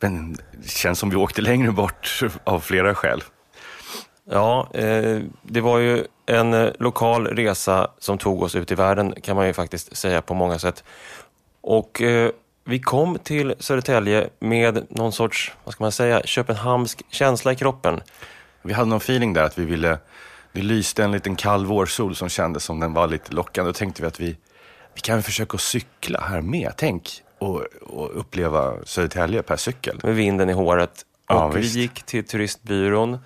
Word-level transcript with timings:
Men 0.00 0.32
det 0.52 0.68
känns 0.68 0.98
som 0.98 1.10
vi 1.10 1.16
åkte 1.16 1.40
längre 1.40 1.72
bort 1.72 2.20
av 2.44 2.60
flera 2.60 2.94
skäl. 2.94 3.22
Ja, 4.24 4.68
eh, 4.74 5.20
det 5.42 5.60
var 5.60 5.78
ju 5.78 6.06
en 6.26 6.54
eh, 6.54 6.72
lokal 6.78 7.26
resa 7.26 7.90
som 7.98 8.18
tog 8.18 8.42
oss 8.42 8.54
ut 8.54 8.72
i 8.72 8.74
världen 8.74 9.14
kan 9.22 9.36
man 9.36 9.46
ju 9.46 9.52
faktiskt 9.52 9.96
säga 9.96 10.22
på 10.22 10.34
många 10.34 10.58
sätt. 10.58 10.84
Och 11.60 12.02
eh, 12.02 12.30
vi 12.64 12.78
kom 12.78 13.18
till 13.18 13.54
Södertälje 13.58 14.28
med 14.38 14.86
någon 14.90 15.12
sorts, 15.12 15.52
vad 15.64 15.74
ska 15.74 15.84
man 15.84 15.92
säga, 15.92 16.22
Köpenhamnsk 16.24 17.02
känsla 17.10 17.52
i 17.52 17.56
kroppen. 17.56 18.00
Vi 18.62 18.72
hade 18.72 18.88
någon 18.88 18.98
feeling 18.98 19.32
där 19.32 19.42
att 19.42 19.58
vi 19.58 19.64
ville, 19.64 19.98
det 20.52 20.62
lyste 20.62 21.04
en 21.04 21.12
liten 21.12 21.36
kall 21.36 21.66
vårsol 21.66 22.14
som 22.14 22.28
kändes 22.28 22.64
som 22.64 22.80
den 22.80 22.94
var 22.94 23.06
lite 23.06 23.32
lockande. 23.32 23.68
Då 23.68 23.72
tänkte 23.72 24.02
vi 24.02 24.08
att 24.08 24.20
vi, 24.20 24.36
vi 24.94 25.00
kan 25.00 25.22
försöka 25.22 25.58
cykla 25.58 26.20
här 26.20 26.40
med. 26.40 26.72
Tänk 26.76 27.22
och, 27.38 27.60
och 27.82 28.20
uppleva 28.20 28.74
Södertälje 28.84 29.42
per 29.42 29.56
cykel. 29.56 30.00
Med 30.02 30.14
vinden 30.14 30.50
i 30.50 30.52
håret. 30.52 31.06
Ja, 31.28 31.44
och 31.44 31.56
vi 31.56 31.60
visst. 31.60 31.74
gick 31.74 32.02
till 32.02 32.24
turistbyrån 32.24 33.18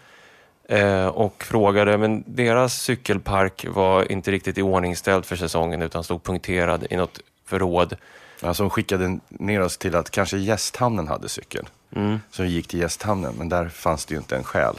och 1.12 1.44
frågade, 1.44 1.98
men 1.98 2.24
deras 2.26 2.82
cykelpark 2.82 3.66
var 3.68 4.12
inte 4.12 4.30
riktigt 4.30 4.58
i 4.58 4.62
ordningställd 4.62 5.24
för 5.24 5.36
säsongen 5.36 5.82
utan 5.82 6.04
stod 6.04 6.22
punkterad 6.22 6.86
i 6.90 6.96
något 6.96 7.20
förråd. 7.44 7.96
Ja, 8.40 8.54
som 8.54 8.70
skickade 8.70 9.18
ner 9.28 9.60
oss 9.60 9.78
till 9.78 9.96
att 9.96 10.10
kanske 10.10 10.38
gästhamnen 10.38 11.08
hade 11.08 11.28
cykel. 11.28 11.68
Mm. 11.96 12.20
Så 12.30 12.42
vi 12.42 12.48
gick 12.48 12.68
till 12.68 12.80
gästhamnen, 12.80 13.34
men 13.38 13.48
där 13.48 13.68
fanns 13.68 14.06
det 14.06 14.14
ju 14.14 14.18
inte 14.18 14.36
en 14.36 14.44
själ. 14.44 14.76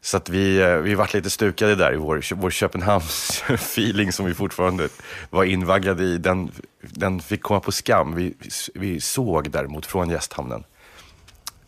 Så 0.00 0.16
att 0.16 0.28
vi, 0.28 0.60
eh, 0.60 0.76
vi 0.76 0.94
vart 0.94 1.14
lite 1.14 1.30
stukade 1.30 1.74
där 1.74 1.92
i 1.92 1.96
vår, 1.96 2.34
vår 2.34 2.50
Köpenhamns-feeling 2.50 4.10
som 4.12 4.26
vi 4.26 4.34
fortfarande 4.34 4.88
var 5.30 5.44
invaggade 5.44 6.04
i. 6.04 6.18
Den, 6.18 6.50
den 6.80 7.20
fick 7.20 7.42
komma 7.42 7.60
på 7.60 7.72
skam. 7.72 8.14
Vi, 8.14 8.34
vi 8.74 9.00
såg 9.00 9.50
däremot 9.50 9.86
från 9.86 10.10
gästhamnen 10.10 10.64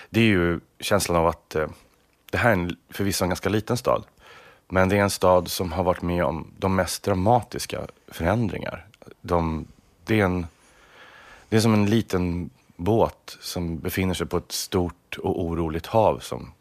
Det 0.09 0.19
är 0.19 0.25
ju 0.25 0.59
känslan 0.79 1.17
av 1.17 1.27
att 1.27 1.55
eh, 1.55 1.67
det 2.31 2.37
här 2.37 2.49
är 2.49 2.53
en, 2.53 2.75
förvisso 2.89 3.23
en 3.23 3.29
ganska 3.29 3.49
liten 3.49 3.77
stad. 3.77 4.03
Men 4.67 4.89
det 4.89 4.97
är 4.97 5.01
en 5.01 5.09
stad 5.09 5.51
som 5.51 5.71
har 5.71 5.83
varit 5.83 6.01
med 6.01 6.23
om 6.23 6.51
de 6.57 6.75
mest 6.75 7.03
dramatiska 7.03 7.81
förändringar. 8.07 8.87
De, 9.21 9.67
det, 10.03 10.19
är 10.19 10.25
en, 10.25 10.47
det 11.49 11.55
är 11.55 11.61
som 11.61 11.73
en 11.73 11.85
liten 11.85 12.49
båt 12.75 13.37
som 13.41 13.79
befinner 13.79 14.13
sig 14.13 14.27
på 14.27 14.37
ett 14.37 14.51
stort 14.51 15.17
och 15.17 15.41
oroligt 15.41 15.85
hav 15.85 16.19
som 16.19 16.51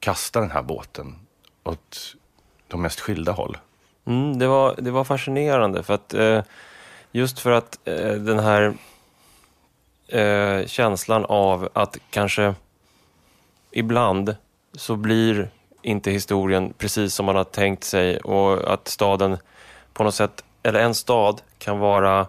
kastar 0.00 0.40
den 0.40 0.50
här 0.50 0.62
båten 0.62 1.18
åt 1.64 2.16
de 2.74 2.82
mest 2.82 3.00
skilda 3.00 3.32
håll. 3.32 3.56
Mm, 4.06 4.38
det, 4.38 4.46
var, 4.46 4.74
det 4.78 4.90
var 4.90 5.04
fascinerande 5.04 5.82
för 5.82 5.94
att 5.94 6.14
eh, 6.14 6.42
just 7.12 7.38
för 7.38 7.50
att 7.50 7.78
eh, 7.84 8.12
den 8.12 8.38
här 8.38 8.74
eh, 10.08 10.66
känslan 10.66 11.24
av 11.24 11.68
att 11.72 11.98
kanske 12.10 12.54
ibland 13.70 14.36
så 14.72 14.96
blir 14.96 15.48
inte 15.82 16.10
historien 16.10 16.72
precis 16.78 17.14
som 17.14 17.26
man 17.26 17.36
har 17.36 17.44
tänkt 17.44 17.84
sig 17.84 18.18
och 18.18 18.72
att 18.72 18.88
staden 18.88 19.38
på 19.92 20.04
något 20.04 20.14
sätt, 20.14 20.44
eller 20.62 20.80
en 20.80 20.94
stad 20.94 21.40
kan 21.58 21.78
vara 21.78 22.26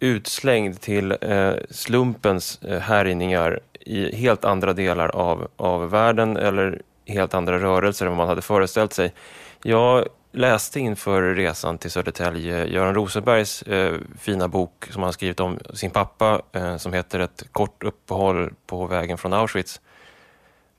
utslängd 0.00 0.80
till 0.80 1.16
eh, 1.20 1.52
slumpens 1.70 2.62
eh, 2.62 2.80
härjningar 2.80 3.60
i 3.80 4.16
helt 4.16 4.44
andra 4.44 4.72
delar 4.72 5.08
av, 5.08 5.48
av 5.56 5.90
världen 5.90 6.36
eller 6.36 6.82
helt 7.08 7.34
andra 7.34 7.58
rörelser 7.58 8.06
än 8.06 8.12
vad 8.12 8.18
man 8.18 8.28
hade 8.28 8.42
föreställt 8.42 8.92
sig. 8.92 9.14
Jag 9.62 10.06
läste 10.32 10.80
inför 10.80 11.22
resan 11.34 11.78
till 11.78 11.90
Södertälje 11.90 12.66
Göran 12.66 12.94
Rosenbergs 12.94 13.62
eh, 13.62 13.94
fina 14.18 14.48
bok 14.48 14.84
som 14.90 15.02
han 15.02 15.12
skrivit 15.12 15.40
om 15.40 15.58
sin 15.74 15.90
pappa 15.90 16.42
eh, 16.52 16.76
som 16.76 16.92
heter 16.92 17.20
Ett 17.20 17.42
kort 17.52 17.82
uppehåll 17.82 18.50
på 18.66 18.86
vägen 18.86 19.18
från 19.18 19.32
Auschwitz. 19.32 19.80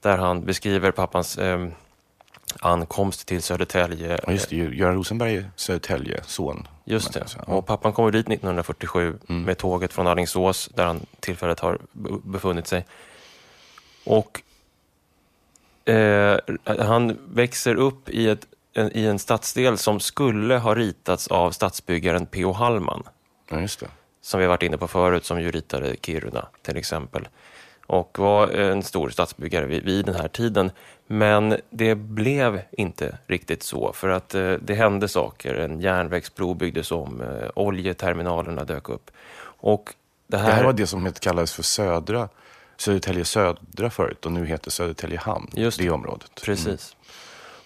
Där 0.01 0.17
han 0.17 0.45
beskriver 0.45 0.91
pappans 0.91 1.37
eh, 1.37 1.67
ankomst 2.59 3.27
till 3.27 3.41
Södertälje. 3.41 4.19
Ja, 4.25 4.31
just 4.31 4.49
det, 4.49 4.55
Göran 4.55 4.95
Rosenberg 4.95 5.35
är 5.37 5.51
Södertälje 5.55 6.23
son. 6.23 6.67
Just 6.85 7.13
det. 7.13 7.25
Och 7.47 7.65
pappan 7.65 7.93
kommer 7.93 8.11
dit 8.11 8.27
1947 8.29 9.17
Mm. 9.29 9.43
med 9.43 9.57
tåget 9.57 9.93
från 9.93 10.07
Alingsås 10.07 10.69
där 10.75 10.85
han 10.85 11.05
tillfället 11.19 11.59
har 11.59 11.77
befunnit 12.23 12.67
sig. 12.67 12.85
Och 14.05 14.41
eh, 15.89 16.37
han 16.79 17.17
växer 17.33 17.75
upp 17.75 18.09
i, 18.09 18.29
ett, 18.29 18.47
en, 18.73 18.97
i 18.97 19.05
en 19.05 19.19
stadsdel 19.19 19.77
som 19.77 19.99
skulle 19.99 20.57
ha 20.57 20.75
ritats 20.75 21.27
av 21.27 21.51
stadsbyggaren 21.51 22.25
P.O. 22.25 22.51
Hallman 22.51 23.03
Ja, 23.51 23.59
just 23.61 23.79
det. 23.79 23.87
som 24.21 24.39
vi 24.39 24.45
har 24.45 24.49
varit 24.49 24.63
inne 24.63 24.77
på 24.77 24.87
förut, 24.87 25.25
som 25.25 25.41
ju 25.41 25.51
ritade 25.51 25.95
Kiruna 26.01 26.47
till 26.61 26.77
exempel. 26.77 27.27
Och 27.87 28.19
var 28.19 28.47
en 28.47 28.83
stor 28.83 29.09
stadsbyggare 29.09 29.65
vid, 29.65 29.83
vid 29.83 30.05
den 30.05 30.15
här 30.15 30.27
tiden. 30.27 30.71
Men 31.07 31.55
det 31.69 31.95
blev 31.95 32.61
inte 32.71 33.17
riktigt 33.27 33.63
så, 33.63 33.93
för 33.93 34.09
att 34.09 34.35
eh, 34.35 34.51
det 34.51 34.73
hände 34.73 35.07
saker. 35.07 35.55
En 35.55 35.81
järnvägsbro 35.81 36.53
byggdes 36.53 36.91
om, 36.91 37.21
eh, 37.21 37.49
oljeterminalerna 37.55 38.63
dök 38.63 38.89
upp. 38.89 39.11
Och 39.61 39.93
det 40.27 40.37
här, 40.37 40.47
Det 40.47 40.53
här 40.53 40.63
var 40.63 40.73
det 40.73 40.87
som 40.87 41.11
kallades 41.11 41.53
för 41.53 41.63
södra, 41.63 42.29
Södertälje 42.79 43.25
södra 43.25 43.89
förut 43.89 44.25
och 44.25 44.31
nu 44.31 44.45
heter 44.45 44.71
Södertälje 44.71 45.19
hamn. 45.19 45.49
Just 45.53 45.77
det 45.77 45.83
det. 45.83 45.89
området. 45.89 46.41
Precis. 46.43 46.95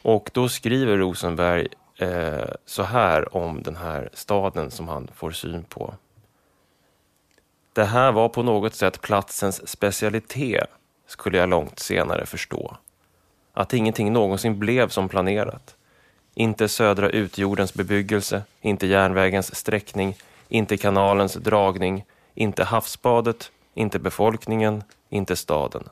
Och 0.02 0.30
då 0.34 0.50
skriver 0.50 0.98
Rosenberg 0.98 1.68
eh, 1.98 2.50
så 2.66 2.84
här 2.84 3.38
om 3.38 3.64
den 3.64 3.76
här 3.76 4.10
staden 4.14 4.72
som 4.72 4.88
han 4.88 5.08
får 5.16 5.32
syn 5.32 5.64
på. 5.64 5.94
Det 7.74 7.84
här 7.86 8.12
var 8.12 8.30
på 8.30 8.44
något 8.44 8.76
sätt 8.76 9.02
platsens 9.02 9.68
specialitet, 9.70 10.70
skulle 11.08 11.38
jag 11.38 11.50
långt 11.50 11.80
senare 11.80 12.26
förstå. 12.26 12.78
Att 13.54 13.74
ingenting 13.74 14.14
någonsin 14.14 14.60
blev 14.60 14.90
som 14.90 15.10
planerat. 15.10 15.76
Inte 16.36 16.70
södra 16.70 17.10
utjordens 17.10 17.74
bebyggelse, 17.74 18.44
inte 18.62 18.88
järnvägens 18.88 19.56
sträckning, 19.56 20.16
inte 20.48 20.78
kanalens 20.78 21.34
dragning, 21.34 22.06
inte 22.36 22.64
havsbadet, 22.64 23.52
inte 23.74 24.00
befolkningen, 24.00 24.84
inte 25.10 25.36
staden. 25.36 25.90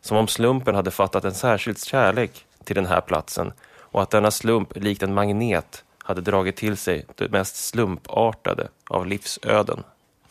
Som 0.00 0.16
om 0.16 0.28
slumpen 0.28 0.74
hade 0.74 0.90
fattat 0.90 1.24
en 1.24 1.34
särskild 1.34 1.84
kärlek 1.84 2.46
till 2.64 2.76
den 2.76 2.86
här 2.86 3.00
platsen 3.00 3.52
och 3.94 4.02
att 4.02 4.10
denna 4.10 4.30
slump 4.30 4.76
likt 4.76 5.02
en 5.02 5.14
magnet 5.14 5.84
hade 5.98 6.20
dragit 6.20 6.56
till 6.56 6.76
sig 6.76 7.06
det 7.14 7.28
mest 7.28 7.56
slumpartade 7.56 8.68
av 8.90 9.06
livsöden. 9.06 9.82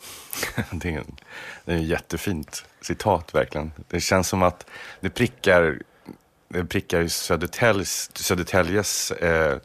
det, 0.70 0.94
är 0.94 0.98
en, 0.98 1.16
det 1.64 1.72
är 1.72 1.76
ett 1.76 1.86
jättefint 1.86 2.64
citat 2.80 3.34
verkligen. 3.34 3.72
Det 3.88 4.00
känns 4.00 4.28
som 4.28 4.42
att 4.42 4.66
det 5.00 5.10
prickar, 5.10 5.82
det 6.48 6.64
prickar 6.64 7.08
Södertäljes, 7.08 8.16
Södertäljes 8.16 9.10
eh, 9.10 9.58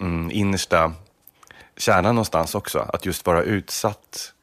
mm, 0.00 0.30
innersta 0.30 0.92
kärna 1.76 2.12
någonstans 2.12 2.54
också. 2.54 2.78
Att 2.78 3.06
just 3.06 3.26
vara 3.26 3.42
utsatt 3.42 4.33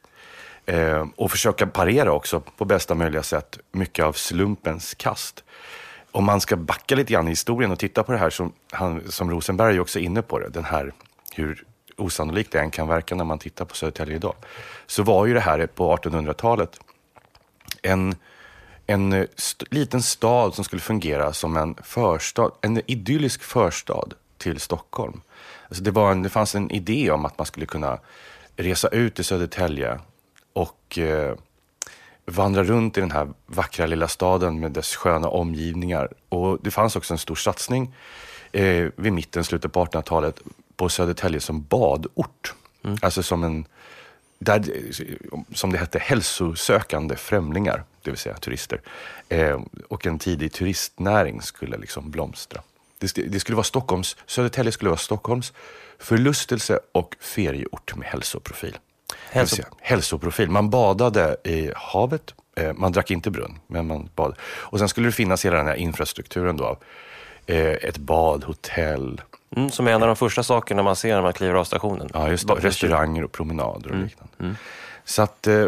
eh, 0.72 1.06
och 1.16 1.30
försöka 1.30 1.66
parera 1.66 2.12
också 2.12 2.40
på 2.40 2.64
bästa 2.64 2.94
möjliga 2.94 3.22
sätt 3.22 3.58
mycket 3.72 4.04
av 4.04 4.12
slumpens 4.12 4.94
kast. 4.94 5.44
Om 6.10 6.24
man 6.24 6.40
ska 6.40 6.56
backa 6.56 6.94
lite 6.94 7.12
grann 7.12 7.26
i 7.26 7.30
historien 7.30 7.70
och 7.70 7.78
titta 7.78 8.02
på 8.02 8.12
det 8.12 8.18
här 8.18 8.30
som, 8.30 8.52
han, 8.70 9.10
som 9.10 9.30
Rosenberg 9.30 9.80
också 9.80 9.98
är 9.98 10.02
inne 10.02 10.22
på 10.22 10.38
det, 10.38 10.48
den 10.48 10.64
här 10.64 10.92
hur 11.34 11.64
osannolikt 11.96 12.52
det 12.52 12.60
än 12.60 12.70
kan 12.70 12.88
verka 12.88 13.14
när 13.14 13.24
man 13.24 13.38
tittar 13.38 13.64
på 13.64 13.74
Södertälje 13.74 14.16
idag, 14.16 14.34
så 14.86 15.02
var 15.02 15.26
ju 15.26 15.34
det 15.34 15.40
här 15.40 15.66
på 15.66 15.96
1800-talet 15.96 16.80
en, 17.82 18.14
en 18.86 19.12
eh, 19.12 19.26
st 19.36 19.66
liten 19.70 20.02
stad 20.02 20.54
som 20.54 20.64
skulle 20.64 20.82
fungera 20.82 21.32
som 21.32 21.56
en 21.56 21.74
förstad, 21.82 22.50
en 22.60 22.82
idyllisk 22.86 23.42
förstad 23.42 24.08
till 24.38 24.60
Stockholm. 24.60 25.20
Alltså 25.68 25.82
det, 25.82 25.90
var 25.90 26.12
en, 26.12 26.22
det 26.22 26.28
fanns 26.28 26.54
en 26.54 26.70
idé 26.70 27.10
om 27.10 27.24
att 27.24 27.38
man 27.38 27.46
skulle 27.46 27.66
kunna 27.66 27.98
resa 28.56 28.88
ut 28.88 29.14
till 29.14 29.24
Södertälje 29.24 29.98
och 30.52 30.98
eh, 30.98 31.34
vandra 32.26 32.64
runt 32.64 32.98
i 32.98 33.00
den 33.00 33.10
här 33.10 33.28
vackra 33.46 33.86
lilla 33.86 34.08
staden 34.08 34.60
med 34.60 34.72
dess 34.72 34.96
sköna 34.96 35.28
omgivningar. 35.28 36.08
Och 36.28 36.58
det 36.62 36.70
fanns 36.70 36.96
också 36.96 37.14
en 37.14 37.18
stor 37.18 37.34
satsning 37.34 37.94
eh, 38.52 38.88
vid 38.96 39.12
mitten, 39.12 39.44
slutet 39.44 39.72
på 39.72 39.84
1800-talet 39.84 40.40
på 40.76 40.88
Södertälje 40.88 41.40
som 41.40 41.62
badort. 41.62 42.54
Mm. 42.84 42.98
Alltså 43.02 43.22
som 43.22 43.44
en, 43.44 43.66
där, 44.38 44.64
som 45.54 45.72
det 45.72 45.78
hette, 45.78 45.98
hälsosökande 45.98 47.16
främlingar, 47.16 47.84
det 48.02 48.10
vill 48.10 48.18
säga 48.18 48.36
turister. 48.36 48.80
Eh, 49.28 49.60
och 49.88 50.06
en 50.06 50.18
tidig 50.18 50.52
turistnäring 50.52 51.42
skulle 51.42 51.76
liksom 51.76 52.10
blomstra. 52.10 52.62
Det, 52.98 53.14
det 53.14 53.40
skulle 53.40 53.56
vara 53.56 53.64
Stockholms, 53.64 54.16
Södertälje 54.26 54.72
skulle 54.72 54.90
vara 54.90 54.98
Stockholms 54.98 55.52
förlustelse 55.98 56.80
och 56.92 57.16
ferieort 57.20 57.96
med 57.96 58.08
hälsoprofil. 58.08 58.78
Hälso... 59.32 59.62
Hälsoprofil. 59.80 60.50
Man 60.50 60.70
badade 60.70 61.36
i 61.44 61.72
havet, 61.76 62.34
eh, 62.56 62.72
man 62.72 62.92
drack 62.92 63.10
inte 63.10 63.30
brunn, 63.30 63.58
men 63.66 63.86
man 63.86 64.08
badade. 64.14 64.36
Och 64.44 64.78
sen 64.78 64.88
skulle 64.88 65.08
det 65.08 65.12
finnas 65.12 65.44
hela 65.44 65.56
den 65.56 65.66
här 65.66 65.74
infrastrukturen 65.74 66.56
då 66.56 66.78
eh, 67.46 67.70
ett 67.70 67.98
bad, 67.98 68.44
hotell. 68.44 69.20
Mm, 69.56 69.70
som 69.70 69.86
är 69.86 69.92
en 69.92 70.02
av 70.02 70.06
de 70.06 70.16
första 70.16 70.42
sakerna 70.42 70.82
man 70.82 70.96
ser 70.96 71.14
när 71.14 71.22
man 71.22 71.32
kliver 71.32 71.54
av 71.54 71.64
stationen. 71.64 72.10
Ja, 72.14 72.28
just 72.28 72.48
det. 72.48 72.54
Restauranger 72.54 73.24
och 73.24 73.32
promenader 73.32 73.86
och 73.86 73.94
mm. 73.94 74.04
liknande. 74.04 74.32
Mm. 74.40 74.56
Så 75.04 75.22
att 75.22 75.46
eh, 75.46 75.66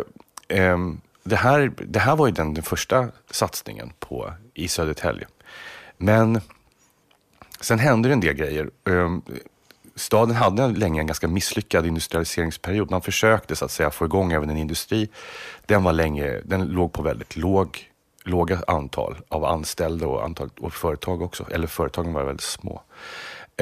ehm, 0.49 1.01
det, 1.25 1.37
här, 1.37 1.73
det 1.77 1.99
här 1.99 2.17
var 2.17 2.27
ju 2.27 2.33
den, 2.33 2.55
den 2.55 2.65
första 2.65 3.09
satsningen 3.31 3.93
på, 3.99 4.33
i 4.55 4.69
Södertälje. 4.69 5.27
Men 5.97 6.41
sen 7.61 7.79
hände 7.79 8.09
det 8.09 8.13
en 8.13 8.21
del 8.21 8.35
grejer. 8.35 8.71
Staden 9.97 10.37
hade 10.37 10.69
länge 10.69 11.01
en 11.01 11.07
ganska 11.07 11.29
misslyckad 11.29 11.87
industrialiseringsperiod. 11.87 12.91
Man 12.91 13.03
försökte 13.03 13.57
så 13.57 13.65
att 13.65 13.71
säga 13.71 13.91
få 13.91 14.05
igång 14.05 14.33
även 14.33 14.51
en 14.51 14.57
industri. 14.57 15.09
Den, 15.67 15.83
var 15.83 15.93
länge, 15.93 16.41
den 16.45 16.67
låg 16.67 16.93
på 16.93 17.03
väldigt 17.03 17.37
låg, 17.37 17.91
låga 18.25 18.63
antal 18.67 19.17
av 19.29 19.45
anställda 19.45 20.07
och, 20.07 20.25
antal, 20.25 20.51
och 20.61 20.73
företag 20.73 21.23
också. 21.23 21.47
Eller 21.51 21.67
företagen 21.67 22.13
var 22.13 22.25
väldigt 22.25 22.45
små. 22.45 22.83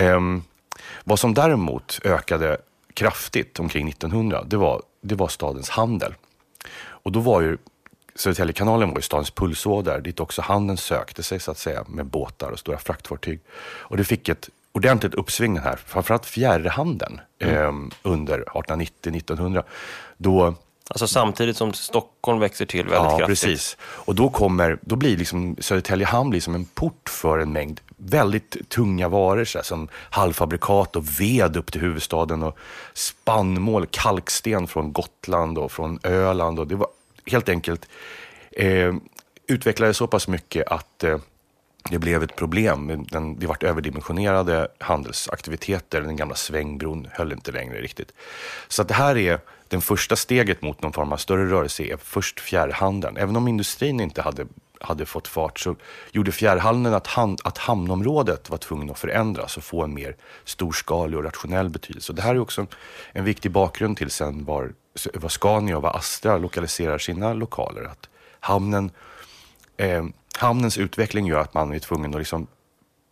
Um, 0.01 0.45
vad 1.05 1.19
som 1.19 1.35
däremot 1.35 2.01
ökade 2.05 2.59
kraftigt 2.95 3.61
omkring 3.61 3.89
1900, 3.89 4.45
det 4.47 4.57
var, 4.57 4.83
det 5.01 5.15
var 5.15 5.29
stadens 5.29 5.71
handel. 5.71 6.15
Och 6.79 7.13
då 7.13 7.21
var 7.21 7.41
ju 7.41 7.59
Södertäljekanalen 8.15 8.89
var 8.89 8.97
ju 8.97 9.03
stadens 9.03 9.31
pulsåder 9.31 10.01
dit 10.01 10.21
också 10.21 10.43
handeln 10.43 10.77
sökte 10.77 11.23
sig 11.23 11.41
så 11.41 11.51
att 11.51 11.59
säga 11.59 11.85
med 11.89 12.07
båtar 12.07 12.51
och 12.51 12.59
stora 12.59 12.79
fraktfartyg. 12.79 13.41
Och 13.63 13.97
det 13.97 14.05
fick 14.05 14.29
ett 14.29 14.49
ordentligt 14.73 15.15
uppsving 15.15 15.59
här, 15.59 15.77
framförallt 15.87 16.27
fjärrhandeln 16.27 17.21
mm. 17.39 17.57
eh, 17.57 17.93
under 18.03 18.45
1890-1900. 18.45 19.63
Då 20.17 20.55
Alltså 20.89 21.07
samtidigt 21.07 21.57
som 21.57 21.73
Stockholm 21.73 22.41
växer 22.41 22.67
till 22.67 22.87
väldigt 22.87 23.13
ja, 23.13 23.19
kraftigt. 23.19 23.27
precis. 23.27 23.77
Och 23.83 24.15
då, 24.15 24.29
kommer, 24.29 24.79
då 24.81 24.97
blir 24.97 25.17
liksom 25.17 25.57
Södertälje 25.61 26.07
hamn 26.07 26.31
blir 26.31 26.41
som 26.41 26.55
en 26.55 26.65
port 26.65 27.09
för 27.09 27.39
en 27.39 27.53
mängd 27.53 27.81
väldigt 27.97 28.69
tunga 28.69 29.09
varor 29.09 29.45
så 29.45 29.59
här, 29.59 29.65
som 29.65 29.89
halvfabrikat 29.95 30.97
och 30.97 31.21
ved 31.21 31.57
upp 31.57 31.73
till 31.73 31.81
huvudstaden 31.81 32.43
och 32.43 32.59
spannmål, 32.95 33.87
kalksten 33.91 34.67
från 34.67 34.93
Gotland 34.93 35.59
och 35.59 35.73
från 35.73 35.99
Öland. 36.03 36.59
Och 36.59 36.67
det 36.67 36.75
var 36.75 36.89
helt 37.27 37.49
enkelt 37.49 37.89
eh, 38.51 38.95
utvecklades 39.47 39.97
så 39.97 40.07
pass 40.07 40.29
mycket 40.29 40.69
att 40.69 41.05
eh, 41.05 41.19
det 41.91 41.99
blev 41.99 42.23
ett 42.23 42.37
problem. 42.37 43.07
Den, 43.11 43.39
det 43.39 43.47
vart 43.47 43.63
överdimensionerade 43.63 44.69
handelsaktiviteter. 44.79 46.01
Den 46.01 46.17
gamla 46.17 46.35
svängbron 46.35 47.09
höll 47.13 47.33
inte 47.33 47.53
längre 47.53 47.81
riktigt. 47.81 48.13
Så 48.69 48.83
det 48.83 48.95
här 48.95 49.17
är 49.17 49.41
det 49.69 49.81
första 49.81 50.17
steget 50.17 50.63
mot 50.63 50.83
någon 50.83 50.93
form 50.93 51.13
av 51.13 51.17
större 51.17 51.51
rörelse 51.51 51.83
är 51.83 51.97
först 51.97 52.41
fjärrhandeln. 52.41 53.17
Även 53.17 53.37
om 53.37 53.49
industrin 53.49 54.01
inte 54.01 54.23
hade, 54.23 54.47
hade 54.81 55.07
fått 55.07 55.29
fart 55.29 55.59
så 55.59 55.77
gjorde 56.13 56.33
fjärrhandeln 56.33 56.95
att, 56.95 57.07
hand, 57.07 57.41
att 57.45 57.59
hamnområdet 57.59 58.51
var 58.51 58.59
tvungen 58.59 58.91
att 58.91 58.99
förändras 58.99 59.57
och 59.57 59.65
få 59.65 59.83
en 59.83 59.95
mer 59.95 60.17
storskalig 60.45 61.19
och 61.19 61.25
rationell 61.25 61.69
betydelse. 61.69 62.13
Och 62.13 62.17
det 62.17 62.23
här 62.23 62.35
är 62.35 62.39
också 62.39 62.67
en 63.13 63.25
viktig 63.25 63.51
bakgrund 63.51 63.97
till 63.97 64.11
sen 64.11 64.45
var, 64.45 64.73
var 65.15 65.29
Scania 65.29 65.77
och 65.77 65.83
var 65.83 65.97
Astra 65.97 66.39
lokaliserar 66.39 66.99
sina 66.99 67.35
lokaler. 67.35 67.83
Att 67.83 68.09
hamnen 68.41 68.91
eh, 69.77 70.05
hamnens 70.39 70.79
utveckling 70.79 71.27
gör 71.27 71.39
att 71.39 71.55
man 71.55 71.73
är 71.73 71.79
tvungen 71.79 72.15
att 72.15 72.21
liksom 72.21 72.47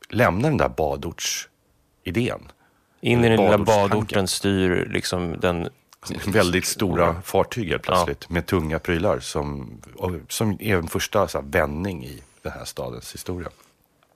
lämna 0.08 0.48
den 0.48 0.56
där 0.56 0.68
badortsidén. 0.68 2.52
In 3.00 3.24
i 3.24 3.28
den 3.28 3.40
lilla 3.40 3.58
badorten 3.58 4.28
styr 4.28 4.88
liksom 4.90 5.40
den... 5.40 5.68
Väldigt 6.26 6.66
stora 6.66 7.22
fartyg 7.22 7.68
helt 7.68 7.82
plötsligt 7.82 8.26
ja. 8.28 8.34
med 8.34 8.46
tunga 8.46 8.78
prylar 8.78 9.20
som, 9.20 9.70
som 10.28 10.56
är 10.60 10.76
en 10.76 10.88
första 10.88 11.28
så 11.28 11.38
här, 11.38 11.44
vändning 11.48 12.04
i 12.04 12.22
den 12.42 12.52
här 12.52 12.64
stadens 12.64 13.14
historia. 13.14 13.48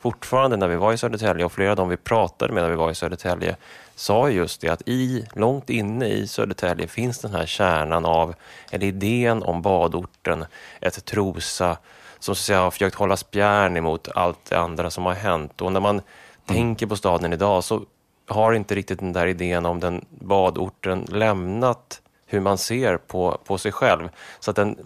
Fortfarande 0.01 0.57
när 0.57 0.69
vi 0.69 0.77
var 0.77 0.93
i 0.93 0.99
Södertälje 0.99 1.45
och 1.45 1.53
flera 1.53 1.71
av 1.71 1.77
dem 1.77 1.89
vi 1.89 1.97
pratade 1.97 2.53
med 2.53 2.63
när 2.63 2.71
vi 2.71 2.77
var 2.77 2.91
i 2.91 2.95
Södertälje 2.95 3.57
sa 3.95 4.31
just 4.31 4.61
det 4.61 4.69
att 4.69 4.89
i, 4.89 5.27
långt 5.35 5.71
inne 5.71 6.09
i 6.09 6.27
Södertälje 6.27 6.89
finns 6.89 7.19
den 7.19 7.33
här 7.33 7.47
kärnan 7.47 8.05
av, 8.05 8.35
eller 8.71 8.87
idén 8.87 9.43
om 9.43 9.63
badorten, 9.63 10.45
ett 10.81 11.05
Trosa, 11.05 11.77
som 12.25 12.35
så 12.35 12.41
att 12.41 12.47
säga, 12.47 12.61
har 12.61 12.71
försökt 12.71 12.95
hålla 12.95 13.17
spjärn 13.17 13.77
emot 13.77 14.09
allt 14.15 14.45
det 14.51 14.59
andra 14.59 14.91
som 14.91 15.07
har 15.07 15.15
hänt. 15.15 15.61
Och 15.61 15.73
när 15.73 15.81
man 15.81 15.95
mm. 15.95 16.05
tänker 16.47 16.87
på 16.87 16.97
staden 16.97 17.33
idag 17.33 17.65
så 17.65 17.83
har 18.29 18.53
inte 18.53 18.75
riktigt 18.75 18.99
den 18.99 19.13
där 19.13 19.27
idén 19.27 19.67
om 19.67 19.81
den 19.81 20.05
badorten 20.09 21.07
lämnat 21.09 22.01
hur 22.27 22.41
man 22.41 22.59
ser 22.59 22.97
på, 22.97 23.39
på 23.45 23.59
sig 23.59 23.73
själv. 23.73 24.09
Så 24.41 24.51
att 24.51 24.57
den, 24.57 24.77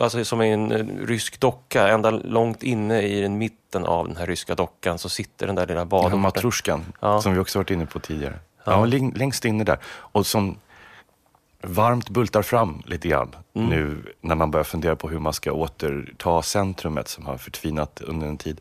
alltså 0.00 0.24
som 0.24 0.40
en 0.40 0.72
rysk 1.06 1.40
docka, 1.40 1.88
ända 1.88 2.10
långt 2.10 2.62
inne 2.62 3.02
i 3.02 3.20
den 3.20 3.38
mitten 3.38 3.84
av 3.84 4.06
den 4.08 4.16
här 4.16 4.26
ryska 4.26 4.54
dockan 4.54 4.98
så 4.98 5.08
sitter 5.08 5.46
den 5.46 5.56
där 5.56 5.66
lilla 5.66 5.84
badorten. 5.84 6.18
Ja, 6.18 6.22
matroskan, 6.22 6.84
ja. 7.00 7.20
som 7.20 7.32
vi 7.32 7.38
också 7.38 7.58
varit 7.58 7.70
inne 7.70 7.86
på 7.86 7.98
tidigare. 8.00 8.38
Ja. 8.64 8.88
ja, 8.88 9.10
längst 9.14 9.44
inne 9.44 9.64
där. 9.64 9.78
Och 9.86 10.26
som 10.26 10.56
varmt 11.66 12.10
bultar 12.10 12.42
fram 12.42 12.82
lite 12.86 13.08
grann 13.08 13.36
mm. 13.54 13.68
nu 13.68 13.96
när 14.20 14.34
man 14.34 14.50
börjar 14.50 14.64
fundera 14.64 14.96
på 14.96 15.08
hur 15.08 15.18
man 15.18 15.32
ska 15.32 15.52
återta 15.52 16.42
centrumet 16.42 17.08
som 17.08 17.26
har 17.26 17.36
förtvinat 17.36 18.00
under 18.00 18.26
en 18.26 18.36
tid. 18.36 18.60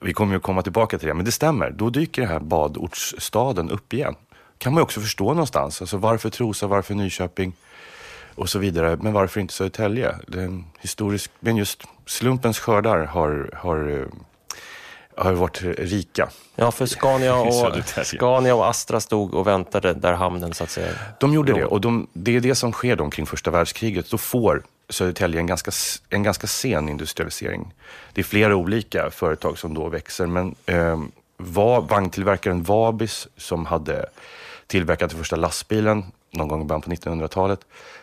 Vi 0.00 0.12
kommer 0.12 0.34
ju 0.34 0.40
komma 0.40 0.62
tillbaka 0.62 0.98
till 0.98 1.08
det, 1.08 1.14
men 1.14 1.24
det 1.24 1.32
stämmer. 1.32 1.70
Då 1.70 1.90
dyker 1.90 2.22
den 2.22 2.30
här 2.30 2.40
badortsstaden 2.40 3.70
upp 3.70 3.92
igen. 3.92 4.14
kan 4.58 4.72
man 4.72 4.80
ju 4.80 4.82
också 4.82 5.00
förstå 5.00 5.28
någonstans. 5.28 5.80
Alltså 5.80 5.96
varför 5.96 6.30
Trosa, 6.30 6.66
varför 6.66 6.94
Nyköping 6.94 7.52
och 8.34 8.48
så 8.48 8.58
vidare. 8.58 8.98
Men 9.00 9.12
varför 9.12 9.40
inte 9.40 9.54
Södertälje? 9.54 10.14
Det 10.26 10.40
är 10.40 10.44
en 10.44 10.64
historisk, 10.80 11.30
men 11.40 11.56
just 11.56 11.84
slumpens 12.06 12.58
skördar 12.58 13.04
har, 13.04 13.50
har 13.56 14.08
har 15.18 15.32
varit 15.32 15.62
rika. 15.62 16.28
Ja, 16.56 16.70
för 16.70 16.86
Scania 16.86 17.36
och. 17.40 17.74
Scania 18.04 18.54
och 18.54 18.68
Astra 18.68 19.00
stod 19.00 19.34
och 19.34 19.46
väntade 19.46 19.94
där 19.94 20.12
hamnen 20.12 20.54
så 20.54 20.64
att 20.64 20.70
säga. 20.70 20.92
De 21.20 21.34
gjorde 21.34 21.52
det 21.52 21.64
och 21.64 21.80
de, 21.80 22.06
det 22.12 22.36
är 22.36 22.40
det 22.40 22.54
som 22.54 22.72
sker 22.72 22.96
då 22.96 23.04
omkring 23.04 23.26
första 23.26 23.50
världskriget. 23.50 24.10
Då 24.10 24.18
får 24.18 24.62
Södertälje 24.90 25.40
en 25.40 25.46
ganska, 25.46 25.70
en 26.08 26.22
ganska 26.22 26.46
sen 26.46 26.88
industrialisering. 26.88 27.74
Det 28.12 28.20
är 28.20 28.24
flera 28.24 28.56
olika 28.56 29.10
företag 29.10 29.58
som 29.58 29.74
då 29.74 29.88
växer, 29.88 30.26
men 30.26 30.54
eh, 30.66 31.00
var, 31.36 31.80
vagntillverkaren 31.80 32.62
Vabis 32.62 33.28
som 33.36 33.66
hade 33.66 34.06
tillverkat 34.66 35.10
den 35.10 35.18
första 35.18 35.36
lastbilen 35.36 36.04
någon 36.30 36.48
gång 36.48 36.62
i 36.62 36.64
början 36.64 36.82
på 36.82 36.90
1900-talet 36.90 37.60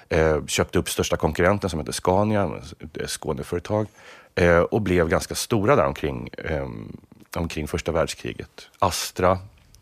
eh, 0.10 0.46
köpte 0.46 0.80
upp 0.80 0.90
största 0.90 1.18
konkurrenten 1.18 1.70
som 1.70 1.80
heter 1.80 1.92
Scania, 1.92 2.52
ett 2.94 3.10
Skåneföretag, 3.10 3.88
eh, 4.36 4.60
och 4.60 4.82
blev 4.82 5.10
ganska 5.10 5.36
stora 5.36 5.76
där 5.76 5.86
omkring, 5.86 6.30
eh, 6.38 6.68
omkring 7.36 7.68
första 7.68 7.92
världskriget. 7.92 8.70
Astra, 8.80 9.40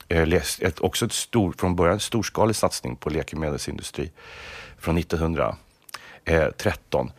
eh, 0.08 0.34
ett, 0.60 0.80
också 0.80 1.06
ett 1.06 1.14
stor, 1.14 1.54
från 1.58 1.76
början 1.76 2.00
storskalig 2.00 2.56
satsning 2.56 2.96
på 2.96 3.10
läkemedelsindustri 3.10 4.12
från 4.78 4.98
1913 4.98 7.08
eh, 7.08 7.14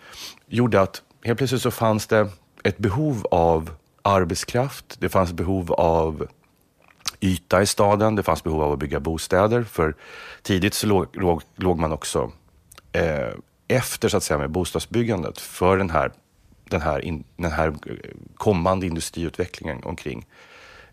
gjorde 0.47 0.81
att 0.81 1.03
helt 1.25 1.39
plötsligt 1.39 1.63
så 1.63 1.71
fanns 1.71 2.07
det 2.07 2.29
ett 2.63 2.79
behov 2.79 3.27
av 3.31 3.71
arbetskraft. 4.03 5.01
Det 5.01 5.09
fanns 5.09 5.33
behov 5.33 5.73
av 5.73 6.29
yta 7.21 7.63
i 7.63 7.67
staden. 7.67 8.17
Det 8.17 8.23
fanns 8.23 8.45
behov 8.45 8.63
av 8.63 8.73
att 8.73 8.79
bygga 8.79 9.01
bostäder. 9.01 9.63
För 9.63 9.95
tidigt 10.43 10.75
så 10.75 10.87
låg, 10.87 11.07
låg, 11.13 11.43
låg 11.57 11.79
man 11.79 11.93
också 11.93 12.33
eh, 12.93 13.29
efter 13.69 14.09
så 14.09 14.17
att 14.17 14.23
säga 14.23 14.39
med 14.39 14.51
bostadsbyggandet 14.51 15.41
för 15.41 15.77
den 15.77 15.91
här, 15.91 16.13
den 16.65 16.81
här, 16.81 17.01
in, 17.01 17.25
den 17.37 17.53
här 17.53 17.69
eh, 17.69 17.97
kommande 18.35 18.87
industriutvecklingen 18.87 19.85
omkring, 19.85 20.27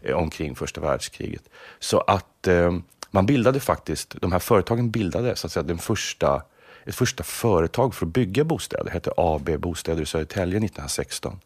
eh, 0.02 0.16
omkring 0.16 0.56
första 0.56 0.82
världskriget. 0.82 1.44
Så 1.80 2.00
att 2.00 2.48
eh, 2.48 2.72
man 3.12 3.26
bildade 3.26 3.60
faktiskt, 3.60 4.16
de 4.22 4.32
här 4.32 4.40
företagen 4.40 4.92
bildade 4.92 5.36
så 5.36 5.48
att 5.48 5.54
säga 5.54 5.64
den 5.64 5.78
första, 5.78 6.44
ett 6.86 6.96
första 6.96 7.24
företag 7.24 7.96
för 7.96 8.06
att 8.06 8.14
bygga 8.14 8.44
bostäder. 8.44 8.84
Det 8.84 8.92
hette 8.92 9.12
AB 9.18 9.60
Bostäder 9.60 10.02
i 10.02 10.06
Södertälje 10.06 10.58
1916 10.58 11.40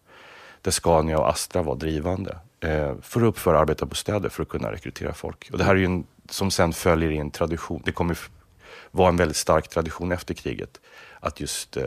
där 0.61 0.71
Scania 0.71 1.19
och 1.19 1.29
Astra 1.29 1.61
var 1.61 1.75
drivande 1.75 2.37
eh, 2.59 2.93
för 3.01 3.21
att 3.21 3.27
uppföra 3.27 3.59
arbetarbostäder 3.59 4.29
för 4.29 4.43
att 4.43 4.49
kunna 4.49 4.71
rekrytera 4.71 5.13
folk. 5.13 5.49
Och 5.51 5.57
det 5.57 5.63
här 5.63 5.75
är 5.75 5.79
ju 5.79 5.85
en, 5.85 6.05
som 6.29 6.51
sen 6.51 6.73
följer 6.73 7.11
i 7.11 7.17
en 7.17 7.31
tradition. 7.31 7.81
Det 7.85 7.91
kommer 7.91 8.17
vara 8.91 9.09
en 9.09 9.17
väldigt 9.17 9.37
stark 9.37 9.67
tradition 9.67 10.11
efter 10.11 10.33
kriget 10.33 10.81
att 11.19 11.39
just 11.39 11.77
eh, 11.77 11.83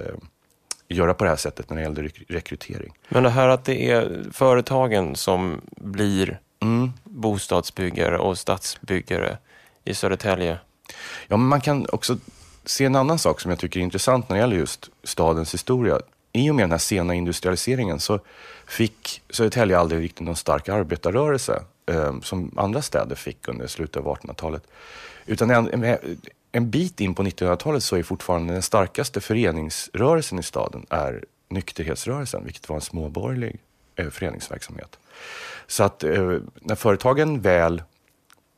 göra 0.89 1.15
på 1.15 1.25
det 1.25 1.31
här 1.31 1.37
sättet 1.37 1.71
när 1.71 1.77
det 1.77 1.83
gällde 1.83 2.03
rek- 2.03 2.25
rekrytering. 2.29 2.93
Men 3.09 3.23
det 3.23 3.31
här 3.31 3.49
att 3.49 3.65
det 3.65 3.91
är 3.91 4.25
företagen 4.33 5.17
som 5.17 5.61
blir 5.77 6.41
Mm. 6.61 6.93
bostadsbyggare 7.05 8.19
och 8.19 8.39
stadsbyggare 8.39 9.39
i 9.85 9.95
Södertälje. 9.95 10.59
Ja, 11.29 11.37
men 11.37 11.47
man 11.47 11.61
kan 11.61 11.87
också 11.93 12.19
se 12.65 12.85
en 12.85 12.97
annan 12.97 13.19
sak 13.19 13.41
som 13.41 13.51
jag 13.51 13.59
tycker 13.59 13.81
är 13.81 13.85
intressant 13.85 14.29
när 14.29 14.37
det 14.37 14.41
gäller 14.41 14.57
just 14.57 14.91
stadens 15.05 15.55
historia. 15.55 15.99
I 16.33 16.51
och 16.51 16.55
med 16.55 16.63
den 16.63 16.71
här 16.71 16.79
sena 16.79 17.15
industrialiseringen 17.15 18.01
så 18.01 18.21
fick 18.67 19.23
Södertälje 19.31 19.79
aldrig 19.79 20.03
riktigt 20.03 20.21
någon 20.27 20.37
stark 20.37 20.69
arbetarrörelse 20.69 21.63
eh, 21.87 22.21
som 22.21 22.53
andra 22.57 22.83
städer 22.83 23.17
fick 23.17 23.49
under 23.49 23.67
slutet 23.67 23.97
av 23.97 24.17
1800-talet. 24.17 24.63
Utan 25.27 25.51
en, 26.53 26.71
bit 26.71 27.01
in 27.01 27.15
på 27.15 27.23
1900-talet 27.23 27.83
så 27.83 27.97
är 27.97 28.03
fortfarande 28.03 28.53
den 28.53 28.63
starkaste 28.63 29.21
föreningsrörelsen 29.21 30.39
i 30.39 30.43
staden 30.43 30.87
är 30.91 31.25
nykterhetsrörelsen, 31.49 32.45
vilket 32.45 32.69
var 32.69 32.77
en 32.77 32.83
småborgerlig 32.83 33.61
eh, 33.97 34.11
föreningsverksamhet. 34.11 34.99
Så 35.67 35.85
att 35.85 36.05
eh, 36.05 36.39
när 36.61 36.75
företagen 36.75 37.41
väl 37.41 37.83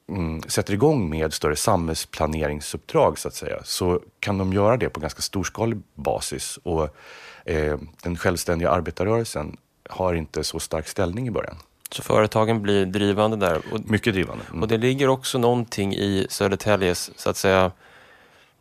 mm, 0.09 0.42
sätter 0.42 0.75
igång 0.75 1.11
med 1.11 1.32
större 1.32 1.56
samhällsplaneringsuppdrag 1.56 3.18
så 3.18 3.28
att 3.28 3.35
säga, 3.35 3.61
så 3.64 4.00
kan 4.20 4.38
de 4.38 4.52
göra 4.52 4.76
det 4.76 4.88
på 4.88 5.00
ganska 5.00 5.23
storskalig 5.23 5.78
basis. 5.94 6.59
Och 6.62 6.97
eh, 7.44 7.78
den 8.02 8.16
självständiga 8.16 8.70
arbetarrörelsen 8.70 9.56
har 9.88 10.14
inte 10.14 10.44
så 10.44 10.61
stark 10.61 10.88
ställning 10.88 11.28
i 11.28 11.30
början. 11.30 11.56
Så 11.90 12.02
företagen 12.02 12.62
blir 12.62 12.87
drivande 12.87 13.37
där. 13.37 13.62
Och, 13.73 13.80
Mycket 13.90 14.14
drivande. 14.14 14.44
Mm. 14.50 14.62
och 14.62 14.68
det 14.68 14.78
ligger 14.78 15.09
också 15.09 15.38
någonting 15.38 15.94
i 15.94 16.26
Södertäljes, 16.30 17.11
så 17.16 17.30
att 17.30 17.37
säga, 17.37 17.73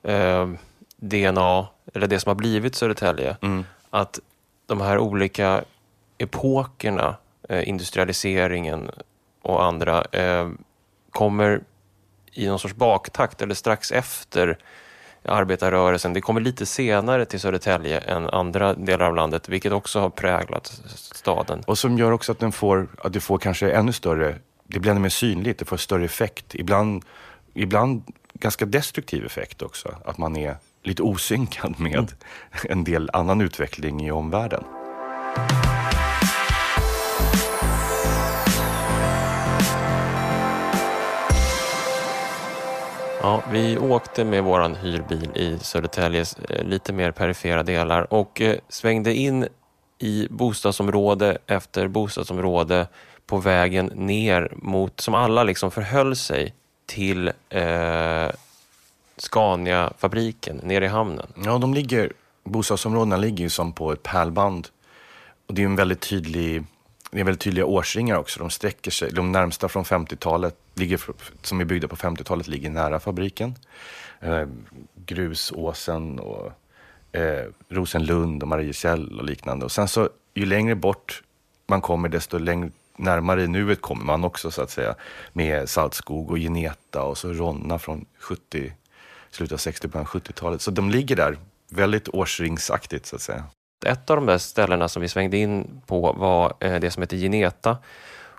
eh, 0.03 0.50
DNA, 0.95 1.67
eller 1.93 2.07
det 2.07 2.19
som 2.19 2.29
har 2.29 2.36
blivit 2.36 2.75
Södertälje. 2.75 3.38
Mm. 3.41 3.65
Att 3.89 4.19
de 4.65 4.81
här 4.81 4.98
olika 4.98 5.63
epokerna, 6.17 7.15
eh, 7.50 7.69
industrialiseringen 7.69 8.91
och 9.41 9.63
andra, 9.63 10.03
eh, 10.03 10.50
kommer 11.12 11.62
i 12.31 12.48
någon 12.48 12.59
sorts 12.59 12.75
baktakt 12.75 13.41
eller 13.41 13.55
strax 13.55 13.91
efter 13.91 14.57
arbetarrörelsen. 15.25 16.13
Det 16.13 16.21
kommer 16.21 16.41
lite 16.41 16.65
senare 16.65 17.25
till 17.25 17.39
Södertälje 17.39 17.99
än 17.99 18.29
andra 18.29 18.73
delar 18.73 19.05
av 19.05 19.15
landet, 19.15 19.49
vilket 19.49 19.71
också 19.71 19.99
har 19.99 20.09
präglat 20.09 20.81
staden. 20.95 21.63
Och 21.67 21.77
som 21.77 21.97
gör 21.97 22.11
också 22.11 22.31
att 22.31 22.39
den 22.39 22.51
får, 22.51 22.88
att 23.03 23.13
det 23.13 23.19
får 23.19 23.38
kanske 23.38 23.71
ännu 23.71 23.93
större, 23.93 24.35
det 24.67 24.79
blir 24.79 24.91
ännu 24.91 24.99
mer 24.99 25.09
synligt, 25.09 25.59
det 25.59 25.65
får 25.65 25.77
större 25.77 26.05
effekt. 26.05 26.55
Ibland, 26.55 27.05
ibland 27.53 28.03
ganska 28.33 28.65
destruktiv 28.65 29.25
effekt 29.25 29.61
också. 29.61 29.95
Att 30.05 30.17
man 30.17 30.38
är 30.38 30.55
lite 30.83 31.03
osynkad 31.03 31.79
med 31.79 32.11
en 32.63 32.83
del 32.83 33.09
annan 33.13 33.41
utveckling 33.41 34.07
i 34.07 34.11
omvärlden. 34.11 34.63
Ja, 43.21 43.43
vi 43.51 43.77
åkte 43.77 44.23
med 44.23 44.43
våran 44.43 44.75
hyrbil 44.75 45.29
i 45.35 45.59
Södertäljes 45.59 46.38
eh, 46.39 46.63
lite 46.63 46.93
mer 46.93 47.11
perifera 47.11 47.63
delar 47.63 48.13
och 48.13 48.41
eh, 48.41 48.57
svängde 48.69 49.13
in 49.13 49.47
i 49.99 50.27
bostadsområde 50.29 51.38
efter 51.47 51.88
bostadsområde 51.88 52.88
på 53.25 53.38
vägen 53.38 53.85
ner 53.85 54.51
mot, 54.55 54.99
som 54.99 55.13
alla 55.13 55.43
liksom 55.43 55.71
förhöll 55.71 56.15
sig 56.15 56.53
till 56.85 57.31
eh, 57.49 58.29
Scania-fabriken 59.17 60.59
nere 60.63 60.85
i 60.85 60.88
hamnen. 60.88 61.27
Ja, 61.45 61.57
de 61.57 61.73
ligger, 61.73 62.13
bostadsområdena 62.43 63.17
ligger 63.17 63.43
ju 63.43 63.49
som 63.49 63.73
på 63.73 63.91
ett 63.91 64.03
pärlband. 64.03 64.67
Och 65.47 65.53
det 65.53 65.61
är 65.61 65.65
en 65.65 65.75
väldigt 65.75 66.01
tydlig, 66.01 66.63
det 67.12 67.20
är 67.20 67.24
väldigt 67.24 67.42
tydliga 67.42 67.66
årsringar 67.66 68.16
också. 68.16 68.39
De 68.39 68.50
sträcker 68.50 68.92
sig, 68.92 69.12
de 69.12 69.32
närmsta 69.32 69.70
från 69.70 69.84
50-talet, 69.84 70.56
ligger, 70.74 71.01
som 71.42 71.62
är 71.62 71.66
byggda 71.66 71.88
på 71.88 71.96
50-talet, 71.96 72.48
ligger 72.48 72.70
nära 72.70 73.00
fabriken. 73.00 73.56
Eh, 74.20 74.48
Grusåsen 75.06 76.20
och 76.20 76.51
eh, 77.12 77.46
Rosenlund 77.70 78.44
och 78.44 78.50
Mariekäll 78.50 79.20
och 79.20 79.25
liknande. 79.25 79.66
Och 79.66 79.72
sen 79.72 79.88
så, 79.88 80.10
ju 80.34 80.46
längre 80.46 80.75
bort 80.75 81.24
man 81.68 81.82
kommer, 81.82 82.10
desto 82.10 82.38
längre 82.38 82.72
närmare 82.96 83.44
i 83.44 83.48
nuet 83.48 83.82
kommer 83.82 84.06
man 84.06 84.24
också 84.24 84.51
så 84.51 84.62
att 84.62 84.72
säga. 84.72 84.96
Med 85.34 85.70
Saltskog 85.70 86.32
och 86.32 86.38
Geneta 86.38 87.04
och 87.04 87.18
så 87.18 87.34
Ronna 87.34 87.80
från 87.80 88.06
70, 88.20 88.74
slutet 89.32 89.54
av 89.54 89.58
60, 89.58 89.88
början 89.88 90.08
av 90.13 90.22
70-talet. 90.22 90.62
Så 90.62 90.72
de 90.72 90.89
ligger 90.89 91.16
där 91.16 91.38
väldigt 91.70 92.10
årsringsaktigt 92.10 93.06
så 93.06 93.16
att 93.16 93.22
säga. 93.22 93.44
Ett 93.86 94.09
av 94.09 94.15
de 94.15 94.25
där 94.25 94.38
ställena 94.38 94.89
som 94.89 95.01
vi 95.01 95.07
svängde 95.07 95.38
in 95.38 95.81
på 95.86 96.13
var 96.13 96.53
eh, 96.59 96.79
det 96.79 96.91
som 96.91 97.03
heter 97.03 97.17
Geneta. 97.17 97.77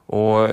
Och 0.06 0.49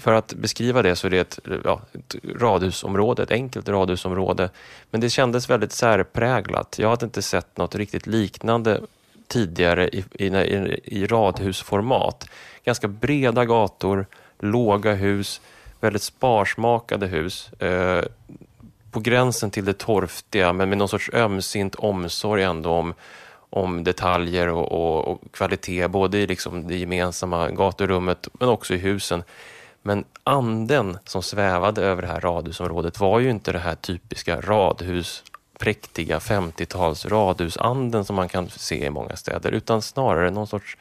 för 0.00 0.12
att 0.12 0.34
beskriva 0.34 0.82
det 0.82 0.96
så 0.96 1.06
är 1.06 1.10
det 1.10 1.18
ett, 1.18 1.38
ja, 1.64 1.80
ett 1.92 2.16
radhusområde, 2.40 3.22
ett 3.22 3.30
enkelt 3.30 3.68
radhusområde. 3.68 4.50
Men 4.90 5.00
det 5.00 5.10
kändes 5.10 5.50
väldigt 5.50 5.72
särpräglat. 5.72 6.78
Jag 6.78 6.88
hade 6.88 7.04
inte 7.04 7.22
sett 7.22 7.56
något 7.56 7.74
riktigt 7.74 8.06
liknande 8.06 8.80
tidigare 9.28 9.88
i, 9.88 10.04
i, 10.12 10.26
i, 10.26 10.80
i 10.84 11.06
radhusformat. 11.06 12.28
Ganska 12.64 12.88
breda 12.88 13.44
gator, 13.44 14.06
låga 14.38 14.92
hus, 14.94 15.40
väldigt 15.80 16.02
sparsmakade 16.02 17.06
hus. 17.06 17.52
Eh, 17.52 18.04
på 18.90 19.00
gränsen 19.00 19.50
till 19.50 19.64
det 19.64 19.78
torftiga 19.78 20.52
men 20.52 20.68
med 20.68 20.78
någon 20.78 20.88
sorts 20.88 21.10
ömsint 21.12 21.74
omsorg 21.74 22.42
ändå 22.42 22.70
om, 22.70 22.94
om 23.50 23.84
detaljer 23.84 24.48
och, 24.48 24.72
och, 24.72 25.08
och 25.08 25.32
kvalitet, 25.32 25.88
både 25.88 26.18
i 26.18 26.26
liksom 26.26 26.68
det 26.68 26.76
gemensamma 26.76 27.50
gaturummet 27.50 28.28
men 28.32 28.48
också 28.48 28.74
i 28.74 28.78
husen. 28.78 29.24
Men 29.82 30.04
anden 30.24 30.98
som 31.04 31.22
svävade 31.22 31.82
över 31.82 32.02
det 32.02 32.08
här 32.08 32.20
radhusområdet 32.20 33.00
var 33.00 33.18
ju 33.20 33.30
inte 33.30 33.52
det 33.52 33.58
här 33.58 33.74
typiska 33.74 34.40
radhus, 34.40 35.24
präktiga 35.58 36.18
50-tals 36.18 37.06
radhusanden 37.06 38.04
som 38.04 38.16
man 38.16 38.28
kan 38.28 38.50
se 38.50 38.86
i 38.86 38.90
många 38.90 39.16
städer, 39.16 39.52
utan 39.52 39.82
snarare 39.82 40.30
någon 40.30 40.46
sorts 40.46 40.76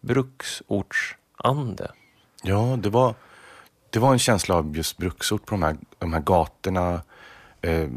bruksortsande. 0.00 1.90
Ja, 2.42 2.78
det 2.82 2.90
var, 2.90 3.14
det 3.90 3.98
var 3.98 4.12
en 4.12 4.18
känsla 4.18 4.54
av 4.54 4.76
just 4.76 4.96
bruksort 4.96 5.46
på 5.46 5.54
de 5.54 5.62
här, 5.62 5.76
de 5.98 6.12
här 6.12 6.20
gatorna. 6.20 7.02
Eh, 7.60 7.88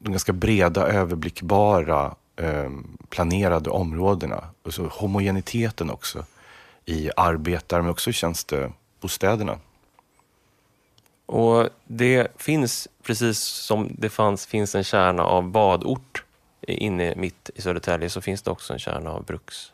de 0.00 0.12
ganska 0.12 0.32
breda, 0.32 0.88
överblickbara, 0.88 2.14
eh, 2.38 2.70
planerade 3.08 3.70
områdena. 3.70 4.44
Och 4.62 4.74
så 4.74 4.86
homogeniteten 4.86 5.90
också 5.90 6.24
i 6.84 7.10
arbetare, 7.16 7.82
men 7.82 7.90
också 7.90 8.10
i 8.10 8.12
tjänste, 8.12 8.72
bostäderna. 9.00 9.58
Och 11.26 11.68
det 11.84 12.28
finns, 12.36 12.88
precis 13.02 13.38
som 13.38 13.96
det 13.98 14.08
fanns, 14.08 14.46
finns 14.46 14.74
en 14.74 14.84
kärna 14.84 15.22
av 15.22 15.50
badort 15.50 16.24
inne 16.60 17.14
mitt 17.16 17.50
i 17.54 17.62
Södertälje, 17.62 18.10
så 18.10 18.20
finns 18.20 18.42
det 18.42 18.50
också 18.50 18.72
en 18.72 18.78
kärna 18.78 19.10
av 19.10 19.24
bruksort. 19.24 19.72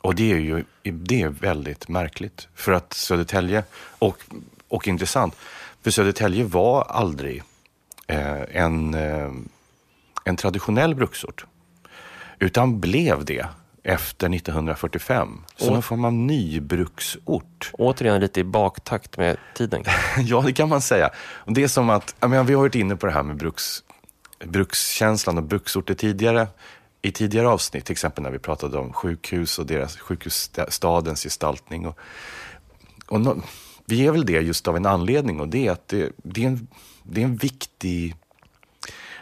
Och 0.00 0.14
det 0.14 0.32
är 0.32 0.36
ju 0.36 0.64
det 0.82 1.22
är 1.22 1.28
väldigt 1.28 1.88
märkligt. 1.88 2.48
För 2.54 2.72
att 2.72 2.92
Södertälje, 2.92 3.64
och, 3.98 4.18
och 4.68 4.88
intressant, 4.88 5.36
för 5.82 5.90
Södertälje 5.90 6.44
var 6.44 6.82
aldrig 6.82 7.42
eh, 8.06 8.42
en, 8.56 8.94
eh, 8.94 9.32
en 10.24 10.36
traditionell 10.36 10.94
bruksort. 10.94 11.46
Utan 12.44 12.80
blev 12.80 13.24
det 13.24 13.46
efter 13.82 14.34
1945. 14.34 15.44
Som 15.56 15.72
någon 15.72 15.82
form 15.82 16.04
av 16.04 16.12
nybruksort. 16.12 17.70
Återigen 17.72 18.20
lite 18.20 18.40
i 18.40 18.44
baktakt 18.44 19.16
med 19.16 19.36
tiden. 19.54 19.84
ja, 20.18 20.40
det 20.46 20.52
kan 20.52 20.68
man 20.68 20.82
säga. 20.82 21.10
Det 21.46 21.62
är 21.62 21.68
som 21.68 21.90
att, 21.90 22.14
jag 22.20 22.30
menar, 22.30 22.44
vi 22.44 22.54
har 22.54 22.60
varit 22.60 22.74
inne 22.74 22.96
på 22.96 23.06
det 23.06 23.12
här 23.12 23.22
med 23.22 23.36
bruks, 23.36 23.82
brukskänslan 24.44 25.38
och 25.38 25.44
bruksorter 25.44 25.94
tidigare. 25.94 26.48
I 27.02 27.12
tidigare 27.12 27.48
avsnitt, 27.48 27.84
till 27.84 27.92
exempel 27.92 28.22
när 28.22 28.30
vi 28.30 28.38
pratade 28.38 28.78
om 28.78 28.92
sjukhus 28.92 29.58
och 29.58 29.66
deras 29.66 29.96
sjukhusstadens 29.96 31.22
gestaltning. 31.22 31.86
Och, 31.86 31.98
och 33.06 33.20
no, 33.20 33.42
vi 33.86 34.06
är 34.06 34.12
väl 34.12 34.26
det 34.26 34.40
just 34.40 34.68
av 34.68 34.76
en 34.76 34.86
anledning 34.86 35.40
och 35.40 35.48
det 35.48 35.66
är 35.66 35.72
att 35.72 35.88
det, 35.88 36.12
det, 36.16 36.44
är 36.44 36.48
en, 36.48 36.68
det, 37.02 37.20
är 37.20 37.24
en 37.24 37.36
viktig, 37.36 38.14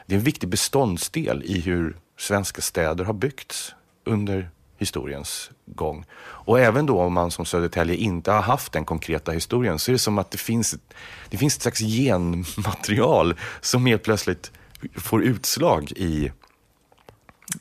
det 0.06 0.14
är 0.14 0.18
en 0.18 0.24
viktig 0.24 0.48
beståndsdel 0.48 1.42
i 1.44 1.60
hur 1.60 1.96
svenska 2.22 2.62
städer 2.62 3.04
har 3.04 3.12
byggts 3.12 3.74
under 4.04 4.50
historiens 4.78 5.50
gång. 5.66 6.04
Och 6.20 6.60
även 6.60 6.86
då 6.86 7.00
om 7.00 7.12
man 7.12 7.30
som 7.30 7.44
Södertälje 7.44 7.96
inte 7.96 8.32
har 8.32 8.42
haft 8.42 8.72
den 8.72 8.84
konkreta 8.84 9.32
historien 9.32 9.78
så 9.78 9.90
är 9.90 9.92
det 9.92 9.98
som 9.98 10.18
att 10.18 10.30
det 10.30 10.38
finns, 10.38 10.74
det 11.30 11.36
finns 11.36 11.56
ett 11.56 11.62
slags 11.62 11.80
genmaterial 11.80 13.34
som 13.60 13.86
helt 13.86 14.02
plötsligt 14.02 14.52
får 14.94 15.22
utslag 15.22 15.92
i, 15.96 16.32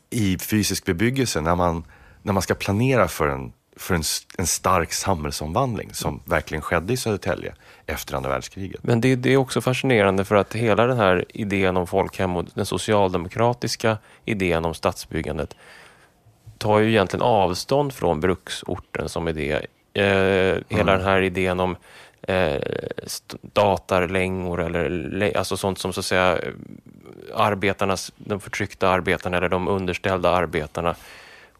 i 0.10 0.38
fysisk 0.38 0.86
bebyggelse 0.86 1.42
när 1.42 1.56
man, 1.56 1.84
när 2.22 2.34
man 2.34 2.42
ska 2.42 2.56
planera 2.56 3.08
för 3.08 3.28
en, 3.28 3.54
för 3.76 3.96
en, 3.96 4.04
en 4.38 4.48
stark 4.48 4.94
samhällsomvandling 4.94 5.94
som 5.94 6.22
verkligen 6.26 6.62
skedde 6.62 6.94
i 6.94 6.98
Södertälje 6.98 7.54
efter 7.86 8.16
andra 8.16 8.30
världskriget. 8.30 8.84
Men 8.84 9.02
det, 9.02 9.16
det, 9.16 9.34
är 9.34 9.38
också 9.38 9.62
fascinerande 9.62 10.26
för 10.26 10.36
att 10.36 10.54
hela 10.54 10.88
den 10.88 10.98
här 10.98 11.26
idén 11.30 11.78
om 11.78 11.88
folkhem 11.88 12.38
och 12.38 12.46
den 12.54 12.66
socialdemokratiska 12.66 13.98
idén 14.26 14.66
om 14.66 14.74
stadsbyggandet 14.74 15.56
tar 16.58 16.80
ju 16.80 16.90
egentligen 16.90 17.24
avstånd 17.24 17.94
från 17.94 18.20
bruksorten 18.20 19.10
som 19.10 19.28
idé. 19.28 19.66
Eh, 19.94 20.06
mm. 20.06 20.64
Hela 20.70 20.92
den 20.92 21.06
här 21.06 21.22
idén 21.22 21.60
om 21.60 21.76
eh, 22.22 22.62
datarlängor 23.42 24.62
eller 24.62 25.38
alltså 25.38 25.58
sånt 25.58 25.80
som 25.80 25.94
så 25.94 26.00
att 26.00 26.06
säga 26.06 26.40
arbetarnas, 27.36 28.12
de 28.18 28.40
förtryckta 28.40 28.90
arbetarna 28.90 29.38
eller 29.38 29.50
de 29.50 29.68
underställda 29.68 30.30
arbetarna. 30.30 30.96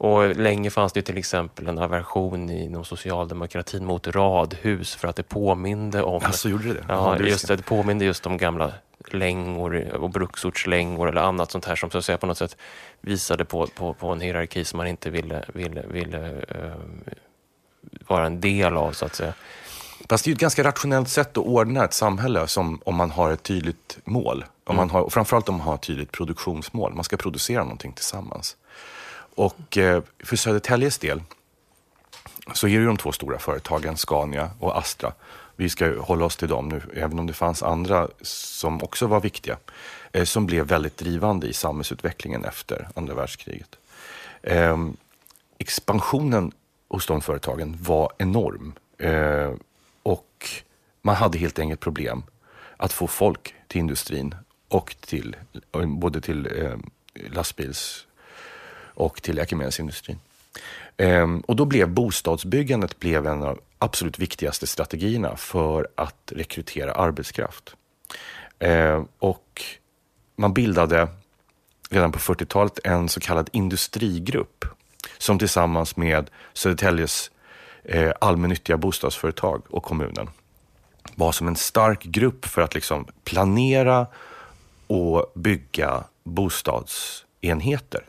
Och 0.04 0.36
länge 0.36 0.70
fanns 0.70 0.94
det 0.94 1.02
till 1.02 1.18
exempel 1.18 1.68
en 1.68 1.80
aversion 1.80 2.50
inom 2.50 2.86
socialdemokratin 2.86 3.86
mot 3.86 4.08
radhus 4.08 4.96
för 4.96 5.08
att 5.08 5.16
det 5.16 5.24
påminde 5.24 6.04
om... 6.04 6.22
Alltså 6.24 6.50
gjorde 6.50 6.74
det? 6.74 6.86
Ja, 6.88 7.20
just 7.20 7.48
det, 7.48 7.56
det 7.56 7.64
påminde 7.64 8.06
just 8.06 8.26
om 8.26 8.38
gamla 8.38 8.74
längor 9.12 9.96
och 9.96 10.10
bruksortslängor 10.10 11.10
eller 11.10 11.22
annat 11.22 11.52
sånt 11.52 11.66
här 11.66 11.76
som 11.76 11.92
så 11.92 11.98
att 11.98 12.06
säga 12.06 12.18
på 12.18 12.28
något 12.28 12.38
sätt 12.38 12.58
visade 13.02 13.46
på, 13.46 13.68
på, 13.68 13.94
på 13.94 14.08
en 14.08 14.22
hierarki 14.22 14.66
som 14.66 14.78
man 14.78 14.88
inte 14.88 15.10
ville, 15.10 15.46
ville, 15.54 15.82
ville 15.88 16.32
uh, 16.32 16.72
vara 18.08 18.26
en 18.26 18.42
del 18.42 18.78
av 18.78 18.92
så 18.92 19.06
att 19.06 19.16
säga. 19.16 19.34
Fast 20.10 20.26
det 20.26 20.32
är 20.32 20.34
ett 20.34 20.40
ganska 20.40 20.64
rationellt 20.64 21.10
sätt 21.10 21.38
att 21.38 21.46
ordna 21.46 21.86
ett 21.86 21.94
samhälle 21.94 22.48
som 22.48 22.82
om 22.86 22.96
man 22.96 23.12
har 23.12 23.32
ett 23.32 23.44
tydligt 23.44 24.00
mål. 24.04 24.46
Om 24.64 24.76
man 24.76 24.90
mm. 24.90 24.94
har, 24.94 25.10
framförallt 25.10 25.50
om 25.50 25.56
man 25.56 25.68
har 25.68 25.76
ett 25.76 25.82
tydligt 25.82 26.12
produktionsmål. 26.12 26.94
Man 26.94 27.04
ska 27.04 27.18
producera 27.18 27.64
någonting 27.64 27.94
tillsammans. 27.94 28.58
Och 29.36 29.78
eh, 29.78 30.04
för 30.20 30.36
Södertäljes 30.36 30.98
del 30.98 31.22
så 32.54 32.68
är 32.68 32.80
det 32.80 32.86
de 32.86 32.98
två 32.98 33.12
stora 33.12 33.40
företagen, 33.40 33.98
Scania 33.98 34.50
och 34.60 34.78
Astra, 34.78 35.14
vi 35.56 35.70
ska 35.70 36.00
hålla 36.00 36.26
oss 36.26 36.38
till 36.38 36.48
dem 36.48 36.70
nu, 36.70 36.82
även 36.94 37.20
om 37.20 37.28
det 37.28 37.34
fanns 37.34 37.64
andra 37.64 38.08
som 38.22 38.84
också 38.84 39.08
var 39.08 39.20
viktiga, 39.20 39.58
eh, 40.12 40.24
som 40.24 40.46
blev 40.46 40.66
väldigt 40.66 40.98
drivande 40.98 41.48
i 41.48 41.54
samhällsutvecklingen 41.54 42.46
efter 42.46 42.88
andra 42.96 43.14
världskriget. 43.14 43.76
Ehm, 44.44 44.98
expansionen 45.58 46.52
hos 46.88 47.06
de 47.06 47.22
företagen 47.22 47.78
var 47.82 48.12
enorm 48.18 48.74
eh, 48.98 49.54
och 50.04 50.50
man 51.02 51.16
hade 51.16 51.38
helt 51.38 51.60
enkelt 51.60 51.80
problem 51.80 52.24
att 52.78 52.94
få 52.94 53.08
folk 53.08 53.56
till 53.68 53.80
industrin 53.80 54.36
och 54.68 54.96
till 55.00 55.36
både 55.86 56.22
till 56.22 56.70
lastbils 57.30 58.08
och 59.02 59.22
till 59.22 59.36
läkemedelsindustrin. 59.36 60.20
Ehm, 60.98 61.40
och 61.40 61.56
då 61.56 61.66
blev 61.66 61.90
bostadsbyggandet 61.90 63.00
blev 63.00 63.28
en 63.28 63.44
av 63.44 63.60
absolut 63.78 64.20
viktigaste 64.20 64.68
strategierna 64.68 65.36
för 65.36 65.88
att 65.96 66.32
rekrytera 66.36 66.92
arbetskraft. 66.92 67.76
Ehm, 68.60 69.08
och 69.20 69.64
man 70.36 70.54
bildade 70.54 71.08
redan 71.90 72.12
på 72.12 72.20
40-talet 72.20 72.80
en 72.84 73.10
så 73.10 73.20
kallad 73.20 73.50
industrigrupp 73.54 74.66
som 75.18 75.40
tillsammans 75.40 75.98
med 75.98 76.30
Södertäljes 76.54 77.32
eh, 77.84 78.12
allmännyttiga 78.22 78.78
bostadsföretag 78.78 79.62
och 79.70 79.84
kommunen 79.84 80.30
var 81.16 81.32
som 81.32 81.48
en 81.48 81.56
stark 81.56 82.04
grupp 82.04 82.46
för 82.46 82.62
att 82.62 82.74
liksom 82.74 83.08
planera 83.24 84.08
och 84.88 85.32
bygga 85.36 86.04
bostadsenheter. 86.24 88.06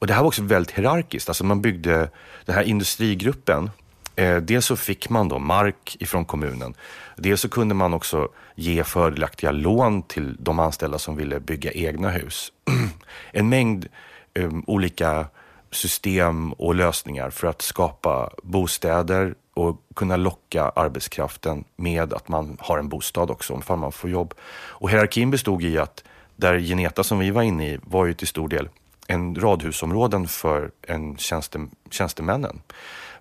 Och 0.00 0.06
det 0.06 0.14
här 0.14 0.20
var 0.20 0.28
också 0.28 0.42
väldigt 0.42 0.78
hierarkiskt. 0.78 1.28
Alltså 1.28 1.44
man 1.44 1.62
byggde 1.62 2.10
den 2.44 2.54
här 2.54 2.62
industrigruppen. 2.62 3.70
Eh, 4.16 4.36
dels 4.36 4.66
så 4.66 4.76
fick 4.76 5.08
man 5.08 5.28
då 5.28 5.38
mark 5.38 5.96
ifrån 6.00 6.24
kommunen. 6.24 6.74
Dels 7.16 7.40
så 7.40 7.48
kunde 7.48 7.74
man 7.74 7.94
också 7.94 8.28
ge 8.54 8.84
fördelaktiga 8.84 9.50
lån 9.50 10.02
till 10.02 10.36
de 10.38 10.58
anställda 10.58 10.98
som 10.98 11.16
ville 11.16 11.40
bygga 11.40 11.72
egna 11.72 12.10
hus. 12.10 12.52
en 13.32 13.48
mängd 13.48 13.88
eh, 14.34 14.50
olika 14.66 15.26
system 15.70 16.52
och 16.52 16.74
lösningar 16.74 17.30
för 17.30 17.48
att 17.48 17.62
skapa 17.62 18.30
bostäder 18.42 19.34
och 19.54 19.82
kunna 19.94 20.16
locka 20.16 20.64
arbetskraften 20.64 21.64
med 21.76 22.12
att 22.12 22.28
man 22.28 22.56
har 22.60 22.78
en 22.78 22.88
bostad 22.88 23.30
också, 23.30 23.62
om 23.66 23.80
man 23.80 23.92
får 23.92 24.10
jobb. 24.10 24.34
Och 24.52 24.90
hierarkin 24.90 25.30
bestod 25.30 25.62
i 25.62 25.78
att 25.78 26.04
där 26.36 26.58
Geneta 26.58 27.04
som 27.04 27.18
vi 27.18 27.30
var 27.30 27.42
inne 27.42 27.68
i 27.68 27.78
var 27.82 28.06
ju 28.06 28.14
till 28.14 28.28
stor 28.28 28.48
del 28.48 28.68
en 29.10 29.34
radhusområden 29.34 30.28
för 30.28 30.70
en 30.82 31.16
tjänste, 31.16 31.66
tjänstemännen. 31.90 32.60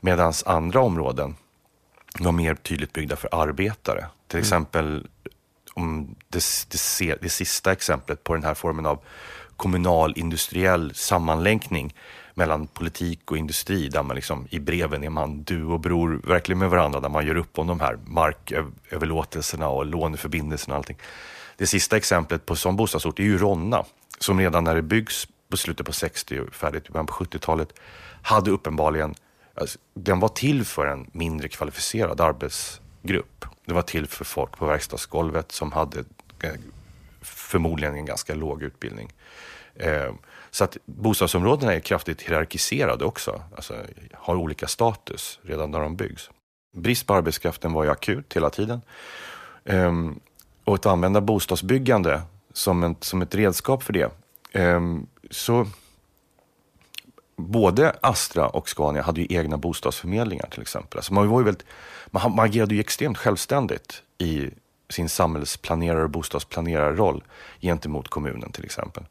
Medan 0.01 0.33
andra 0.45 0.79
områden 0.79 1.35
var 2.19 2.31
mer 2.31 2.55
tydligt 2.55 2.93
byggda 2.93 3.15
för 3.15 3.29
arbetare. 3.31 4.05
Till 4.27 4.37
mm. 4.37 4.43
exempel 4.43 5.07
om 5.73 6.15
det, 6.27 6.43
det, 6.99 7.15
det 7.21 7.29
sista 7.29 7.71
exemplet 7.71 8.23
på 8.23 8.33
den 8.33 8.43
här 8.43 8.53
formen 8.53 8.85
av 8.85 8.99
kommunal 9.57 10.13
industriell 10.15 10.93
sammanlänkning 10.95 11.95
mellan 12.33 12.67
politik 12.67 13.31
och 13.31 13.37
industri 13.37 13.89
där 13.89 14.03
man 14.03 14.15
liksom 14.15 14.47
i 14.49 14.59
breven 14.59 15.03
är 15.03 15.09
man 15.09 15.43
du 15.43 15.65
och 15.65 15.79
bror 15.79 16.21
verkligen 16.23 16.59
med 16.59 16.69
varandra 16.69 16.99
där 16.99 17.09
man 17.09 17.27
gör 17.27 17.35
upp 17.35 17.59
om 17.59 17.67
de 17.67 17.79
här 17.79 17.99
marköverlåtelserna 18.05 19.69
och 19.69 19.85
låneförbindelserna 19.85 20.73
och 20.73 20.77
allting. 20.77 20.97
Det 21.57 21.67
sista 21.67 21.97
exemplet 21.97 22.45
på 22.45 22.55
sån 22.55 22.75
bostadsort 22.75 23.19
är 23.19 23.23
ju 23.23 23.37
Ronna 23.37 23.83
som 24.19 24.39
redan 24.39 24.63
när 24.63 24.75
det 24.75 24.81
byggs 24.81 25.27
på 25.49 25.57
slutet 25.57 25.85
på 25.85 25.91
60 25.93 26.39
och 26.39 26.53
färdigt 26.53 26.89
i 26.89 26.91
början 26.91 27.05
på 27.05 27.13
70-talet, 27.13 27.73
hade 28.21 28.51
uppenbarligen, 28.51 29.15
alltså, 29.53 29.79
den 29.93 30.19
var 30.19 30.29
till 30.29 30.65
för 30.65 30.85
en 30.85 31.09
mindre 31.11 31.47
kvalificerad 31.47 32.21
arbetsgrupp. 32.21 33.45
Det 33.65 33.73
var 33.73 33.81
till 33.81 34.07
för 34.07 34.25
folk 34.25 34.57
på 34.57 34.65
verkstadsgolvet 34.65 35.51
som 35.51 35.71
hade 35.71 35.99
eh, 36.43 36.53
förmodligen 37.21 37.95
en 37.95 38.05
ganska 38.05 38.35
låg 38.35 38.63
utbildning. 38.63 39.13
Eh, 39.75 40.13
så 40.51 40.63
att 40.63 40.77
bostadsområdena 40.85 41.73
är 41.73 41.79
kraftigt 41.79 42.21
hierarkiserade 42.21 43.05
också, 43.05 43.43
alltså 43.55 43.75
har 44.13 44.35
olika 44.35 44.67
status 44.67 45.39
redan 45.41 45.71
när 45.71 45.79
de 45.79 45.95
byggs. 45.95 46.29
Brist 46.75 47.07
på 47.07 47.13
arbetskraften 47.13 47.73
var 47.73 47.83
ju 47.83 47.89
akut 47.89 48.35
hela 48.35 48.49
tiden. 48.49 48.81
Ehm, 49.65 50.19
och 50.63 50.75
att 50.75 50.85
använda 50.85 51.21
bostadsbyggande 51.21 52.21
som, 52.53 52.83
en, 52.83 52.95
som 52.99 53.21
ett 53.21 53.35
redskap 53.35 53.83
för 53.83 53.93
det 53.93 54.11
Ehm, 54.51 55.07
så 55.29 55.67
både 57.35 57.95
Astra 58.01 58.47
och 58.47 58.69
Scania 58.69 59.01
hade 59.01 59.21
ju 59.21 59.27
egna 59.37 59.57
bostadsförmedlingar 59.57 60.47
till 60.51 60.61
exempel. 60.61 60.97
Alltså 60.97 61.13
man, 61.13 61.27
var 61.27 61.39
ju 61.39 61.45
väldigt, 61.45 61.65
man, 62.07 62.35
man 62.35 62.45
agerade 62.45 62.75
ju 62.75 62.79
extremt 62.79 63.17
självständigt 63.17 64.03
i 64.17 64.49
sin 64.89 65.09
samhällsplanerare 65.09 66.03
och 66.03 66.09
bostadsplanerarroll 66.09 67.23
gentemot 67.61 68.07
kommunen 68.07 68.51
till 68.51 68.65
exempel. 68.65 69.03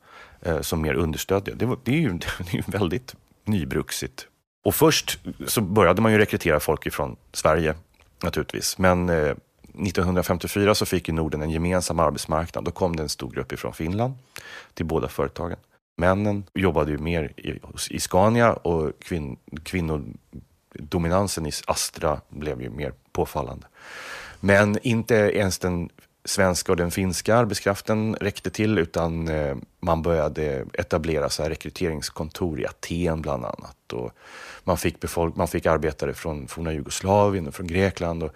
Eh, 0.42 0.60
som 0.60 0.82
mer 0.82 0.94
understödde. 0.94 1.54
Det, 1.54 1.66
var, 1.66 1.78
det, 1.84 1.92
är 1.92 2.00
ju, 2.00 2.08
det 2.38 2.50
är 2.50 2.54
ju 2.54 2.62
väldigt 2.66 3.14
nybruksigt. 3.44 4.26
Och 4.64 4.74
först 4.74 5.18
så 5.46 5.60
började 5.60 6.02
man 6.02 6.12
ju 6.12 6.18
rekrytera 6.18 6.60
folk 6.60 6.86
ifrån 6.86 7.16
Sverige 7.32 7.74
naturligtvis. 8.22 8.78
Men 8.78 9.08
eh, 9.08 9.34
1954 9.62 10.74
så 10.74 10.86
fick 10.86 11.08
ju 11.08 11.14
Norden 11.14 11.42
en 11.42 11.50
gemensam 11.50 12.00
arbetsmarknad. 12.00 12.64
Då 12.64 12.70
kom 12.70 12.96
det 12.96 13.02
en 13.02 13.08
stor 13.08 13.30
grupp 13.30 13.52
ifrån 13.52 13.72
Finland 13.72 14.14
till 14.74 14.86
båda 14.86 15.08
företagen. 15.08 15.56
Männen 15.98 16.44
jobbade 16.54 16.90
ju 16.90 16.98
mer 16.98 17.32
i, 17.36 17.60
i 17.90 18.00
Scania 18.00 18.52
och 18.52 18.92
kvin, 19.00 19.36
kvinnodominansen 19.62 21.46
i 21.46 21.50
Astra 21.66 22.20
blev 22.28 22.62
ju 22.62 22.70
mer 22.70 22.92
påfallande. 23.12 23.66
Men 24.40 24.78
inte 24.82 25.14
ens 25.14 25.58
den 25.58 25.90
svenska 26.24 26.72
och 26.72 26.76
den 26.76 26.90
finska 26.90 27.36
arbetskraften 27.36 28.16
räckte 28.20 28.50
till 28.50 28.78
utan 28.78 29.28
eh, 29.28 29.56
man 29.80 30.02
började 30.02 30.66
etablera 30.72 31.28
så 31.30 31.42
här 31.42 31.50
rekryteringskontor 31.50 32.60
i 32.60 32.66
Aten 32.66 33.22
bland 33.22 33.44
annat. 33.44 33.92
Och 33.92 34.12
man, 34.64 34.76
fick 34.76 35.00
befolk 35.00 35.36
man 35.36 35.48
fick 35.48 35.66
arbetare 35.66 36.14
från 36.14 36.48
forna 36.48 36.72
Jugoslavien 36.72 37.48
och 37.48 37.54
från 37.54 37.66
Grekland. 37.66 38.22
Och, 38.22 38.32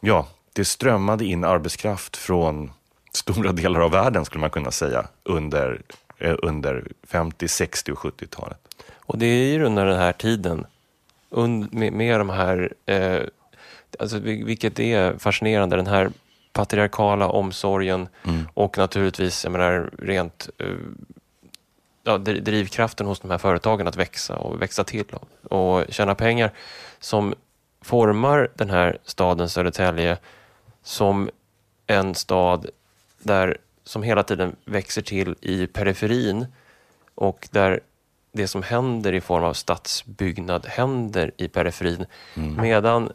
ja, 0.00 0.28
det 0.52 0.64
strömmade 0.64 1.24
in 1.24 1.44
arbetskraft 1.44 2.16
från 2.16 2.70
stora 3.12 3.52
delar 3.52 3.80
av 3.80 3.90
världen 3.90 4.24
skulle 4.24 4.40
man 4.40 4.50
kunna 4.50 4.70
säga 4.70 5.06
under, 5.22 5.82
under 6.20 6.88
50, 7.02 7.48
60 7.48 7.92
och 7.92 7.98
70-talet. 7.98 8.58
Och 8.96 9.18
det 9.18 9.26
är 9.26 9.52
ju 9.52 9.64
under 9.64 9.86
den 9.86 9.98
här 9.98 10.12
tiden, 10.12 10.66
med, 11.70 11.92
med 11.92 12.20
de 12.20 12.30
här, 12.30 12.72
eh, 12.86 13.20
alltså, 13.98 14.18
vilket 14.18 14.80
är 14.80 15.18
fascinerande, 15.18 15.76
den 15.76 15.86
här 15.86 16.10
patriarkala 16.52 17.28
omsorgen 17.28 18.08
mm. 18.24 18.48
och 18.54 18.78
naturligtvis, 18.78 19.44
jag 19.44 19.52
menar, 19.52 19.90
rent 19.98 20.48
eh, 20.58 20.66
ja, 22.04 22.18
drivkraften 22.18 23.06
hos 23.06 23.20
de 23.20 23.30
här 23.30 23.38
företagen 23.38 23.86
att 23.86 23.96
växa 23.96 24.36
och 24.36 24.62
växa 24.62 24.84
till 24.84 25.04
och, 25.12 25.52
och 25.52 25.84
tjäna 25.88 26.14
pengar 26.14 26.52
som 26.98 27.34
formar 27.80 28.50
den 28.54 28.70
här 28.70 28.98
staden 29.04 29.48
Södertälje 29.48 30.18
som 30.82 31.30
en 31.86 32.14
stad 32.14 32.66
där, 33.18 33.58
som 33.88 34.02
hela 34.02 34.22
tiden 34.22 34.56
växer 34.64 35.02
till 35.02 35.34
i 35.40 35.66
periferin 35.66 36.46
och 37.14 37.48
där 37.50 37.80
det 38.32 38.48
som 38.48 38.62
händer 38.62 39.12
i 39.12 39.20
form 39.20 39.44
av 39.44 39.52
stadsbyggnad 39.52 40.66
händer 40.66 41.32
i 41.36 41.48
periferin. 41.48 42.06
Mm. 42.34 42.62
Medan 42.62 43.12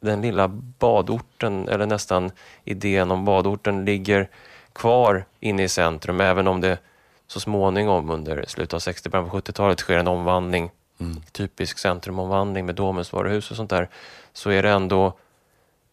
den 0.00 0.20
lilla 0.22 0.48
badorten, 0.78 1.68
eller 1.68 1.86
nästan 1.86 2.30
idén 2.64 3.10
om 3.10 3.24
badorten, 3.24 3.84
ligger 3.84 4.28
kvar 4.72 5.24
inne 5.40 5.62
i 5.62 5.68
centrum, 5.68 6.20
även 6.20 6.46
om 6.46 6.60
det 6.60 6.78
så 7.26 7.40
småningom 7.40 8.10
under 8.10 8.44
slutet 8.48 8.74
av 8.74 8.78
60 8.78 9.08
början 9.08 9.30
på 9.30 9.40
70-talet 9.40 9.80
sker 9.80 9.98
en 9.98 10.08
omvandling, 10.08 10.70
mm. 10.98 11.16
typisk 11.32 11.78
centrumomvandling 11.78 12.66
med 12.66 12.74
Domus 12.74 13.12
varuhus 13.12 13.50
och 13.50 13.56
sånt 13.56 13.70
där, 13.70 13.88
så 14.32 14.50
är 14.50 14.62
det 14.62 14.70
ändå 14.70 15.12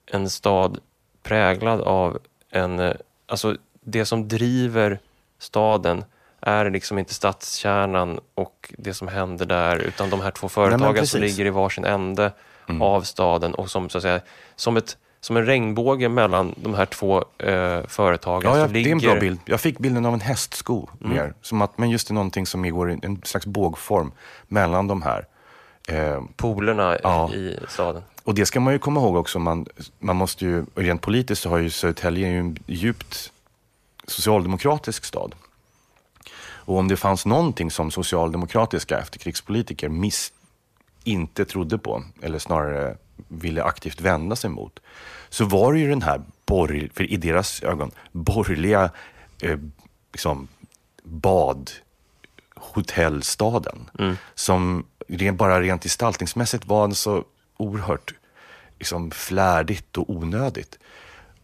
en 0.06 0.30
stad 0.30 0.80
präglad 1.24 1.82
av 1.82 2.20
en, 2.50 2.80
eh, 2.80 2.94
alltså 3.26 3.58
det 3.90 4.06
som 4.06 4.28
driver 4.28 5.00
staden 5.40 6.04
är 6.42 6.70
liksom 6.70 7.00
inte 7.00 7.14
stadskärnan 7.14 8.20
och 8.36 8.74
det 8.78 8.94
som 8.94 9.08
händer 9.08 9.46
där, 9.46 9.78
utan 9.78 10.10
de 10.10 10.22
här 10.22 10.32
två 10.32 10.50
företagen 10.50 10.94
Nej, 10.94 11.08
som 11.08 11.22
ligger 11.22 11.46
i 11.46 11.50
varsin 11.50 11.86
ände 11.86 12.32
mm. 12.70 12.82
av 12.82 13.02
staden 13.02 13.54
och 13.54 13.70
som 13.70 13.90
så 13.90 13.98
att 13.98 14.02
säga, 14.02 14.20
som, 14.56 14.78
ett, 14.78 14.98
som 15.20 15.38
en 15.38 15.46
regnbåge 15.46 16.10
mellan 16.10 16.56
de 16.58 16.74
här 16.74 16.86
två 16.86 17.24
eh, 17.38 17.82
företagen. 17.88 18.42
Ja, 18.44 18.58
ja 18.58 18.68
ligger... 18.68 18.84
det 18.84 18.90
är 18.90 18.92
en 18.92 19.14
bra 19.14 19.20
bild. 19.20 19.40
Jag 19.46 19.62
fick 19.62 19.80
bilden 19.80 20.06
av 20.06 20.14
en 20.14 20.22
hästsko 20.22 20.88
mm. 21.02 21.16
mer, 21.16 21.34
som 21.42 21.62
att, 21.62 21.78
men 21.78 21.90
just 21.90 22.08
det 22.08 22.14
någonting 22.14 22.46
som 22.46 22.70
går 22.70 22.92
i 22.92 23.00
en 23.02 23.22
slags 23.24 23.46
bågform 23.46 24.12
mellan 24.48 24.88
de 24.88 25.02
här. 25.02 25.26
Eh, 25.88 26.24
Polerna 26.36 26.98
ja. 27.04 27.34
i 27.34 27.60
staden. 27.68 28.02
Och 28.24 28.36
det 28.36 28.46
ska 28.46 28.60
man 28.60 28.74
ju 28.74 28.80
komma 28.80 29.00
ihåg 29.00 29.16
också. 29.16 29.40
Man, 29.40 29.66
man 30.00 30.16
måste 30.16 30.46
ju, 30.46 30.66
rent 30.76 31.02
politiskt 31.02 31.42
så 31.42 31.50
har 31.50 31.58
ju 31.58 31.70
Södertälje 31.70 32.28
en 32.28 32.58
djupt 32.66 33.32
socialdemokratisk 34.08 35.06
stad. 35.06 35.36
Och 36.68 36.78
om 36.78 36.88
det 36.88 36.98
fanns 36.98 37.26
någonting 37.26 37.72
som 37.72 37.92
socialdemokratiska 37.92 39.00
efterkrigspolitiker 39.00 39.90
miss, 39.90 40.34
inte 41.04 41.46
trodde 41.46 41.78
på, 41.78 42.04
eller 42.22 42.40
snarare 42.40 42.98
ville 43.28 43.64
aktivt 43.64 44.02
vända 44.02 44.36
sig 44.36 44.50
mot, 44.50 44.80
så 45.30 45.46
var 45.46 45.74
det 45.74 45.80
ju 45.80 45.90
den 45.90 46.02
här, 46.02 46.22
borg, 46.46 46.90
för 46.94 47.12
i 47.12 47.18
deras 47.18 47.64
ögon, 47.64 47.92
borgerliga 48.12 48.92
eh, 49.42 49.60
liksom, 50.12 50.48
badhotellstaden. 51.04 53.90
Mm. 54.00 54.16
Som 54.36 54.86
ren, 55.08 55.38
bara 55.38 55.62
rent 55.62 55.84
gestaltningsmässigt 55.84 56.66
var 56.66 56.92
så 56.92 57.24
oerhört 57.58 58.14
liksom, 58.80 59.12
flärdigt 59.12 59.98
och 59.98 60.10
onödigt. 60.10 60.80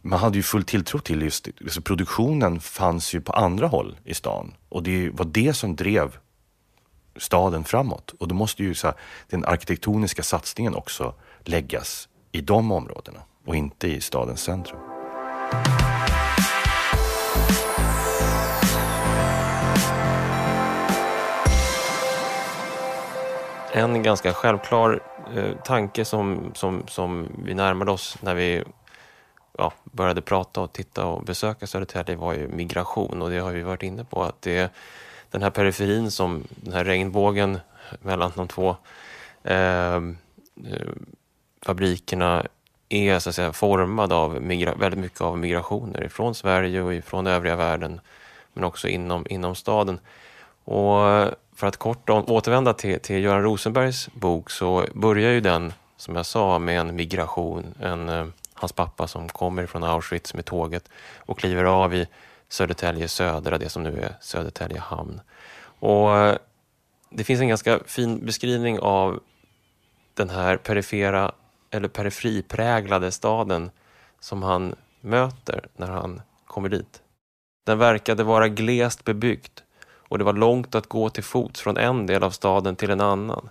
Man 0.06 0.18
hade 0.18 0.36
ju 0.36 0.42
full 0.42 0.64
tilltro 0.64 0.98
till 0.98 1.22
just 1.22 1.48
alltså 1.62 1.80
produktionen 1.80 2.60
fanns 2.60 3.14
ju 3.14 3.20
på 3.20 3.32
andra 3.32 3.66
håll 3.66 3.96
i 4.04 4.14
stan 4.14 4.54
och 4.68 4.82
det 4.82 5.10
var 5.10 5.24
det 5.24 5.54
som 5.54 5.76
drev 5.76 6.16
staden 7.16 7.64
framåt. 7.64 8.14
Och 8.18 8.28
då 8.28 8.34
måste 8.34 8.62
ju 8.62 8.74
så 8.74 8.86
här, 8.86 8.96
den 9.30 9.44
arkitektoniska 9.44 10.22
satsningen 10.22 10.74
också 10.74 11.14
läggas 11.44 12.08
i 12.32 12.40
de 12.40 12.72
områdena 12.72 13.20
och 13.46 13.56
inte 13.56 13.88
i 13.88 14.00
stadens 14.00 14.40
centrum. 14.40 14.78
En 23.72 24.02
ganska 24.02 24.32
självklar 24.32 25.00
eh, 25.36 25.56
tanke 25.64 26.04
som, 26.04 26.50
som, 26.54 26.82
som 26.88 27.28
vi 27.44 27.54
närmade 27.54 27.90
oss 27.90 28.16
när 28.20 28.34
vi 28.34 28.64
ja, 29.58 29.72
började 29.84 30.20
prata 30.20 30.60
och 30.60 30.72
titta 30.72 31.06
och 31.06 31.24
besöka 31.24 31.66
Södertälje 31.66 32.16
var 32.16 32.32
ju 32.32 32.48
migration 32.48 33.22
och 33.22 33.30
det 33.30 33.38
har 33.38 33.52
vi 33.52 33.62
varit 33.62 33.82
inne 33.82 34.04
på 34.04 34.22
att 34.22 34.42
det 34.42 34.72
den 35.30 35.42
här 35.42 35.50
periferin 35.50 36.10
som 36.10 36.44
den 36.50 36.72
här 36.72 36.84
regnbågen 36.84 37.58
mellan 38.02 38.32
de 38.36 38.48
två 38.48 38.76
eh, 39.42 40.00
fabrikerna 41.62 42.46
är 42.88 43.18
så 43.18 43.28
att 43.28 43.34
säga 43.34 43.52
formad 43.52 44.12
av 44.12 44.32
väldigt 44.32 44.98
mycket 44.98 45.20
av 45.20 45.38
migrationer 45.38 46.04
ifrån 46.04 46.34
Sverige 46.34 46.82
och 46.82 46.94
ifrån 46.94 47.26
övriga 47.26 47.56
världen 47.56 48.00
men 48.52 48.64
också 48.64 48.88
inom, 48.88 49.26
inom 49.30 49.54
staden. 49.54 49.98
Och 50.64 51.00
för 51.56 51.66
att 51.66 51.76
kort 51.76 52.10
återvända 52.10 52.74
till, 52.74 53.00
till 53.00 53.22
Göran 53.22 53.42
Rosenbergs 53.42 54.08
bok 54.14 54.50
så 54.50 54.86
börjar 54.94 55.30
ju 55.30 55.40
den, 55.40 55.72
som 55.96 56.16
jag 56.16 56.26
sa, 56.26 56.58
med 56.58 56.80
en 56.80 56.96
migration. 56.96 57.74
En, 57.80 58.08
eh, 58.08 58.26
hans 58.64 58.72
pappa 58.72 59.06
som 59.06 59.28
kommer 59.28 59.66
från 59.66 59.84
Auschwitz 59.84 60.34
med 60.34 60.44
tåget 60.44 60.88
och 61.16 61.38
kliver 61.38 61.64
av 61.64 61.94
i 61.94 62.08
Södertälje 62.48 63.08
södra, 63.08 63.58
det 63.58 63.68
som 63.68 63.82
nu 63.82 64.00
är 64.00 64.16
Södertälje 64.20 64.80
hamn. 64.80 65.20
Och 65.78 66.16
eh, 66.16 66.36
det 67.10 67.24
finns 67.24 67.40
en 67.40 67.48
ganska 67.48 67.80
fin 67.86 68.26
beskrivning 68.26 68.78
av 68.78 69.20
den 70.14 70.30
här 70.30 70.56
perifera 70.56 71.32
eller 71.70 71.88
periferipräglade 71.88 73.12
staden 73.12 73.70
som 74.20 74.42
han 74.42 74.74
möter 75.00 75.66
när 75.76 75.90
han 75.90 76.22
kommer 76.46 76.68
dit. 76.68 77.02
Den 77.66 77.78
verkade 77.78 78.24
vara 78.24 78.48
glest 78.48 79.04
bebyggd 79.04 79.60
och 80.08 80.18
det 80.18 80.24
var 80.24 80.32
långt 80.32 80.74
att 80.74 80.86
gå 80.86 81.10
till 81.10 81.24
fots 81.24 81.60
från 81.60 81.76
en 81.76 82.06
del 82.06 82.22
av 82.22 82.30
staden 82.30 82.76
till 82.76 82.90
en 82.90 83.00
annan. 83.00 83.48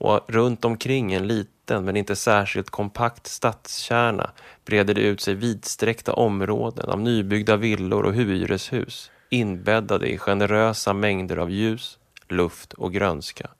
Och 0.00 0.20
runt 0.26 0.64
omkring 0.64 1.12
en 1.12 1.26
liten 1.26 1.59
men 1.78 1.96
inte 1.96 2.16
särskilt 2.16 2.70
kompakt 2.70 3.26
stadskärna 3.26 4.30
breder 4.64 4.94
det 4.94 5.00
ut 5.00 5.20
sig 5.20 5.34
vidsträckta 5.34 6.12
områden 6.12 6.90
av 6.90 7.00
nybyggda 7.00 7.56
villor 7.56 8.02
och 8.02 8.14
hyreshus 8.14 9.10
inbäddade 9.28 10.08
i 10.08 10.18
generösa 10.18 10.92
mängder 10.92 11.36
av 11.36 11.50
ljus, 11.50 11.98
luft 12.28 12.72
och 12.72 12.92
grönska. 12.92 13.50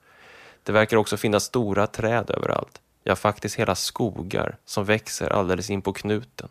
Det 0.63 0.71
verkar 0.71 0.97
också 0.97 1.17
finnas 1.17 1.43
stora 1.43 1.87
träd 1.87 2.29
överallt, 2.29 2.81
ja 3.03 3.15
faktiskt 3.15 3.55
hela 3.55 3.75
skogar 3.75 4.57
som 4.65 4.85
växer 4.85 5.29
alldeles 5.29 5.69
in 5.69 5.81
på 5.81 5.93
knuten 5.93 6.49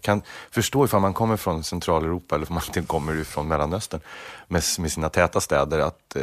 kan 0.00 0.22
förstå 0.50 0.84
ifall 0.84 1.00
man 1.00 1.14
kommer 1.14 1.36
från 1.36 1.64
Centraleuropa 1.64 2.34
eller 2.34 2.48
om 2.48 2.54
man 2.54 2.64
inte 2.66 2.82
kommer 2.82 3.24
från 3.24 3.48
Mellanöstern 3.48 4.00
med, 4.48 4.62
med 4.78 4.92
sina 4.92 5.08
täta 5.08 5.40
städer 5.40 5.78
att 5.78 6.16
eh, 6.16 6.22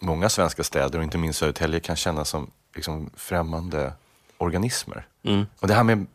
många 0.00 0.28
svenska 0.28 0.62
städer 0.62 0.98
och 0.98 1.04
inte 1.04 1.18
minst 1.18 1.38
Södertälje 1.38 1.80
kan 1.80 1.96
kännas 1.96 2.28
som 2.28 2.50
liksom, 2.78 3.10
främmande 3.16 3.92
organismer. 4.38 5.06
Mm. 5.22 5.46
Och 5.60 5.68
det 5.68 5.74
här 5.74 5.84
med 5.84 6.06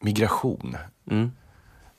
migration. 0.00 0.76
Mm. 1.10 1.32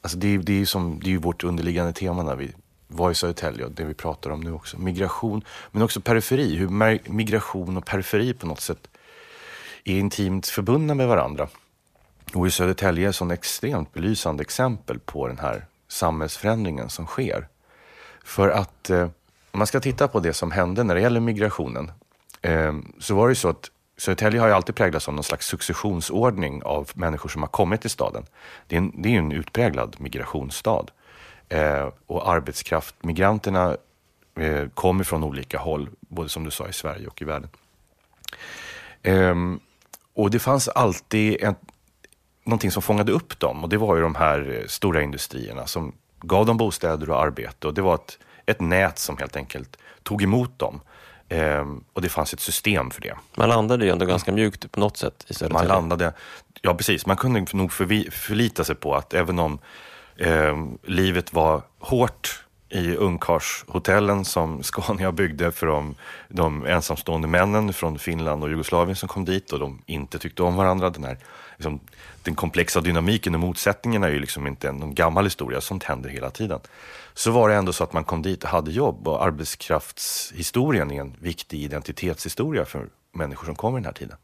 Alltså 0.01 0.17
det, 0.17 0.38
det, 0.38 0.53
är 0.53 0.57
ju 0.57 0.65
som, 0.65 0.99
det 1.03 1.13
är 1.13 1.17
vårt 1.17 1.43
underliggande 1.43 1.93
tema 1.93 2.23
när 2.23 2.36
vi 2.36 2.51
var 2.88 3.12
i 3.12 3.15
Södertälje 3.15 3.65
och 3.65 3.71
det 3.71 3.83
vi 3.83 3.93
pratar 3.93 4.29
om 4.29 4.41
nu 4.41 4.51
också. 4.51 4.77
Migration, 4.77 5.43
men 5.71 5.81
också 5.81 6.01
periferi. 6.01 6.55
Hur 6.55 6.69
migration 7.12 7.77
och 7.77 7.86
periferi 7.86 8.33
på 8.33 8.47
något 8.47 8.62
sätt 8.62 8.88
är 9.83 9.99
intimt 9.99 10.47
förbundna 10.47 10.93
med 10.93 11.07
varandra. 11.07 11.47
Och 12.33 12.47
i 12.47 12.51
Södertälje 12.51 13.05
är 13.05 13.09
ett 13.09 13.15
sånt 13.15 13.31
extremt 13.31 13.93
belysande 13.93 14.41
exempel 14.41 14.99
på 14.99 15.27
den 15.27 15.39
här 15.39 15.65
samhällsförändringen 15.88 16.89
som 16.89 17.05
sker. 17.05 17.47
För 18.23 18.49
att 18.49 18.89
eh, 18.89 19.09
om 19.51 19.57
man 19.57 19.67
ska 19.67 19.79
titta 19.79 20.07
på 20.07 20.19
det 20.19 20.33
som 20.33 20.51
hände 20.51 20.83
när 20.83 20.95
det 20.95 21.01
gäller 21.01 21.19
migrationen 21.19 21.91
Ehm, 22.43 22.93
så 22.99 23.15
var 23.15 23.27
det 23.27 23.32
ju 23.32 23.36
så 23.36 23.49
att 23.49 23.71
Södertälje 23.97 24.39
har 24.39 24.47
ju 24.47 24.53
alltid 24.53 24.75
präglats 24.75 25.08
av 25.08 25.13
någon 25.13 25.23
slags 25.23 25.47
successionsordning 25.47 26.63
av 26.63 26.91
människor 26.93 27.29
som 27.29 27.41
har 27.41 27.49
kommit 27.49 27.82
till 27.82 27.89
staden. 27.89 28.25
Det 28.67 28.75
är, 28.75 28.77
en, 28.77 29.01
det 29.01 29.10
är 29.10 29.17
en 29.17 29.32
utpräglad 29.32 29.95
migrationsstad. 29.99 30.86
Eh, 31.49 31.89
och 32.08 32.29
arbetskraftmigranterna 32.29 33.77
eh, 34.39 34.67
kommer 34.73 35.03
från 35.03 35.23
olika 35.23 35.60
håll, 35.60 35.89
både 35.99 36.29
som 36.29 36.43
du 36.43 36.51
sa 36.51 36.67
i 36.67 36.73
Sverige 36.73 37.08
och 37.08 37.21
i 37.21 37.25
världen. 37.25 37.49
Eh, 39.01 39.36
och 40.13 40.32
det 40.32 40.39
fanns 40.39 40.67
alltid 40.67 41.43
en, 41.43 41.56
någonting 42.43 42.71
som 42.71 42.82
fångade 42.82 43.12
upp 43.12 43.39
dem 43.39 43.63
och 43.63 43.69
det 43.69 43.77
var 43.77 43.95
ju 43.95 44.01
de 44.01 44.15
här 44.15 44.60
eh, 44.60 44.67
stora 44.67 45.01
industrierna 45.01 45.67
som 45.67 45.93
gav 46.21 46.45
dem 46.45 46.58
bostäder 46.58 47.10
och 47.10 47.21
arbete 47.21 47.67
och 47.67 47.73
det 47.73 47.82
var 47.82 47.95
ett, 47.95 48.19
ett 48.45 48.62
nät 48.62 48.99
som 48.99 49.17
helt 49.17 49.36
enkelt 49.36 49.77
tog 50.03 50.23
emot 50.23 50.60
dem. 50.60 50.82
Ehm, 51.29 51.83
och 51.93 52.01
det 52.01 52.09
fanns 52.09 52.33
ett 52.33 52.39
system 52.39 52.91
för 52.91 53.01
det. 53.01 53.15
Man 53.36 53.49
landade 53.49 53.86
ju 53.86 53.91
ändå 53.91 54.05
ganska 54.05 54.31
mjukt 54.31 54.71
på 54.71 54.79
något 54.79 54.97
sätt 54.97 55.25
i 55.27 55.33
Södertälje. 55.33 55.67
Man 55.67 55.77
landade, 55.77 56.13
ja 56.62 56.73
precis, 56.73 57.05
man 57.05 57.17
kunde 57.17 57.45
nog 57.53 57.73
förvi, 57.73 58.09
förlita 58.12 58.63
sig 58.63 58.75
på 58.75 58.95
att 58.95 59.13
även 59.13 59.39
om 59.39 59.59
eh, 60.17 60.57
livet 60.83 61.33
var 61.33 61.62
hårt 61.79 62.43
i 62.69 62.95
ungkarlshotellen 62.95 64.25
som 64.25 64.63
Scania 64.63 65.12
byggde 65.12 65.51
för 65.51 65.67
de, 65.67 65.95
de 66.29 66.65
ensamstående 66.65 67.27
männen 67.27 67.73
från 67.73 67.99
Finland 67.99 68.43
och 68.43 68.49
Jugoslavien 68.49 68.95
som 68.95 69.09
kom 69.09 69.25
dit 69.25 69.51
och 69.51 69.59
de 69.59 69.81
inte 69.86 70.19
tyckte 70.19 70.43
om 70.43 70.55
varandra. 70.55 70.89
Den, 70.89 71.03
här, 71.03 71.17
liksom, 71.57 71.79
den 72.23 72.36
komplexa 72.36 72.81
dynamiken 72.81 73.33
och 73.33 73.39
motsättningarna 73.39 74.07
är 74.07 74.12
ju 74.12 74.19
liksom 74.19 74.47
inte 74.47 74.71
någon 74.71 74.95
gammal 74.95 75.23
historia, 75.23 75.62
sånt 75.62 75.83
händer 75.83 76.09
hela 76.09 76.29
tiden. 76.29 76.59
Så 77.13 77.32
var 77.32 77.49
det 77.49 77.56
ändå 77.56 77.73
så 77.73 77.84
att 77.84 77.93
man 77.93 78.04
kom 78.04 78.21
dit 78.21 78.43
och 78.43 78.49
hade 78.49 78.71
jobb 78.71 79.08
och 79.08 79.23
arbetskraftshistorien 79.23 80.91
är 80.91 81.02
en 81.02 81.15
viktig 81.19 81.63
identitetshistoria 81.63 82.65
för 82.65 82.89
människor 83.12 83.45
som 83.45 83.56
kommer 83.56 83.78
den 83.78 83.86
här 83.86 83.93
tiden. 83.93 84.17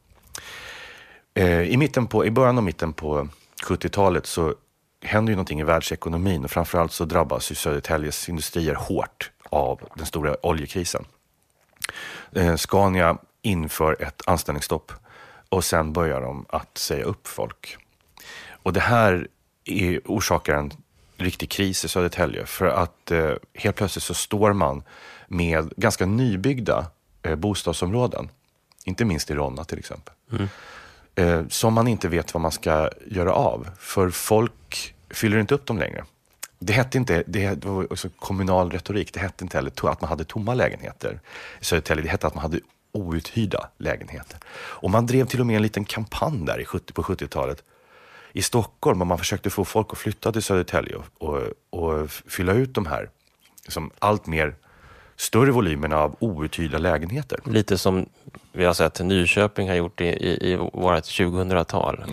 Eh, 1.34 1.62
I, 1.62 1.76
mitten 1.76 2.06
på, 2.06 2.26
I 2.26 2.30
början 2.30 2.58
och 2.58 2.64
mitten 2.64 2.92
på 2.92 3.28
70-talet 3.64 4.26
så 4.26 4.54
händer 5.02 5.30
ju 5.30 5.36
någonting 5.36 5.60
i 5.60 5.64
världsekonomin 5.64 6.44
och 6.44 6.50
framförallt 6.50 6.92
så 6.92 7.04
drabbas 7.04 7.50
ju 7.50 7.54
Södertäljes 7.54 8.28
industrier 8.28 8.74
hårt 8.74 9.30
av 9.50 9.80
den 9.94 10.06
stora 10.06 10.46
oljekrisen. 10.46 11.04
Eh, 12.32 12.56
Scania 12.56 13.18
inför 13.42 14.02
ett 14.02 14.22
anställningsstopp 14.26 14.92
och 15.48 15.64
sen 15.64 15.92
börjar 15.92 16.20
de 16.20 16.46
att 16.48 16.78
säga 16.78 17.04
upp 17.04 17.28
folk. 17.28 17.76
Och 18.62 18.72
det 18.72 18.80
här 18.80 19.28
är, 19.64 20.00
orsakar 20.04 20.54
en 20.54 20.72
riktig 21.20 21.50
kris 21.50 21.84
i 21.84 21.88
Södertälje 21.88 22.46
för 22.46 22.66
att 22.66 23.10
eh, 23.10 23.32
helt 23.54 23.76
plötsligt 23.76 24.02
så 24.02 24.14
står 24.14 24.52
man 24.52 24.82
med 25.28 25.72
ganska 25.76 26.06
nybyggda 26.06 26.86
eh, 27.22 27.34
bostadsområden. 27.34 28.28
Inte 28.84 29.04
minst 29.04 29.30
i 29.30 29.34
Ronna 29.34 29.64
till 29.64 29.78
exempel. 29.78 30.14
Mm. 30.32 30.48
Eh, 31.14 31.48
som 31.48 31.74
man 31.74 31.88
inte 31.88 32.08
vet 32.08 32.34
vad 32.34 32.40
man 32.40 32.52
ska 32.52 32.90
göra 33.06 33.32
av. 33.32 33.68
För 33.78 34.10
folk 34.10 34.94
fyller 35.10 35.38
inte 35.38 35.54
upp 35.54 35.66
dem 35.66 35.78
längre. 35.78 36.04
Det 36.58 36.72
hette 36.72 36.98
inte, 36.98 37.24
det 37.26 37.64
var 37.64 37.92
också 37.92 38.08
kommunal 38.18 38.70
retorik, 38.70 39.12
det 39.14 39.20
hette 39.20 39.44
inte 39.44 39.56
heller 39.56 39.88
att 39.90 40.00
man 40.00 40.08
hade 40.08 40.24
tomma 40.24 40.54
lägenheter 40.54 41.20
i 41.60 41.64
Södertälje. 41.64 42.04
Det 42.04 42.10
hette 42.10 42.26
att 42.26 42.34
man 42.34 42.42
hade 42.42 42.60
outhyrda 42.92 43.68
lägenheter. 43.78 44.38
Och 44.52 44.90
man 44.90 45.06
drev 45.06 45.26
till 45.26 45.40
och 45.40 45.46
med 45.46 45.56
en 45.56 45.62
liten 45.62 45.84
kampanj 45.84 46.46
där 46.46 46.60
i 46.60 46.64
70, 46.64 46.92
på 46.92 47.02
70-talet 47.02 47.62
i 48.32 48.42
Stockholm 48.42 49.00
och 49.00 49.06
man 49.06 49.18
försökte 49.18 49.50
få 49.50 49.64
folk 49.64 49.86
att 49.92 49.98
flytta 49.98 50.32
till 50.32 50.42
Södertälje 50.42 50.96
och, 50.96 51.04
och, 51.18 51.42
och 51.70 52.10
fylla 52.10 52.52
ut 52.52 52.74
de 52.74 52.86
här 52.86 53.10
liksom, 53.64 53.90
allt 53.98 54.26
mer 54.26 54.54
större 55.16 55.50
volymerna 55.50 55.96
av 55.98 56.16
outhyrda 56.18 56.78
lägenheter. 56.78 57.40
Lite 57.44 57.78
som 57.78 58.08
vi 58.52 58.64
har 58.64 58.74
sett 58.74 59.00
Nyköping 59.00 59.68
har 59.68 59.74
gjort 59.74 60.00
i, 60.00 60.04
i, 60.04 60.52
i 60.52 60.56
vårt 60.56 61.04
2000-tal. 61.04 62.04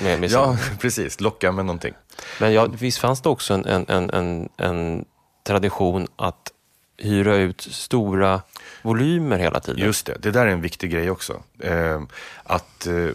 ja, 0.30 0.56
precis. 0.80 1.20
Locka 1.20 1.52
med 1.52 1.66
någonting. 1.66 1.94
Men 2.40 2.52
ja, 2.52 2.66
visst 2.78 2.98
fanns 2.98 3.20
det 3.20 3.28
också 3.28 3.54
en, 3.54 3.86
en, 3.88 4.10
en, 4.10 4.48
en 4.56 5.04
tradition 5.46 6.06
att 6.16 6.52
hyra 6.96 7.36
ut 7.36 7.60
stora 7.60 8.42
volymer 8.82 9.38
hela 9.38 9.60
tiden? 9.60 9.80
Just 9.80 10.06
det, 10.06 10.16
det 10.20 10.30
där 10.30 10.46
är 10.46 10.50
en 10.50 10.60
viktig 10.60 10.90
grej 10.90 11.10
också. 11.10 11.42
Eh, 11.58 12.02
att 12.42 12.86
eh, 12.86 13.08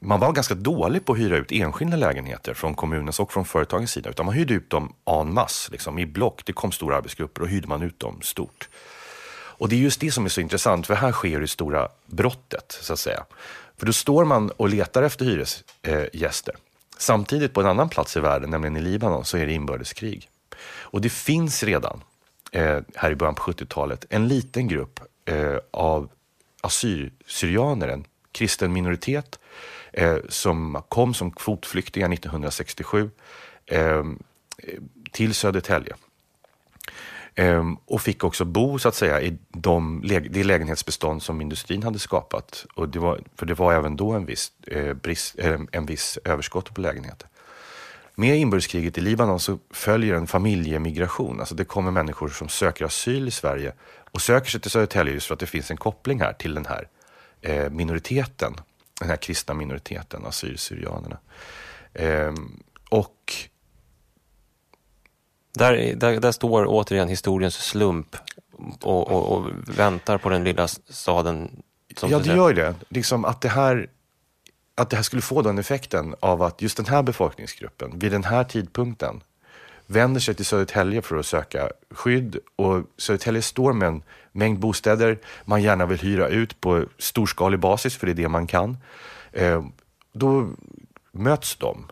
man 0.00 0.20
var 0.20 0.32
ganska 0.32 0.54
dålig 0.54 1.04
på 1.04 1.12
att 1.12 1.18
hyra 1.18 1.36
ut 1.36 1.52
enskilda 1.52 1.96
lägenheter 1.96 2.54
från 2.54 2.74
kommunens 2.74 3.20
och 3.20 3.32
från 3.32 3.44
företagens 3.44 3.92
sida. 3.92 4.10
Utan 4.10 4.26
man 4.26 4.34
hyrde 4.34 4.54
ut 4.54 4.70
dem 4.70 4.92
en 5.04 5.34
masse, 5.34 5.72
liksom, 5.72 5.98
i 5.98 6.06
block. 6.06 6.42
Det 6.44 6.52
kom 6.52 6.72
stora 6.72 6.96
arbetsgrupper 6.96 7.42
och 7.42 7.48
hyrde 7.48 7.68
man 7.68 7.82
ut 7.82 8.00
dem 8.00 8.20
stort. 8.22 8.68
Och 9.60 9.68
det 9.68 9.76
är 9.76 9.80
just 9.80 10.00
det 10.00 10.10
som 10.10 10.24
är 10.24 10.28
så 10.28 10.40
intressant, 10.40 10.86
för 10.86 10.94
här 10.94 11.12
sker 11.12 11.40
det 11.40 11.48
stora 11.48 11.88
brottet, 12.06 12.78
så 12.80 12.92
att 12.92 12.98
säga. 12.98 13.24
För 13.76 13.86
då 13.86 13.92
står 13.92 14.24
man 14.24 14.50
och 14.50 14.68
letar 14.68 15.02
efter 15.02 15.24
hyresgäster. 15.24 16.52
Eh, 16.52 16.60
Samtidigt 16.98 17.52
på 17.52 17.60
en 17.60 17.66
annan 17.66 17.88
plats 17.88 18.16
i 18.16 18.20
världen, 18.20 18.50
nämligen 18.50 18.76
i 18.76 18.80
Libanon, 18.80 19.24
så 19.24 19.36
är 19.36 19.46
det 19.46 19.52
inbördeskrig. 19.52 20.28
Och 20.66 21.00
det 21.00 21.10
finns 21.10 21.62
redan, 21.62 22.02
eh, 22.52 22.78
här 22.94 23.10
i 23.10 23.14
början 23.14 23.34
på 23.34 23.42
70-talet, 23.42 24.04
en 24.10 24.28
liten 24.28 24.68
grupp 24.68 25.00
eh, 25.24 25.56
av 25.70 26.08
assyrier, 26.60 27.88
en 27.88 28.04
kristen 28.32 28.72
minoritet, 28.72 29.38
eh, 29.92 30.16
som 30.28 30.82
kom 30.88 31.14
som 31.14 31.30
kvotflyktingar 31.30 32.12
1967 32.12 33.10
eh, 33.66 34.04
till 35.12 35.34
Södertälje. 35.34 35.94
Ehm, 37.34 37.76
och 37.84 38.02
fick 38.02 38.24
också 38.24 38.44
bo 38.44 38.78
så 38.78 38.88
att 38.88 38.94
säga 38.94 39.20
i 39.20 39.38
de, 39.48 40.02
det 40.30 40.44
lägenhetsbestånd 40.44 41.22
som 41.22 41.40
industrin 41.40 41.82
hade 41.82 41.98
skapat. 41.98 42.66
Och 42.74 42.88
det 42.88 42.98
var, 42.98 43.20
för 43.36 43.46
det 43.46 43.54
var 43.54 43.72
även 43.72 43.96
då 43.96 44.12
en 44.12 44.26
viss, 44.26 44.52
eh, 44.66 44.94
brist, 44.94 45.38
eh, 45.38 45.60
en 45.72 45.86
viss 45.86 46.18
överskott 46.24 46.74
på 46.74 46.80
lägenheter. 46.80 47.28
Med 48.14 48.38
inbördeskriget 48.38 48.98
i 48.98 49.00
Libanon 49.00 49.40
så 49.40 49.58
följer 49.70 50.14
en 50.14 50.26
familjemigration. 50.26 51.40
Alltså 51.40 51.54
det 51.54 51.64
kommer 51.64 51.90
människor 51.90 52.28
som 52.28 52.48
söker 52.48 52.84
asyl 52.84 53.28
i 53.28 53.30
Sverige 53.30 53.72
och 54.10 54.22
söker 54.22 54.50
sig 54.50 54.60
till 54.60 54.70
Södertälje 54.70 55.14
just 55.14 55.26
för 55.26 55.34
att 55.34 55.40
det 55.40 55.46
finns 55.46 55.70
en 55.70 55.76
koppling 55.76 56.20
här 56.20 56.32
till 56.32 56.54
den 56.54 56.66
här 56.66 56.88
eh, 57.40 57.70
minoriteten 57.70 58.54
den 59.00 59.08
här 59.08 59.16
kristna 59.16 59.54
minoriteten, 59.54 60.26
assyrier-syrianerna. 60.26 61.18
Ehm, 61.94 62.62
och 62.90 63.34
där, 65.52 65.94
där, 65.94 66.20
där, 66.20 66.32
står 66.32 66.64
återigen 66.68 67.08
historiens 67.08 67.54
slump 67.54 68.16
och, 68.80 69.10
och, 69.10 69.32
och 69.32 69.50
väntar 69.78 70.18
på 70.18 70.28
den 70.28 70.44
lilla 70.44 70.68
staden. 70.68 71.62
ja, 72.02 72.18
det 72.18 72.34
gör 72.34 72.54
det. 72.54 72.74
Liksom 72.88 73.24
att 73.24 73.40
det 73.40 73.48
här 73.48 73.88
att 74.74 74.90
det 74.90 74.96
här 74.96 75.02
skulle 75.02 75.22
få 75.22 75.42
den 75.42 75.58
effekten 75.58 76.14
av 76.20 76.42
att 76.42 76.62
just 76.62 76.76
den 76.76 76.86
här 76.86 77.02
befolkningsgruppen 77.02 77.98
vid 77.98 78.12
den 78.12 78.24
här 78.24 78.44
tidpunkten 78.44 79.22
vänder 79.86 80.20
sig 80.20 80.34
till 80.34 80.44
Södertälje 80.44 81.02
för 81.02 81.16
att 81.16 81.26
söka 81.26 81.70
skydd 81.90 82.38
och 82.56 82.82
Södertälje 82.96 83.42
står 83.42 83.72
med 83.72 83.88
en 83.88 84.02
mängd 84.32 84.58
bostäder 84.58 85.18
man 85.44 85.62
gärna 85.62 85.86
vill 85.86 85.98
hyra 85.98 86.28
ut 86.28 86.60
på 86.60 86.84
storskalig 86.98 87.60
basis, 87.60 87.96
för 87.96 88.06
det 88.06 88.12
är 88.12 88.14
det 88.14 88.28
man 88.28 88.46
kan. 88.46 88.76
Eh, 89.32 89.64
då 90.12 90.48
möts 91.12 91.56
de 91.56 91.86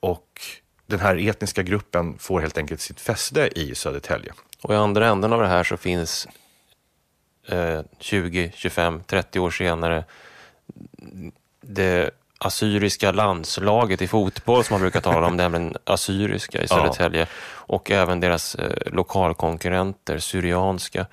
och 0.00 0.40
den 0.86 1.00
här 1.00 1.28
etniska 1.28 1.62
gruppen 1.62 2.18
får 2.18 2.40
helt 2.40 2.58
enkelt 2.58 2.80
sitt 2.80 3.00
fäste 3.00 3.50
i 3.58 3.74
Södertälje. 3.74 4.32
Och 4.62 4.74
i 4.74 4.76
andra 4.76 5.08
änden 5.08 5.32
av 5.32 5.40
det 5.40 5.48
här 5.48 5.64
så 5.64 5.76
finns 5.76 6.28
eh, 7.48 7.80
20, 7.98 8.52
25, 8.54 9.02
30 9.06 9.40
år 9.40 9.50
senare 9.50 10.04
det 11.60 12.10
assyriska 12.38 13.12
landslaget 13.12 14.02
i 14.02 14.08
fotboll 14.08 14.64
som 14.64 14.74
man 14.74 14.80
brukar 14.80 15.00
tala 15.00 15.26
om, 15.26 15.36
nämligen 15.36 15.76
assyriska 15.84 16.62
i 16.62 16.68
Södertälje. 16.68 17.20
Ja. 17.20 17.26
Och 17.50 17.90
även 17.90 18.20
deras 18.20 18.54
eh, 18.54 18.92
lokalkonkurrenter, 18.92 20.18
syrianska. 20.18 21.06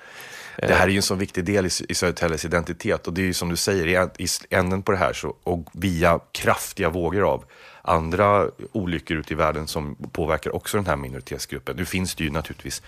Det 0.62 0.74
här 0.74 0.86
är 0.86 0.90
ju 0.90 0.96
en 0.96 1.02
så 1.02 1.14
viktig 1.14 1.44
del 1.44 1.66
i, 1.66 1.70
i 1.88 1.94
Södertäljes 1.94 2.44
identitet 2.44 3.06
och 3.06 3.12
det 3.12 3.20
är 3.20 3.26
ju 3.26 3.34
som 3.34 3.48
du 3.48 3.56
säger, 3.56 4.10
i, 4.18 4.26
änden 4.50 4.82
på 4.82 4.92
det 4.92 4.98
här 4.98 5.12
så, 5.12 5.34
och 5.44 5.64
via 5.72 6.20
kraftiga 6.32 6.88
vågor 6.88 7.32
av 7.32 7.44
andra 7.82 8.46
olyckor 8.72 9.16
ute 9.16 9.32
i 9.32 9.36
världen 9.36 9.66
som 9.66 9.96
påverkar 10.12 10.56
också 10.56 10.76
den 10.76 10.86
här 10.86 10.96
minoritetsgruppen. 10.96 11.76
Nu 11.76 11.84
finns 11.84 12.14
det 12.14 12.24
ju 12.24 12.30
naturligtvis 12.30 12.82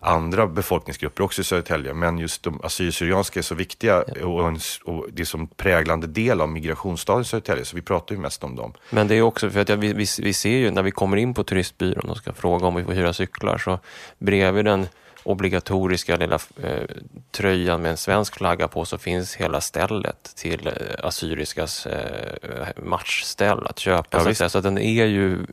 andra 0.00 0.46
befolkningsgrupper 0.46 1.24
också 1.24 1.40
i 1.40 1.44
Södertälje, 1.44 1.94
men 1.94 2.18
just 2.18 2.42
de 2.42 2.60
assyriska 2.64 3.38
är 3.38 3.42
så 3.42 3.54
viktiga 3.54 4.02
och, 4.02 4.48
en, 4.48 4.58
och 4.84 5.06
det 5.12 5.22
är 5.22 5.24
som 5.24 5.46
präglande 5.46 6.06
del 6.06 6.40
av 6.40 6.48
migrationsstaden 6.48 7.24
Södertälje, 7.24 7.64
så 7.64 7.76
vi 7.76 7.82
pratar 7.82 8.14
ju 8.14 8.20
mest 8.20 8.44
om 8.44 8.56
dem. 8.56 8.72
Men 8.90 9.08
det 9.08 9.14
är 9.14 9.22
också 9.22 9.50
för 9.50 9.60
att 9.60 9.68
ja, 9.68 9.76
vi, 9.76 9.92
vi, 9.92 10.06
vi 10.18 10.32
ser 10.32 10.56
ju 10.56 10.70
när 10.70 10.82
vi 10.82 10.90
kommer 10.90 11.16
in 11.16 11.34
på 11.34 11.44
turistbyrån 11.44 12.10
och 12.10 12.16
ska 12.16 12.32
fråga 12.32 12.66
om 12.66 12.74
vi 12.74 12.84
får 12.84 12.92
hyra 12.92 13.12
cyklar, 13.12 13.58
så 13.58 13.78
bredvid 14.18 14.64
den 14.64 14.88
obligatoriska 15.26 16.16
lilla 16.16 16.38
eh, 16.62 16.82
tröjan 17.30 17.82
med 17.82 17.90
en 17.90 17.96
svensk 17.96 18.36
flagga 18.36 18.68
på 18.68 18.84
så 18.84 18.98
finns 18.98 19.36
hela 19.36 19.60
stället 19.60 20.32
till 20.36 20.66
eh, 20.66 20.72
Assyriskas 21.06 21.86
eh, 21.86 22.68
matchställ 22.76 23.66
att 23.66 23.78
köpa. 23.78 24.22
Ja, 24.24 24.34
så, 24.34 24.48
så 24.48 24.60
den 24.60 24.78
är 24.78 25.04
ju 25.04 25.46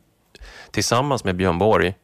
tillsammans 0.70 1.24
med 1.24 1.36
Björn 1.36 1.58
Borg 1.58 1.94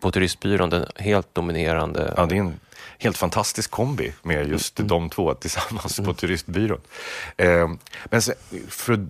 på 0.00 0.10
turistbyrån 0.10 0.70
den 0.70 0.86
helt 0.96 1.34
dominerande. 1.34 2.14
Ja, 2.16 2.26
det 2.26 2.36
är 2.36 2.40
en 2.40 2.60
helt 2.98 3.16
fantastisk 3.16 3.70
kombi 3.70 4.12
med 4.22 4.48
just 4.48 4.78
mm. 4.78 4.88
de 4.88 5.10
två 5.10 5.34
tillsammans 5.34 5.98
mm. 5.98 6.08
på 6.08 6.20
turistbyrån. 6.20 6.80
Eh, 7.36 7.70
men 8.04 8.22
sen, 8.22 8.34
för, 8.68 9.06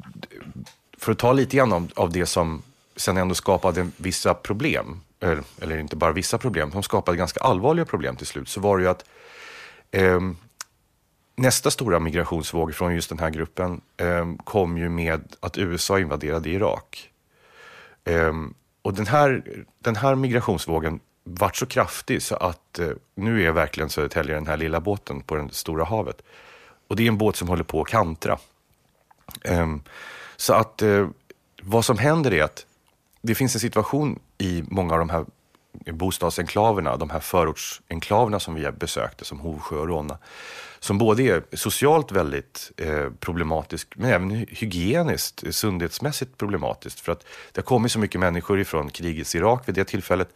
för 0.99 1.13
att 1.13 1.19
ta 1.19 1.33
lite 1.33 1.57
grann 1.57 1.73
av, 1.73 1.91
av 1.97 2.13
det 2.13 2.27
som 2.27 2.63
sen 2.97 3.17
ändå 3.17 3.35
skapade 3.35 3.91
vissa 3.97 4.35
problem, 4.35 5.01
eller, 5.21 5.43
eller, 5.61 5.79
inte 5.79 5.97
bara 5.97 6.13
vissa 6.13 6.39
problem, 6.39 6.73
som 6.73 6.83
skapade 6.83 7.17
ganska 7.17 7.41
allvarliga 7.41 7.85
problem 7.85 8.17
till 8.17 8.27
slut, 8.27 8.49
så 8.49 8.61
var 8.61 8.79
det 8.79 8.85
ju 8.85 8.91
att 8.91 9.05
eh, 9.91 10.21
nästa 11.37 11.71
stora 11.71 11.99
migrationsvåg 11.99 12.75
från 12.75 12.95
just 12.95 13.09
den 13.09 13.19
här 13.19 13.31
gruppen 13.31 13.81
eh, 13.97 14.33
kom 14.45 14.79
ju 14.79 14.89
med 14.89 15.37
att 15.41 15.59
USA 15.59 15.99
invaderade 15.99 16.51
Irak. 16.51 17.11
Eh, 18.05 18.33
och 18.83 18.95
den 18.95 19.07
här, 19.07 19.43
den 19.79 19.97
här 19.97 20.15
migrationsvågen 20.15 21.01
vart 21.25 21.57
så 21.57 21.67
kraftig 21.67 22.23
så 22.23 22.37
att 22.37 22.79
eh, 22.79 22.91
nu 23.15 23.47
är 23.47 23.53
verkligen 23.53 23.91
Södertälje 23.91 24.35
den 24.35 24.47
här 24.47 24.57
lilla 24.57 24.81
båten 24.81 25.21
på 25.21 25.35
det 25.37 25.55
stora 25.55 25.85
havet. 25.85 26.23
Och 26.89 26.97
det 26.97 27.03
är 27.03 27.09
en 27.09 27.19
båt 27.19 27.37
som 27.37 27.49
håller 27.49 27.65
på 27.65 27.81
att 27.81 27.89
kantra. 27.89 28.39
Ehm, 29.45 29.83
så 30.37 30.55
att 30.55 30.83
eh, 30.83 31.09
vad 31.63 31.85
som 31.85 31.99
händer 31.99 32.33
är 32.33 32.43
att 32.43 32.67
det 33.23 33.35
finns 33.35 33.55
en 33.55 33.61
situation 33.61 34.19
i 34.41 34.65
många 34.69 34.93
av 34.93 34.99
de 34.99 35.11
här 35.11 35.25
bostadsenklaverna, 35.93 36.97
de 36.97 37.11
här 37.11 37.21
förortsenklaverna 37.21 38.41
som 38.41 38.55
vi 38.55 38.71
besökte, 38.71 39.25
som 39.25 39.41
Hovsjö 39.41 39.77
och 39.77 39.89
Ronna, 39.89 40.19
som 40.79 40.99
både 40.99 41.23
är 41.23 41.43
socialt 41.53 42.13
väldigt 42.13 42.73
eh, 42.77 43.11
problematisk, 43.21 43.89
men 43.97 44.11
även 44.11 44.31
hygieniskt, 44.31 45.45
eh, 45.45 45.51
sundhetsmässigt 45.51 46.39
problematiskt. 46.39 47.01
För 47.01 47.13
att 47.13 47.27
det 47.53 47.61
har 47.61 47.63
kommit 47.63 47.93
så 47.93 47.99
mycket 47.99 48.21
människor 48.21 48.61
ifrån 48.61 48.91
krigets 48.91 49.35
Irak 49.35 49.69
vid 49.69 49.75
det 49.75 49.85
tillfället, 49.85 50.29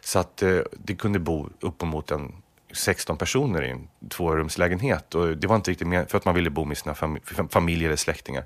så 0.00 0.18
att 0.18 0.42
eh, 0.42 0.58
det 0.72 0.94
kunde 0.94 1.18
bo 1.18 1.48
uppemot 1.60 2.10
en 2.10 2.32
16 2.72 3.16
personer 3.16 3.62
i 3.62 3.70
en 3.70 3.88
tvårumslägenhet. 4.08 5.14
Och 5.14 5.36
det 5.36 5.46
var 5.46 5.56
inte 5.56 5.70
riktigt 5.70 5.88
med, 5.88 6.10
för 6.10 6.18
att 6.18 6.24
man 6.24 6.34
ville 6.34 6.50
bo 6.50 6.64
med 6.64 6.78
sina 6.78 6.94
fam 6.94 7.18
familjer 7.50 7.88
eller 7.88 7.96
släktingar. 7.96 8.44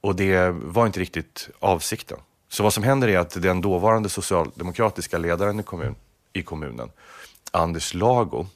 Och 0.00 0.16
det 0.16 0.50
var 0.50 0.86
inte 0.86 1.00
riktigt 1.00 1.50
avsikten. 1.58 2.18
Så 2.52 2.62
vad 2.62 2.72
som 2.72 2.82
händer 2.82 3.08
är 3.08 3.18
att 3.18 3.42
den 3.42 3.60
dåvarande 3.60 4.08
socialdemokratiska 4.08 5.18
ledaren 5.18 5.60
i, 5.60 5.62
kommun, 5.62 5.94
i 6.32 6.42
kommunen, 6.42 6.90
Anders 7.50 7.94
Lago, 7.94 8.46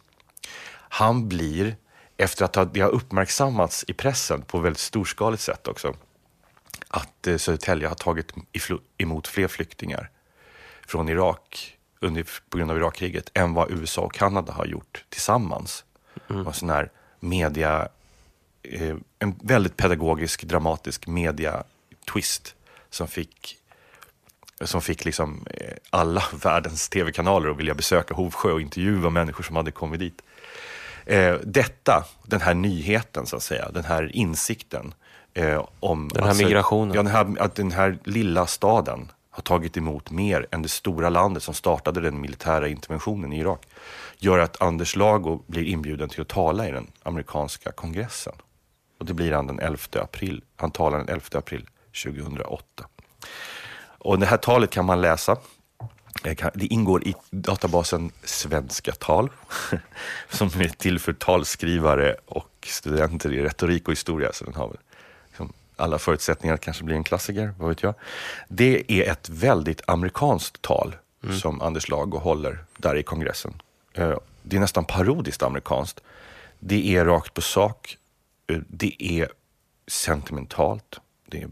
han 0.73 1.29
blir, 1.29 1.77
efter 2.17 2.45
att 2.45 2.75
det 2.75 2.81
har 2.81 2.91
uppmärksammats 2.91 3.85
i 3.89 3.93
pressen 3.93 4.43
på 4.43 4.59
väldigt 4.59 4.81
storskaligt 4.81 5.43
sätt 5.43 5.69
också, 5.69 5.95
att 6.89 7.27
eh, 7.27 7.37
Södertälje 7.37 7.89
har 7.89 7.95
tagit 7.95 8.33
emot 8.99 9.29
fler 9.29 9.49
flyktingar 9.49 10.11
från 10.87 11.09
Irak 11.09 11.77
under, 12.01 12.27
på 12.51 12.59
grund 12.59 12.71
av 12.71 12.77
Irakkriget 12.77 13.31
än 13.35 13.55
vad 13.55 13.71
USA 13.71 14.03
och 14.03 14.15
Kanada 14.15 14.53
har 14.53 14.67
gjort 14.67 15.05
tillsammans. 15.09 15.85
Mm. 16.31 16.47
Och 16.47 16.57
sån 16.57 16.71
här 16.71 16.91
media, 17.21 17.89
eh, 18.63 18.97
en 19.19 19.35
väldigt 19.43 19.77
pedagogisk, 19.77 20.45
dramatisk 20.45 21.07
media-twist 21.07 22.55
som 22.91 23.09
fick 23.09 23.59
som 24.65 24.83
fick 24.83 25.05
liksom 25.05 25.47
eh, 25.51 25.75
alla 25.91 26.25
världens 26.43 26.89
tv-kanaler 26.89 27.49
att 27.49 27.57
vilja 27.57 27.75
besöka 27.75 28.15
Hovsjö 28.15 28.53
och 28.53 28.61
intervjua 28.61 29.11
människor 29.11 29.45
som 29.45 29.57
hade 29.57 29.71
kommit 29.71 30.01
dit. 30.01 30.23
Eh, 31.07 31.35
detta, 31.45 32.05
den 32.23 32.41
här 32.41 32.55
nyheten 32.55 33.27
så 33.27 33.37
att 33.37 33.43
säga, 33.43 33.71
den 33.71 33.85
här 33.85 34.17
insikten 34.17 34.95
eh, 35.35 35.67
om... 35.81 36.09
Den 36.09 36.23
här 36.23 36.31
alltså, 36.31 36.45
migrationen. 36.45 36.95
Ja, 36.95 37.03
den 37.03 37.13
här, 37.13 37.43
att 37.43 37.55
den 37.55 37.73
här 37.73 37.99
lilla 38.05 38.47
staden 38.47 39.13
har 39.31 39.43
tagit 39.43 39.77
emot 39.77 40.11
mer 40.11 40.47
än 40.51 40.63
det 40.63 40.69
stora 40.69 41.09
landet 41.09 41.43
som 41.43 41.55
startade 41.55 42.01
den 42.01 42.21
militära 42.21 42.69
interventionen 42.69 43.33
i 43.33 43.39
Irak 43.39 43.67
gör 44.19 44.39
att 44.39 44.63
Anders 44.63 44.97
Lago 44.97 45.43
blir 45.47 45.65
inbjuden 45.65 46.09
till 46.09 46.21
att 46.21 46.29
tala 46.29 46.69
i 46.69 46.71
den 46.71 46.87
amerikanska 47.03 47.73
kongressen. 47.73 48.35
Och 48.99 49.07
det 49.07 49.15
blir 49.15 49.33
han 49.33 49.47
den 49.47 49.61
11 49.61 49.79
april. 49.93 50.43
Han 50.57 50.71
talar 50.71 50.99
den 50.99 51.09
11 51.09 51.23
april 51.33 51.69
2008. 52.05 52.65
Och 54.07 54.19
det 54.19 54.27
här 54.27 54.37
talet 54.37 54.71
kan 54.71 54.85
man 54.85 55.01
läsa. 55.01 55.37
Det 56.55 56.67
ingår 56.67 57.05
i 57.05 57.15
databasen 57.31 58.11
Svenska 58.25 58.93
tal, 58.93 59.31
som 60.31 60.47
är 60.47 60.69
till 60.69 60.99
för 60.99 61.13
talskrivare 61.13 62.17
och 62.27 62.51
studenter 62.67 63.33
i 63.33 63.43
retorik 63.43 63.89
och 63.89 63.93
historia. 63.93 64.33
Så 64.33 64.45
den 64.45 64.55
har 64.55 64.69
väl 64.69 64.77
liksom 65.29 65.53
alla 65.77 65.99
förutsättningar 65.99 66.55
att 66.55 66.61
kanske 66.61 66.85
bli 66.85 66.95
en 66.95 67.05
klassiker, 67.05 67.55
vad 67.59 67.69
vet 67.69 67.83
jag. 67.83 67.95
Det 68.49 68.93
är 68.93 69.13
ett 69.13 69.29
väldigt 69.29 69.81
amerikanskt 69.87 70.63
tal 70.63 70.97
mm. 71.25 71.39
som 71.39 71.61
Anders 71.61 71.89
Lago 71.89 72.19
håller 72.19 72.59
där 72.77 72.97
i 72.97 73.03
kongressen. 73.03 73.63
Eh, 73.93 74.19
det 74.43 74.57
är 74.57 74.61
nästan 74.61 74.85
parodiskt 74.85 75.43
amerikanskt. 75.43 76.01
Det 76.59 76.97
är 76.97 77.05
rakt 77.05 77.35
på 77.35 77.41
sak. 77.41 77.97
Eh, 78.47 78.59
det 78.69 79.03
är 79.03 79.29
sentimentalt. 79.87 81.01
Det 81.27 81.43
är 81.43 81.49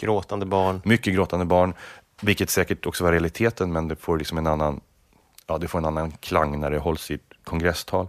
Gråtande 0.00 0.46
barn. 0.46 0.80
Mycket 0.84 1.14
gråtande 1.14 1.44
barn, 1.44 1.74
vilket 2.20 2.50
säkert 2.50 2.86
också 2.86 3.04
var 3.04 3.12
realiteten, 3.12 3.72
men 3.72 3.88
det 3.88 3.96
får 3.96 4.18
liksom 4.18 4.38
en 4.38 4.46
annan, 4.46 4.80
ja, 5.46 5.58
det 5.58 5.68
får 5.68 5.78
en 5.78 5.84
annan 5.84 6.10
klang 6.10 6.60
när 6.60 6.70
det 6.70 6.78
hålls 6.78 7.10
i 7.10 7.14
ett 7.14 7.32
kongresstal. 7.44 8.08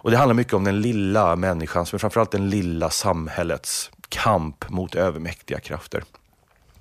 Och 0.00 0.10
det 0.10 0.16
handlar 0.16 0.34
mycket 0.34 0.54
om 0.54 0.64
den 0.64 0.80
lilla 0.80 1.36
människans, 1.36 1.92
men 1.92 1.98
framförallt 1.98 2.30
den 2.30 2.50
lilla 2.50 2.90
samhällets 2.90 3.90
kamp 4.08 4.70
mot 4.70 4.94
övermäktiga 4.94 5.60
krafter. 5.60 6.04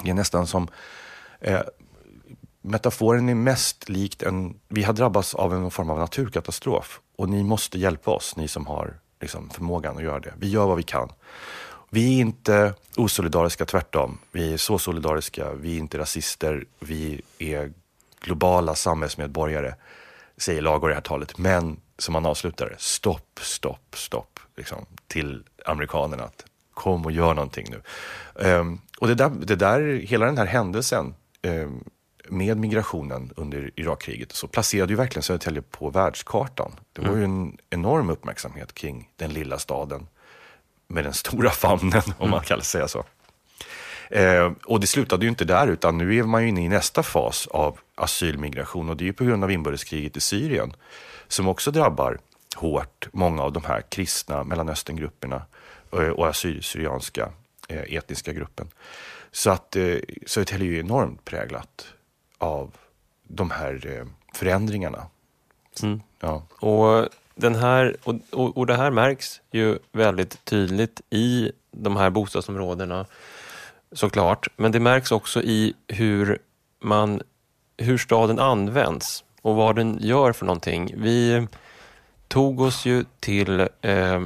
Det 0.04 0.10
är 0.10 0.14
nästan 0.14 0.48
som 0.48 0.68
eh, 1.40 1.62
metaforen 2.62 3.30
är 3.30 3.36
mest 3.36 3.90
likt 3.90 4.24
en, 4.24 4.60
vi 4.68 4.84
har 4.84 4.94
drabbats 4.94 5.36
av 5.36 5.54
en 5.54 5.72
form 5.72 5.90
av 5.90 6.00
naturkatastrof 6.00 7.02
och 7.18 7.30
ni 7.30 7.44
måste 7.44 7.80
hjälpa 7.80 8.12
oss, 8.12 8.36
ni 8.36 8.48
som 8.48 8.68
har 8.68 9.00
liksom, 9.22 9.50
förmågan 9.50 9.98
att 9.98 10.04
göra 10.04 10.20
det. 10.20 10.34
Vi 10.38 10.50
gör 10.50 10.68
vad 10.68 10.78
vi 10.78 10.84
kan. 10.84 11.10
Vi 11.90 12.18
är 12.18 12.22
inte 12.22 12.74
osolidariska, 12.96 13.66
tvärtom. 13.66 14.18
Vi 14.32 14.54
är 14.54 14.58
så 14.58 14.80
solidariska, 14.80 15.54
vi 15.54 15.76
är 15.76 15.80
inte 15.80 15.98
rasister, 15.98 16.66
vi 16.80 17.22
är 17.40 17.74
globala 18.22 18.76
samhällsmedborgare, 18.76 19.76
säger 20.38 20.62
Lagor 20.62 20.90
i 20.90 20.92
det 20.92 20.96
här 20.96 21.02
talet. 21.02 21.38
Men 21.38 21.80
som 21.98 22.16
han 22.16 22.26
avslutar 22.26 22.76
stopp, 22.78 23.40
stopp, 23.42 23.96
stopp, 23.98 24.40
liksom, 24.56 24.86
till 25.08 25.44
amerikanerna. 25.66 26.24
Att 26.24 26.46
kom 26.78 27.06
och 27.06 27.12
gör 27.12 27.34
någonting 27.34 27.68
nu. 27.70 27.82
Um, 28.50 28.82
och 29.00 29.08
det 29.08 29.16
där, 29.16 29.30
det 29.30 29.56
där, 29.56 29.82
hela 29.96 30.26
den 30.26 30.38
här 30.38 30.46
händelsen 30.46 31.16
um, 31.44 31.84
med 32.30 32.58
migrationen 32.58 33.32
under 33.36 33.72
Irakkriget 33.76 34.32
så 34.32 34.48
placerade 34.48 34.94
ju 34.94 34.98
verkligen 34.98 35.24
Södertälje 35.24 35.62
på 35.62 35.90
världskartan. 35.90 36.72
Det 36.94 37.02
var 37.02 37.10
mm. 37.10 37.20
ju 37.20 37.26
en 37.26 37.58
enorm 37.70 38.10
uppmärksamhet 38.10 38.74
kring 38.74 39.10
den 39.16 39.34
lilla 39.34 39.60
staden 39.60 40.08
med 40.88 41.04
den 41.04 41.14
stora 41.14 41.50
famnen, 41.50 42.02
om 42.06 42.14
mm. 42.20 42.32
man 42.32 42.44
kan 42.44 42.62
säga 42.62 42.88
så. 42.88 43.06
Eh, 44.10 44.52
och 44.66 44.80
det 44.80 44.88
slutade 44.88 45.26
ju 45.26 45.30
inte 45.30 45.46
där, 45.46 45.68
utan 45.68 45.98
nu 45.98 46.16
är 46.16 46.24
man 46.24 46.44
ju 46.44 46.50
inne 46.50 46.66
i 46.66 46.70
nästa 46.70 47.04
fas 47.04 47.48
av 47.48 47.80
asylmigration 47.96 48.90
och 48.90 48.98
det 48.98 49.04
är 49.04 49.08
ju 49.08 49.14
på 49.14 49.24
grund 49.24 49.44
av 49.44 49.52
inbördeskriget 49.52 50.18
i 50.18 50.22
Syrien 50.22 50.74
som 51.28 51.48
också 51.48 51.72
drabbar 51.72 52.20
hårt 52.56 53.08
många 53.12 53.44
av 53.44 53.54
de 53.54 53.66
här 53.66 53.82
kristna 53.82 54.44
Mellanösterngrupperna 54.44 55.42
eh, 55.92 56.00
och 56.00 56.28
assyriska 56.28 57.32
eh, 57.68 57.96
etniska 57.96 58.34
gruppen. 58.34 58.68
Så 59.32 59.50
att 59.50 59.76
eh, 59.76 59.98
Södertälje 60.26 60.68
är 60.68 60.72
ju 60.72 60.80
enormt 60.80 61.26
präglat 61.26 61.88
av 62.38 62.72
de 63.24 63.52
här 63.52 63.88
eh, 63.88 64.06
förändringarna. 64.34 65.08
Mm. 65.84 66.02
Ja. 66.20 66.44
Och 66.50 67.10
den 67.38 67.56
här, 67.56 67.96
och, 68.04 68.16
och, 68.32 68.58
och 68.58 68.66
det 68.66 68.76
här 68.76 68.92
märks 68.92 69.42
ju 69.52 69.78
väldigt 69.92 70.46
tydligt 70.46 71.02
i 71.10 71.52
de 71.72 71.96
här 71.96 72.10
bostadsområdena 72.10 73.06
såklart. 73.92 74.48
Men 74.56 74.72
det 74.72 74.80
märks 74.80 75.12
också 75.12 75.42
i 75.42 75.74
hur, 75.88 76.40
man, 76.80 77.22
hur 77.78 77.98
staden 77.98 78.40
används 78.40 79.24
och 79.42 79.56
vad 79.56 79.76
den 79.76 79.98
gör 80.02 80.34
för 80.34 80.46
någonting. 80.46 80.94
Vi 80.98 81.48
tog 82.28 82.62
oss 82.62 82.86
ju 82.86 83.06
till 83.20 83.68
eh, 83.82 84.22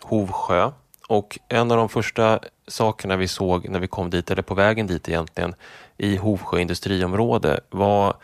Hovsjö 0.00 0.70
och 1.08 1.38
en 1.48 1.70
av 1.70 1.76
de 1.76 1.88
första 1.88 2.38
sakerna 2.68 3.16
vi 3.16 3.28
såg 3.28 3.68
när 3.68 3.80
vi 3.80 3.86
kom 3.86 4.10
dit, 4.10 4.30
eller 4.30 4.42
på 4.42 4.54
vägen 4.54 4.86
dit 4.86 5.08
egentligen, 5.08 5.54
i 5.96 6.16
Hovsjö 6.16 6.58
industriområde 6.60 7.60
var 7.70 8.14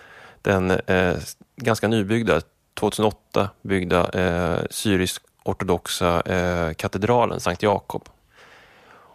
den 0.42 0.70
eh, 0.70 1.16
ganska 1.56 1.88
nybyggda 1.88 2.40
2008 2.76 3.50
byggda 3.62 4.08
eh, 4.08 4.62
syrisk-ortodoxa 4.70 6.20
eh, 6.20 6.72
katedralen 6.72 7.40
Sankt 7.40 7.62
Jakob. 7.62 8.08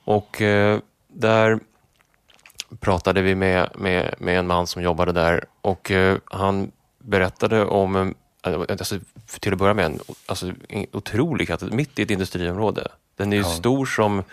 Och 0.04 0.42
eh, 0.42 0.80
där 1.08 1.60
pratade 2.80 3.22
vi 3.22 3.36
med, 3.36 3.70
med, 3.76 4.16
med 4.18 4.40
en 4.40 4.48
man 4.48 4.68
som 4.68 4.82
jobbade 4.82 5.12
där 5.12 5.46
och 5.62 5.92
eh, 5.92 6.18
han 6.26 6.72
berättade 7.00 7.66
om, 7.66 8.16
eh, 8.46 8.62
alltså, 8.70 9.00
till 9.40 9.54
att 9.54 9.60
börja 9.60 9.74
med, 9.74 9.86
en, 9.86 10.00
alltså, 10.26 10.52
en 10.70 10.86
otrolig 10.92 11.48
katedral, 11.48 11.76
mitt 11.76 12.00
i 12.00 12.02
ett 12.02 12.12
industriområde. 12.12 12.88
Den 13.16 13.34
är 13.34 13.38
ju 13.38 13.44
ja. 13.44 13.50
stor 13.50 13.86
som 13.86 14.24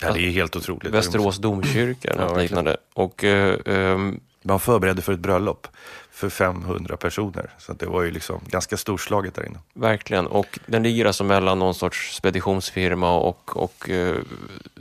Ja, 0.00 0.12
det 0.12 0.20
är 0.20 0.30
helt 0.30 0.56
otroligt. 0.56 0.92
Västerås 0.92 1.38
domkyrka 1.38 2.08
eller 2.08 2.26
något 2.26 2.42
liknande. 2.42 2.76
Och, 2.94 3.24
eh, 3.24 3.58
ehm, 3.66 4.20
Man 4.42 4.60
förberedde 4.60 5.02
för 5.02 5.12
ett 5.12 5.20
bröllop 5.20 5.66
för 6.14 6.28
500 6.28 6.96
personer. 6.96 7.50
Så 7.58 7.72
det 7.72 7.86
var 7.86 8.02
ju 8.02 8.10
liksom 8.10 8.40
ganska 8.46 8.76
storslaget 8.76 9.34
där 9.34 9.46
inne. 9.46 9.58
Verkligen, 9.72 10.26
och 10.26 10.58
den 10.66 10.82
ligger 10.82 11.04
alltså 11.04 11.24
mellan 11.24 11.58
någon 11.58 11.74
sorts 11.74 12.16
speditionsfirma 12.16 13.16
och, 13.16 13.56
och 13.56 13.90
eh, 13.90 14.16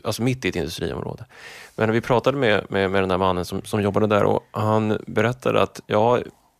alltså 0.03 0.21
mitt 0.21 0.45
i 0.45 0.49
ett 0.49 0.55
industriområde. 0.55 1.25
Men 1.75 1.91
vi 1.91 2.01
pratade 2.01 2.37
med, 2.37 2.65
med, 2.69 2.91
med 2.91 3.01
den 3.01 3.09
där 3.09 3.17
mannen 3.17 3.45
som, 3.45 3.61
som 3.61 3.81
jobbade 3.81 4.07
där 4.07 4.23
och 4.23 4.47
han 4.51 4.97
berättade 5.07 5.61
att 5.61 5.81
ja, 5.87 6.19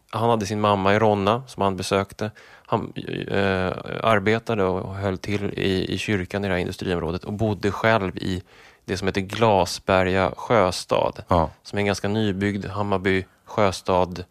han 0.09 0.30
hade 0.30 0.45
sin 0.45 0.61
mamma 0.61 0.95
i 0.95 0.99
Ronna 0.99 1.43
som 1.47 1.63
han 1.63 1.78
besökte. 1.78 2.32
Han 2.65 2.93
eh, 3.28 3.71
arbetade 4.03 4.63
och 4.63 4.95
höll 4.95 5.17
till 5.17 5.53
i, 5.53 5.93
i 5.93 5.97
kyrkan 5.97 6.45
i 6.45 6.47
det 6.47 6.53
här 6.53 6.61
industriområdet 6.61 7.24
och 7.24 7.34
bodde 7.34 7.71
själv 7.71 8.17
i 8.17 8.43
det 8.86 8.97
som 8.97 9.07
heter 9.07 9.21
Glasberga 9.21 10.32
sjöstad. 10.38 11.24
Ja. 11.28 11.49
Som 11.63 11.78
är 11.78 11.82
en 11.82 11.86
ganska 11.86 12.07
nybyggd 12.07 12.65
Hammarby 12.65 13.26
sjöstad. 13.45 14.24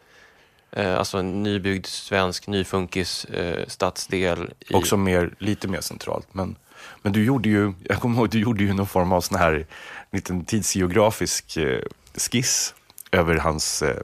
Eh, 0.72 0.98
alltså 0.98 1.18
en 1.18 1.42
nybyggd 1.42 1.86
svensk 1.86 2.46
nyfunkis 2.46 3.24
eh, 3.24 3.66
stadsdel. 3.66 4.50
I... 4.68 4.74
Också 4.74 4.96
mer, 4.96 5.34
lite 5.38 5.68
mer 5.68 5.80
centralt. 5.80 6.34
Men, 6.34 6.56
men 7.02 7.12
du 7.12 7.24
gjorde 7.24 7.48
ju, 7.48 7.72
jag 7.88 8.00
kommer 8.00 8.16
ihåg, 8.16 8.30
du 8.30 8.40
gjorde 8.40 8.64
ju 8.64 8.72
någon 8.72 8.86
form 8.86 9.12
av 9.12 9.20
sån 9.20 9.38
här 9.38 9.66
liten 10.12 10.44
tidsgeografisk 10.44 11.56
eh, 11.56 11.80
skiss 12.16 12.74
över 13.12 13.36
hans 13.36 13.82
eh, 13.82 14.02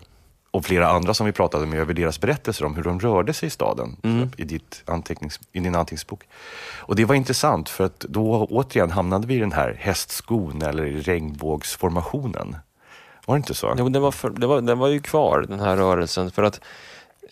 och 0.51 0.65
flera 0.65 0.89
andra 0.89 1.15
som 1.15 1.27
vi 1.27 1.33
pratade 1.33 1.67
med 1.67 1.79
över 1.79 1.95
deras 1.95 2.21
berättelser 2.21 2.65
om 2.65 2.77
hur 2.77 2.83
de 2.83 3.01
rörde 3.01 3.33
sig 3.33 3.47
i 3.47 3.51
staden 3.51 3.97
mm. 4.03 4.31
i, 4.37 4.45
ditt 4.45 4.83
antecknings, 4.85 5.41
i 5.53 5.61
din 5.61 5.75
anteckningsbok. 5.75 6.23
Och 6.79 6.97
det 6.97 7.05
var 7.05 7.15
intressant 7.15 7.69
för 7.69 7.85
att 7.85 8.01
då 8.01 8.47
återigen 8.51 8.91
hamnade 8.91 9.27
vi 9.27 9.35
i 9.35 9.39
den 9.39 9.53
här 9.53 9.77
hästskon 9.79 10.63
eller 10.63 10.85
regnbågsformationen. 10.85 12.57
Var 13.29 13.35
det 13.35 13.39
inte 13.39 13.55
så? 13.55 13.75
Jo, 13.79 13.89
den 13.89 14.03
var, 14.03 14.11
för, 14.11 14.31
det 14.31 14.47
var, 14.47 14.61
den 14.61 14.79
var 14.79 14.89
ju 14.89 15.01
kvar 15.01 15.45
den 15.49 15.61
här 15.61 15.77
rörelsen 15.77 16.31
för 16.31 16.43
att 16.43 16.61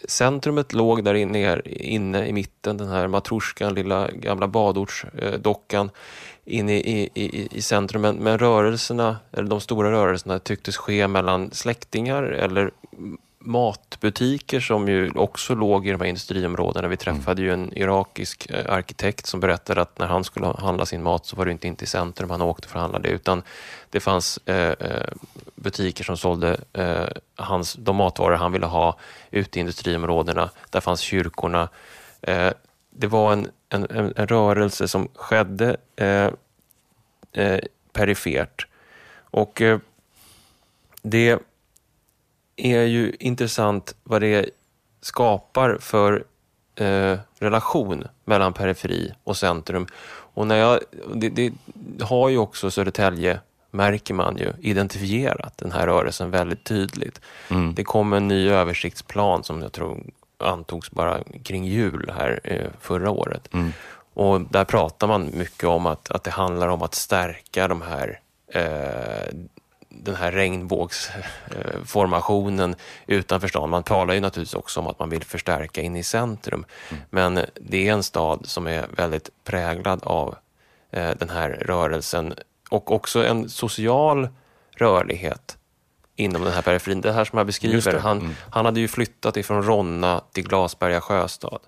centrumet 0.08 0.72
låg 0.72 1.04
där 1.04 1.14
inne, 1.14 1.60
inne 1.66 2.26
i 2.26 2.32
mitten, 2.32 2.76
den 2.76 2.88
här 2.88 3.08
matroskan, 3.08 3.74
lilla 3.74 4.10
gamla 4.10 4.48
badortsdockan 4.48 5.90
inne 6.44 6.76
i, 6.76 7.10
i, 7.14 7.48
i 7.50 7.62
centrum. 7.62 8.02
Men, 8.02 8.16
men 8.16 8.38
rörelserna, 8.38 9.16
eller 9.32 9.48
de 9.48 9.60
stora 9.60 9.90
rörelserna 9.90 10.38
tycktes 10.38 10.76
ske 10.76 11.08
mellan 11.08 11.50
släktingar 11.50 12.22
eller 12.22 12.70
matbutiker 13.46 14.60
som 14.60 14.88
ju 14.88 15.10
också 15.10 15.54
låg 15.54 15.86
i 15.86 15.90
de 15.90 16.00
här 16.00 16.08
industriområdena. 16.08 16.88
Vi 16.88 16.96
träffade 16.96 17.42
ju 17.42 17.52
en 17.52 17.78
irakisk 17.78 18.50
eh, 18.50 18.72
arkitekt 18.72 19.26
som 19.26 19.40
berättade 19.40 19.80
att 19.80 19.98
när 19.98 20.06
han 20.06 20.24
skulle 20.24 20.46
handla 20.46 20.86
sin 20.86 21.02
mat 21.02 21.26
så 21.26 21.36
var 21.36 21.44
det 21.44 21.52
inte 21.52 21.68
in 21.68 21.76
i 21.80 21.86
centrum 21.86 22.30
han 22.30 22.42
åkte 22.42 22.68
för 22.68 22.78
att 22.78 22.82
handla 22.82 22.98
det 22.98 23.08
utan 23.08 23.42
det 23.90 24.00
fanns 24.00 24.38
eh, 24.46 24.70
eh, 24.70 25.08
butiker 25.54 26.04
som 26.04 26.16
sålde 26.16 26.60
eh, 26.72 27.06
hans, 27.34 27.74
de 27.74 27.96
matvaror 27.96 28.36
han 28.36 28.52
ville 28.52 28.66
ha 28.66 28.98
ute 29.30 29.58
i 29.58 29.60
industriområdena. 29.60 30.50
Där 30.70 30.80
fanns 30.80 31.00
kyrkorna. 31.00 31.68
Eh, 32.22 32.52
det 32.90 33.06
var 33.06 33.32
en, 33.32 33.48
en, 33.68 33.86
en, 33.90 34.26
rörelse 34.26 34.88
som 34.88 35.08
skedde 35.14 35.76
eh, 35.96 36.30
eh, 37.32 37.60
perifert. 37.92 38.66
Och 39.30 39.62
eh, 39.62 39.78
det 41.02 41.38
är 42.56 42.82
ju 42.82 43.16
intressant 43.20 43.94
vad 44.02 44.20
det 44.20 44.50
skapar 45.00 45.78
för 45.80 46.24
eh, 46.74 47.18
relation 47.38 48.04
mellan 48.24 48.52
periferi 48.52 49.12
och 49.24 49.36
centrum. 49.36 49.86
Och 50.34 50.46
när 50.46 50.56
jag, 50.56 50.80
det, 51.14 51.28
det 51.28 51.52
har 52.04 52.28
ju 52.28 52.38
också 52.38 52.70
Södertälje 52.70 53.40
märker 53.70 54.14
man 54.14 54.36
ju 54.36 54.52
identifierat 54.60 55.58
den 55.58 55.72
här 55.72 55.86
rörelsen 55.86 56.30
väldigt 56.30 56.64
tydligt. 56.64 57.20
Mm. 57.50 57.74
Det 57.74 57.84
kom 57.84 58.12
en 58.12 58.28
ny 58.28 58.48
översiktsplan 58.48 59.44
som 59.44 59.62
jag 59.62 59.72
tror 59.72 60.02
antogs 60.38 60.90
bara 60.90 61.18
kring 61.42 61.64
jul 61.64 62.12
här 62.18 62.40
eh, 62.44 62.70
förra 62.80 63.10
året. 63.10 63.54
Mm. 63.54 63.72
Och 64.14 64.40
där 64.40 64.64
pratar 64.64 65.06
man 65.06 65.30
mycket 65.34 65.64
om 65.64 65.86
att, 65.86 66.10
att 66.10 66.24
det 66.24 66.30
handlar 66.30 66.68
om 66.68 66.82
att 66.82 66.94
stärka 66.94 67.68
de 67.68 67.82
här 67.82 68.20
eh, 68.48 69.34
den 70.02 70.14
här 70.14 70.32
regnbågsformationen 70.32 72.74
utanför 73.06 73.48
stan. 73.48 73.70
Man 73.70 73.82
talar 73.82 74.14
ju 74.14 74.20
naturligtvis 74.20 74.54
också 74.54 74.80
om 74.80 74.86
att 74.86 74.98
man 74.98 75.10
vill 75.10 75.24
förstärka 75.24 75.80
in 75.80 75.96
i 75.96 76.02
centrum. 76.02 76.64
Mm. 76.90 77.02
Men 77.10 77.40
det 77.54 77.88
är 77.88 77.92
en 77.92 78.02
stad 78.02 78.46
som 78.46 78.66
är 78.66 78.86
väldigt 78.96 79.30
präglad 79.44 80.02
av 80.02 80.36
eh, 80.90 81.10
den 81.18 81.30
här 81.30 81.50
rörelsen 81.50 82.34
och 82.70 82.92
också 82.92 83.24
en 83.24 83.48
social 83.48 84.28
rörlighet 84.76 85.58
inom 86.16 86.42
den 86.42 86.52
här 86.52 86.62
periferin. 86.62 87.00
Det 87.00 87.12
här 87.12 87.24
som 87.24 87.36
jag 87.36 87.46
beskriver, 87.46 87.98
han, 87.98 88.18
mm. 88.18 88.34
han 88.50 88.64
hade 88.64 88.80
ju 88.80 88.88
flyttat 88.88 89.36
ifrån 89.36 89.62
Ronna 89.62 90.20
till 90.32 90.48
Glasberga 90.48 91.00
sjöstad. 91.00 91.60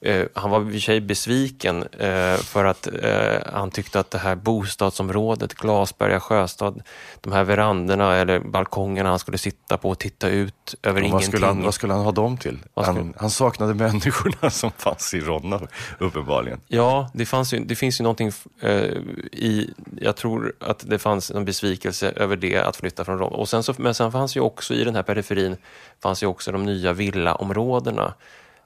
Eh, 0.00 0.26
han 0.34 0.50
var 0.50 0.60
i 0.60 0.64
och 0.64 0.72
för 0.72 0.78
sig 0.78 1.00
besviken 1.00 1.82
eh, 1.82 2.36
för 2.36 2.64
att 2.64 2.88
eh, 3.02 3.52
han 3.52 3.70
tyckte 3.70 4.00
att 4.00 4.10
det 4.10 4.18
här 4.18 4.34
bostadsområdet, 4.34 5.54
Glasberga 5.54 6.20
sjöstad, 6.20 6.82
de 7.20 7.32
här 7.32 7.44
veranderna 7.44 8.14
eller 8.14 8.40
balkongerna 8.40 9.08
han 9.08 9.18
skulle 9.18 9.38
sitta 9.38 9.76
på 9.76 9.88
och 9.88 9.98
titta 9.98 10.28
ut 10.28 10.74
över 10.82 11.00
vad 11.00 11.08
ingenting. 11.08 11.28
Skulle 11.28 11.46
han, 11.46 11.62
vad 11.62 11.74
skulle 11.74 11.92
han 11.92 12.04
ha 12.04 12.12
dem 12.12 12.36
till? 12.36 12.58
Han, 12.74 13.14
han, 13.16 13.30
saknade 13.30 13.74
människorna 13.74 14.50
som 14.50 14.70
fanns 14.70 15.14
i 15.14 15.20
Ronna, 15.20 15.60
uppenbarligen. 15.98 16.60
Ja, 16.66 17.10
det, 17.14 17.26
fanns 17.26 17.54
ju, 17.54 17.64
det 17.64 17.76
finns 17.76 18.00
ju 18.00 18.02
någonting 18.02 18.32
i, 19.32 19.70
jag 20.00 20.16
tror 20.16 20.52
att 20.60 20.84
det 20.90 20.98
fanns 20.98 21.30
en 21.30 21.44
besvikelse 21.44 22.12
över 22.16 22.36
det, 22.36 22.56
att 22.56 22.76
flytta 22.76 23.04
från 23.04 23.18
Ronna. 23.18 23.36
Och 23.36 23.48
sen 23.48 23.62
så, 23.62 23.74
men 23.78 23.94
sen 23.94 24.12
fanns 24.12 24.36
ju 24.36 24.40
också 24.40 24.74
i 24.74 24.84
den 24.84 24.94
här 24.94 25.02
periferin, 25.02 25.56
fanns 26.02 26.22
ju 26.22 26.26
också 26.26 26.52
de 26.52 26.64
nya 26.64 26.92
villaområdena 26.92 28.14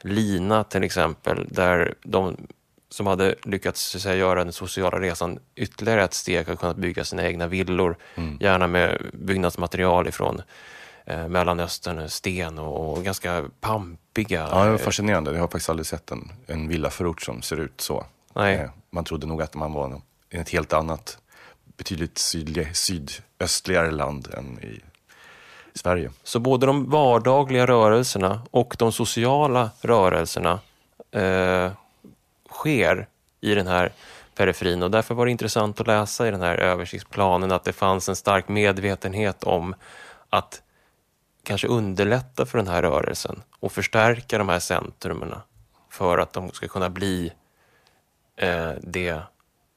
Lina 0.02 0.64
till 0.64 0.82
exempel, 0.82 1.46
där 1.50 1.94
de 2.02 2.36
som 2.90 3.06
hade 3.06 3.34
lyckats 3.42 3.90
säga, 3.90 4.14
göra 4.14 4.44
den 4.44 4.52
sociala 4.52 5.00
resan 5.00 5.38
ytterligare 5.54 6.04
ett 6.04 6.14
steg 6.14 6.48
har 6.48 6.56
kunnat 6.56 6.76
bygga 6.76 7.04
sina 7.04 7.26
egna 7.26 7.46
villor, 7.46 7.96
mm. 8.14 8.38
gärna 8.40 8.66
med 8.66 9.10
byggnadsmaterial 9.12 10.08
ifrån 10.08 10.42
eh, 11.04 11.28
Mellanöstern, 11.28 12.08
sten 12.08 12.58
och, 12.58 12.98
och, 12.98 13.04
ganska 13.04 13.44
pampiga. 13.60 14.48
Ja, 14.50 14.64
det 14.64 14.70
var 14.70 14.78
fascinerande. 14.78 15.32
Jag 15.32 15.40
har 15.40 15.48
faktiskt 15.48 15.70
aldrig 15.70 15.86
sett 15.86 16.10
en, 16.10 16.32
en 16.46 16.68
villaförort 16.68 17.22
som 17.22 17.42
ser 17.42 17.60
ut 17.60 17.80
så. 17.80 18.06
Nej. 18.34 18.54
Eh, 18.54 18.70
man 18.90 19.04
trodde 19.04 19.26
nog 19.26 19.42
att 19.42 19.54
man 19.54 19.72
var 19.72 20.00
i 20.30 20.36
ett 20.36 20.48
helt 20.48 20.72
annat, 20.72 21.18
betydligt 21.76 22.18
sydlig, 22.18 22.76
sydöstligare 22.76 23.90
land 23.90 24.28
än 24.34 24.58
i 24.58 24.80
Sverige. 25.80 26.10
Så 26.22 26.40
både 26.40 26.66
de 26.66 26.90
vardagliga 26.90 27.66
rörelserna 27.66 28.42
och 28.50 28.76
de 28.78 28.92
sociala 28.92 29.70
rörelserna 29.80 30.60
eh, 31.10 31.72
sker 32.50 33.08
i 33.40 33.54
den 33.54 33.66
här 33.66 33.92
periferin 34.34 34.82
och 34.82 34.90
därför 34.90 35.14
var 35.14 35.26
det 35.26 35.32
intressant 35.32 35.80
att 35.80 35.86
läsa 35.86 36.28
i 36.28 36.30
den 36.30 36.40
här 36.40 36.56
översiktsplanen 36.56 37.52
att 37.52 37.64
det 37.64 37.72
fanns 37.72 38.08
en 38.08 38.16
stark 38.16 38.48
medvetenhet 38.48 39.44
om 39.44 39.74
att 40.30 40.62
kanske 41.42 41.66
underlätta 41.66 42.46
för 42.46 42.58
den 42.58 42.68
här 42.68 42.82
rörelsen 42.82 43.42
och 43.60 43.72
förstärka 43.72 44.38
de 44.38 44.48
här 44.48 44.58
centrumen 44.58 45.34
för 45.90 46.18
att 46.18 46.32
de 46.32 46.50
ska 46.50 46.68
kunna 46.68 46.90
bli 46.90 47.32
eh, 48.36 48.72
det 48.82 49.18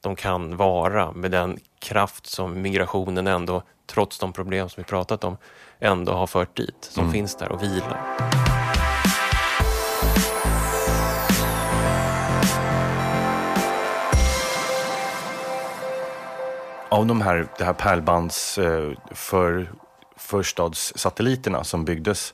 de 0.03 0.15
kan 0.15 0.57
vara 0.57 1.11
med 1.11 1.31
den 1.31 1.59
kraft 1.79 2.25
som 2.25 2.61
migrationen 2.61 3.27
ändå, 3.27 3.63
trots 3.87 4.19
de 4.19 4.33
problem 4.33 4.69
som 4.69 4.83
vi 4.83 4.89
pratat 4.89 5.23
om, 5.23 5.37
ändå 5.79 6.11
har 6.11 6.27
fört 6.27 6.57
dit, 6.57 6.75
som 6.79 7.03
mm. 7.03 7.13
finns 7.13 7.35
där 7.35 7.51
och 7.51 7.63
vilar. 7.63 8.01
Av 16.89 17.05
de 17.05 17.21
här, 17.21 17.47
det 17.57 17.63
här 17.63 17.73
pärlbands 17.73 18.57
eh, 18.57 18.91
för, 19.11 19.71
förstadssatelliterna 20.15 21.63
som 21.63 21.85
byggdes 21.85 22.33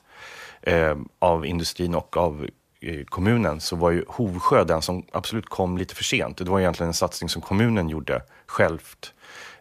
eh, 0.62 0.96
av 1.18 1.46
industrin 1.46 1.94
och 1.94 2.16
av 2.16 2.46
kommunen 3.08 3.60
så 3.60 3.76
var 3.76 3.90
ju 3.90 4.04
Hovsjö 4.08 4.64
den 4.64 4.82
som 4.82 5.06
absolut 5.12 5.48
kom 5.48 5.78
lite 5.78 5.94
för 5.94 6.04
sent. 6.04 6.38
Det 6.38 6.44
var 6.44 6.60
egentligen 6.60 6.88
en 6.88 6.94
satsning 6.94 7.28
som 7.28 7.42
kommunen 7.42 7.88
gjorde 7.88 8.22
självt, 8.46 9.12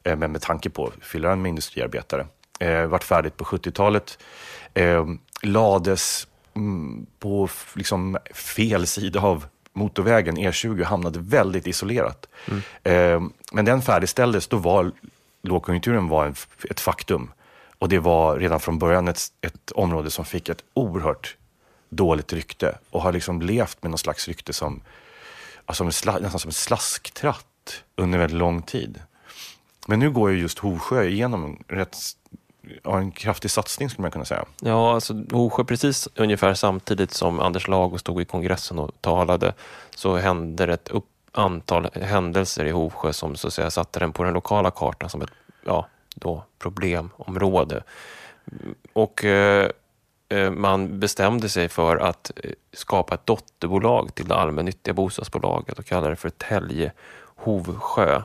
eh, 0.04 0.16
men 0.16 0.32
med 0.32 0.42
tanke 0.42 0.70
på 0.70 0.88
att 0.88 1.06
fylla 1.06 1.30
den 1.30 1.42
med 1.42 1.50
industriarbetare 1.50 2.28
eh, 2.60 2.86
vart 2.86 3.04
färdigt 3.04 3.38
på 3.38 3.44
70-talet, 3.44 4.18
eh, 4.74 5.06
lades 5.42 6.28
mm, 6.56 7.06
på 7.20 7.50
liksom 7.74 8.18
fel 8.34 8.88
sida 8.88 9.22
av 9.22 9.46
motorvägen, 9.74 10.38
E20, 10.38 10.84
hamnade 10.84 11.20
väldigt 11.20 11.68
isolerat. 11.68 12.28
Mm. 12.48 12.62
Eh, 12.84 13.30
men 13.52 13.66
den 13.66 13.82
färdigställdes, 13.82 14.48
då 14.48 14.58
var 14.58 14.92
lågkonjunkturen 15.44 16.08
var 16.08 16.26
en, 16.26 16.36
ett 16.70 16.80
faktum. 16.80 17.32
Och 17.80 17.90
det 17.90 18.00
var 18.00 18.40
redan 18.40 18.60
från 18.60 18.80
början 18.80 19.08
ett, 19.08 19.22
ett 19.42 19.72
område 19.72 20.10
som 20.10 20.26
fick 20.26 20.50
ett 20.50 20.64
oerhört 20.74 21.38
dåligt 21.90 22.34
rykte 22.34 22.78
och 22.90 23.02
har 23.02 23.14
liksom 23.14 23.42
levt 23.42 23.84
med 23.84 23.92
någon 23.92 23.98
slags 23.98 24.28
rykte 24.28 24.54
som, 24.54 24.82
alltså 25.66 25.84
nästan 25.84 26.40
som 26.40 26.50
en 26.50 26.54
slasktratt 26.54 27.84
under 27.96 28.20
väldigt 28.20 28.38
lång 28.38 28.62
tid. 28.62 29.02
Men 29.88 30.00
nu 30.00 30.12
går 30.12 30.32
ju 30.32 30.40
just 30.40 30.60
Hovsjö 30.60 31.04
igenom 31.04 31.44
en 31.46 31.78
rätt 31.78 31.98
en 32.86 33.12
kraftig 33.12 33.52
satsning 33.52 33.90
skulle 33.90 34.02
man 34.02 34.12
kunna 34.12 34.26
säga. 34.26 34.46
Ja, 34.62 34.94
alltså 34.94 35.14
Hovsjö, 35.32 35.64
precis 35.64 36.08
ungefär 36.16 36.54
samtidigt 36.54 37.14
som 37.14 37.40
Anders 37.40 37.68
Lago 37.68 37.98
stod 37.98 38.22
i 38.22 38.26
kongressen 38.26 38.80
och 38.80 38.92
talade 39.02 39.54
så 39.96 40.16
hände 40.16 40.66
det 40.66 40.74
ett 40.74 40.90
upp, 40.90 41.06
antal 41.32 41.90
händelser 41.94 42.66
i 42.66 42.72
Hovsjö, 42.72 43.14
som 43.14 43.36
så 43.36 43.48
att 43.48 43.54
säga 43.54 43.72
satte 43.72 44.00
den 44.00 44.14
på 44.14 44.24
den 44.24 44.34
lokala 44.34 44.72
kartan 44.72 45.10
som 45.10 45.22
ett 45.22 45.30
ja, 45.66 45.88
då, 46.16 46.44
problemområde. 46.60 47.84
Och 48.94 49.26
eh 49.26 49.70
Eh, 50.30 50.52
man 50.52 51.00
bestämde 51.00 51.50
sig 51.50 51.70
för 51.70 51.98
att 51.98 52.32
eh, 52.44 52.52
skapa 52.74 53.16
ett 53.16 53.26
dotterbolag 53.26 54.16
till 54.16 54.28
det 54.28 54.36
allmännyttiga 54.36 54.94
bostadsbolaget 54.94 55.80
och 55.80 55.86
kallade 55.86 56.10
det 56.10 56.16
för 56.16 56.30
Tälje 56.30 56.92
Hovsjö. 57.36 58.22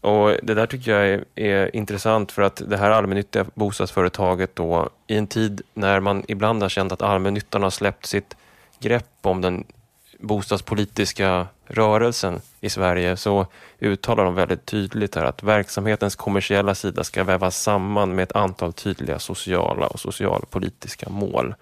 Och 0.00 0.28
det 0.42 0.54
där 0.54 0.66
tycker 0.66 0.90
jag 0.90 1.08
är, 1.08 1.24
är, 1.34 1.76
intressant 1.76 2.32
för 2.32 2.42
att 2.42 2.62
det 2.66 2.76
här 2.76 2.90
allmännyttiga 2.90 3.46
bostadsföretaget 3.54 4.56
då 4.56 4.88
i 5.06 5.16
en 5.16 5.26
tid 5.26 5.62
när 5.74 6.00
man 6.00 6.24
ibland 6.28 6.62
har 6.62 6.68
känt 6.68 6.92
att 6.92 7.02
allmännyttan 7.02 7.62
har 7.62 7.70
släppt 7.70 8.06
sitt 8.06 8.36
grepp 8.80 9.18
om 9.22 9.40
den 9.40 9.64
bostadspolitiska 10.18 11.46
rörelsen 11.66 12.40
i 12.60 12.70
Sverige 12.70 13.16
så 13.16 13.46
uttalar 13.78 14.24
de 14.24 14.34
väldigt 14.34 14.66
tydligt 14.66 15.14
här 15.14 15.24
att 15.24 15.42
verksamhetens 15.42 16.16
kommersiella 16.16 16.74
sida 16.74 17.04
ska 17.04 17.24
vävas 17.24 17.62
samman 17.62 18.14
med 18.14 18.22
ett 18.22 18.36
antal 18.36 18.72
tydliga 18.72 19.18
sociala 19.18 19.86
och 19.86 20.00
socialpolitiska 20.00 21.08
mål. 21.08 21.54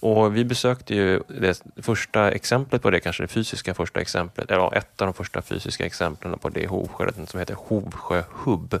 Och 0.00 0.36
vi 0.36 0.44
besökte 0.44 0.94
ju 0.94 1.20
det 1.28 1.62
första 1.76 2.30
exemplet 2.30 2.82
på 2.82 2.90
det, 2.90 3.00
kanske 3.00 3.22
det 3.22 3.28
fysiska 3.28 3.74
första 3.74 4.00
exemplet, 4.00 4.50
eller 4.50 4.76
ett 4.76 5.00
av 5.02 5.06
de 5.06 5.14
första 5.14 5.42
fysiska 5.42 5.86
exemplen 5.86 6.38
på 6.38 6.48
det 6.48 6.60
i 6.60 6.66
Hovsjö, 6.66 7.10
som 7.26 7.40
heter 7.40 7.54
Hovsjö 7.54 8.22
Hub. 8.30 8.80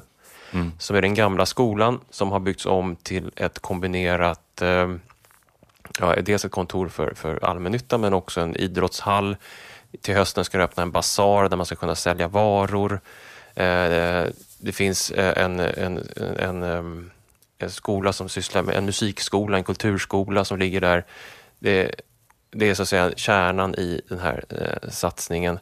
Mm. 0.52 0.72
Som 0.78 0.96
är 0.96 1.02
den 1.02 1.14
gamla 1.14 1.46
skolan 1.46 2.00
som 2.10 2.30
har 2.30 2.40
byggts 2.40 2.66
om 2.66 2.96
till 2.96 3.30
ett 3.36 3.58
kombinerat, 3.58 4.62
eh, 4.62 4.94
ja, 5.98 6.16
dels 6.22 6.44
ett 6.44 6.52
kontor 6.52 6.88
för, 6.88 7.14
för 7.14 7.44
allmännytta 7.44 7.98
men 7.98 8.14
också 8.14 8.40
en 8.40 8.56
idrottshall. 8.56 9.36
Till 10.00 10.14
hösten 10.14 10.44
ska 10.44 10.58
det 10.58 10.64
öppna 10.64 10.82
en 10.82 10.90
basar 10.90 11.48
där 11.48 11.56
man 11.56 11.66
ska 11.66 11.76
kunna 11.76 11.94
sälja 11.94 12.28
varor. 12.28 13.00
Eh, 13.54 14.24
det 14.58 14.72
finns 14.72 15.10
eh, 15.10 15.44
en, 15.44 15.60
en, 15.60 16.08
en, 16.16 16.62
en 16.62 17.10
en 17.62 17.70
skola 17.70 18.12
som 18.12 18.28
sysslar 18.28 18.62
med 18.62 18.74
en 18.74 18.84
musikskola, 18.84 19.56
en 19.56 19.64
kulturskola 19.64 20.44
som 20.44 20.58
ligger 20.58 20.80
där. 20.80 21.04
Det, 21.58 21.94
det 22.50 22.70
är 22.70 22.74
så 22.74 22.82
att 22.82 22.88
säga 22.88 23.12
kärnan 23.16 23.74
i 23.74 24.00
den 24.08 24.18
här 24.18 24.44
eh, 24.48 24.90
satsningen. 24.90 25.58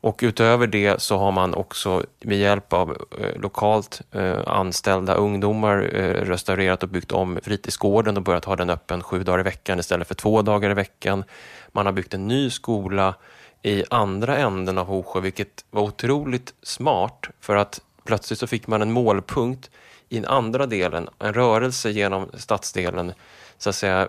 Och 0.00 0.20
utöver 0.22 0.66
det 0.66 1.02
så 1.02 1.18
har 1.18 1.32
man 1.32 1.54
också 1.54 2.04
med 2.20 2.38
hjälp 2.38 2.72
av 2.72 3.06
eh, 3.18 3.40
lokalt 3.40 4.00
eh, 4.12 4.38
anställda 4.46 5.14
ungdomar 5.14 5.90
eh, 5.94 6.24
restaurerat 6.24 6.82
och 6.82 6.88
byggt 6.88 7.12
om 7.12 7.38
fritidsgården 7.42 8.16
och 8.16 8.22
börjat 8.22 8.44
ha 8.44 8.56
den 8.56 8.70
öppen 8.70 9.02
sju 9.02 9.22
dagar 9.22 9.40
i 9.40 9.42
veckan 9.42 9.78
istället 9.78 10.08
för 10.08 10.14
två 10.14 10.42
dagar 10.42 10.70
i 10.70 10.74
veckan. 10.74 11.24
Man 11.72 11.86
har 11.86 11.92
byggt 11.92 12.14
en 12.14 12.28
ny 12.28 12.50
skola 12.50 13.14
i 13.62 13.84
andra 13.90 14.36
änden 14.36 14.78
av 14.78 14.86
Hosjö, 14.86 15.20
vilket 15.20 15.64
var 15.70 15.82
otroligt 15.82 16.54
smart 16.62 17.28
för 17.40 17.56
att 17.56 17.80
plötsligt 18.04 18.38
så 18.38 18.46
fick 18.46 18.66
man 18.66 18.82
en 18.82 18.92
målpunkt 18.92 19.70
i 20.08 20.16
den 20.16 20.24
andra 20.24 20.66
delen, 20.66 21.08
en 21.18 21.34
rörelse 21.34 21.90
genom 21.90 22.30
stadsdelen, 22.34 23.12
så 23.58 23.70
att 23.70 23.76
säga, 23.76 24.08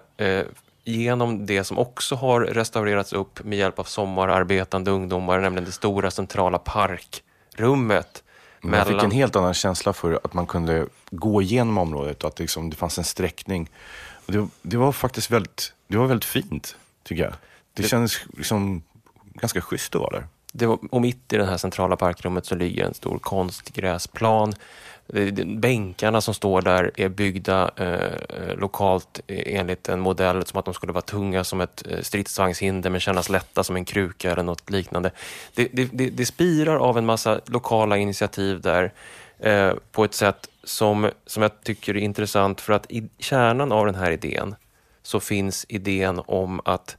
genom 0.84 1.46
det 1.46 1.64
som 1.64 1.78
också 1.78 2.16
har 2.16 2.42
restaurerats 2.42 3.14
upp 3.14 3.44
med 3.44 3.58
hjälp 3.58 3.80
av 3.80 3.84
sommararbetande 3.84 4.92
ungdomar, 4.92 5.40
nämligen 5.40 5.66
det 5.66 5.72
stora 5.72 6.12
centrala 6.12 6.58
parkrummet. 6.58 8.24
Man 8.62 8.72
mellan... 8.72 8.88
fick 8.88 9.04
en 9.04 9.12
helt 9.12 9.36
annan 9.36 9.54
känsla 9.54 9.94
för 9.94 10.20
att 10.24 10.34
man 10.34 10.46
kunde 10.46 10.88
gå 11.12 11.42
igenom 11.42 11.78
området 11.78 12.24
och 12.24 12.28
att 12.28 12.36
det, 12.36 12.44
liksom, 12.44 12.70
det 12.70 12.76
fanns 12.76 12.98
en 12.98 13.04
sträckning. 13.04 13.70
Det, 14.26 14.48
det, 14.62 14.78
var 14.78 14.92
faktiskt 14.92 15.32
väldigt, 15.32 15.74
det 15.88 15.98
var 15.98 16.06
väldigt 16.06 16.26
fint, 16.26 16.76
tycker 17.04 17.24
jag. 17.24 17.32
Det, 17.32 17.82
det... 17.82 17.88
kändes 17.88 18.20
liksom 18.38 18.84
ganska 19.34 19.62
schysst 19.62 19.96
att 19.96 20.02
vara 20.02 20.20
där. 20.20 20.28
Det 20.54 20.66
var, 20.66 20.80
och 20.92 21.02
mitt 21.02 21.34
i 21.34 21.38
det 21.38 21.46
här 21.46 21.58
centrala 21.58 21.96
parkrummet 21.96 22.46
så 22.46 22.56
ligger 22.56 22.86
en 22.86 22.94
stor 22.94 23.20
konstgräsplan 23.20 24.54
Eh, 25.14 25.34
bänkarna 25.46 26.22
som 26.22 26.34
står 26.34 26.62
där 26.62 26.92
är 26.96 27.10
byggda 27.10 27.72
eh, 27.76 27.94
eh 27.94 28.56
lokalt 28.58 29.20
e-, 29.28 29.58
enligt 29.58 29.90
en 29.90 30.00
modell 30.00 30.46
som 30.46 30.60
att 30.60 30.66
de 30.66 30.74
skulle 30.74 30.94
vara 30.94 31.02
tunga 31.02 31.44
som 31.44 31.62
ett 31.62 31.84
eh, 31.90 32.02
stridsvagnshinder 32.02 32.90
men 32.90 33.00
kännas 33.00 33.30
lätta 33.30 33.64
som 33.64 33.76
en 33.76 33.86
kruka 33.86 34.32
eller 34.32 34.44
något 34.44 34.70
liknande. 34.70 35.12
Det, 35.56 35.68
det, 35.74 36.10
det 36.10 36.26
spirar 36.26 36.76
av 36.76 36.98
en 36.98 37.06
massa 37.06 37.42
lokala 37.46 37.98
initiativ 37.98 38.62
där 38.62 38.94
eh, 39.40 39.74
på 39.92 40.04
ett 40.04 40.14
sätt 40.14 40.50
som, 40.64 41.10
som 41.26 41.44
jag 41.44 41.64
tycker 41.64 41.98
är 41.98 42.02
intressant 42.02 42.62
för 42.62 42.74
att 42.74 42.92
i 42.92 43.10
kärnan 43.18 43.72
av 43.72 43.86
den 43.86 43.96
här 43.96 44.12
idén 44.12 44.56
så 45.04 45.20
finns 45.20 45.66
idén 45.70 46.22
om 46.26 46.62
att 46.66 46.98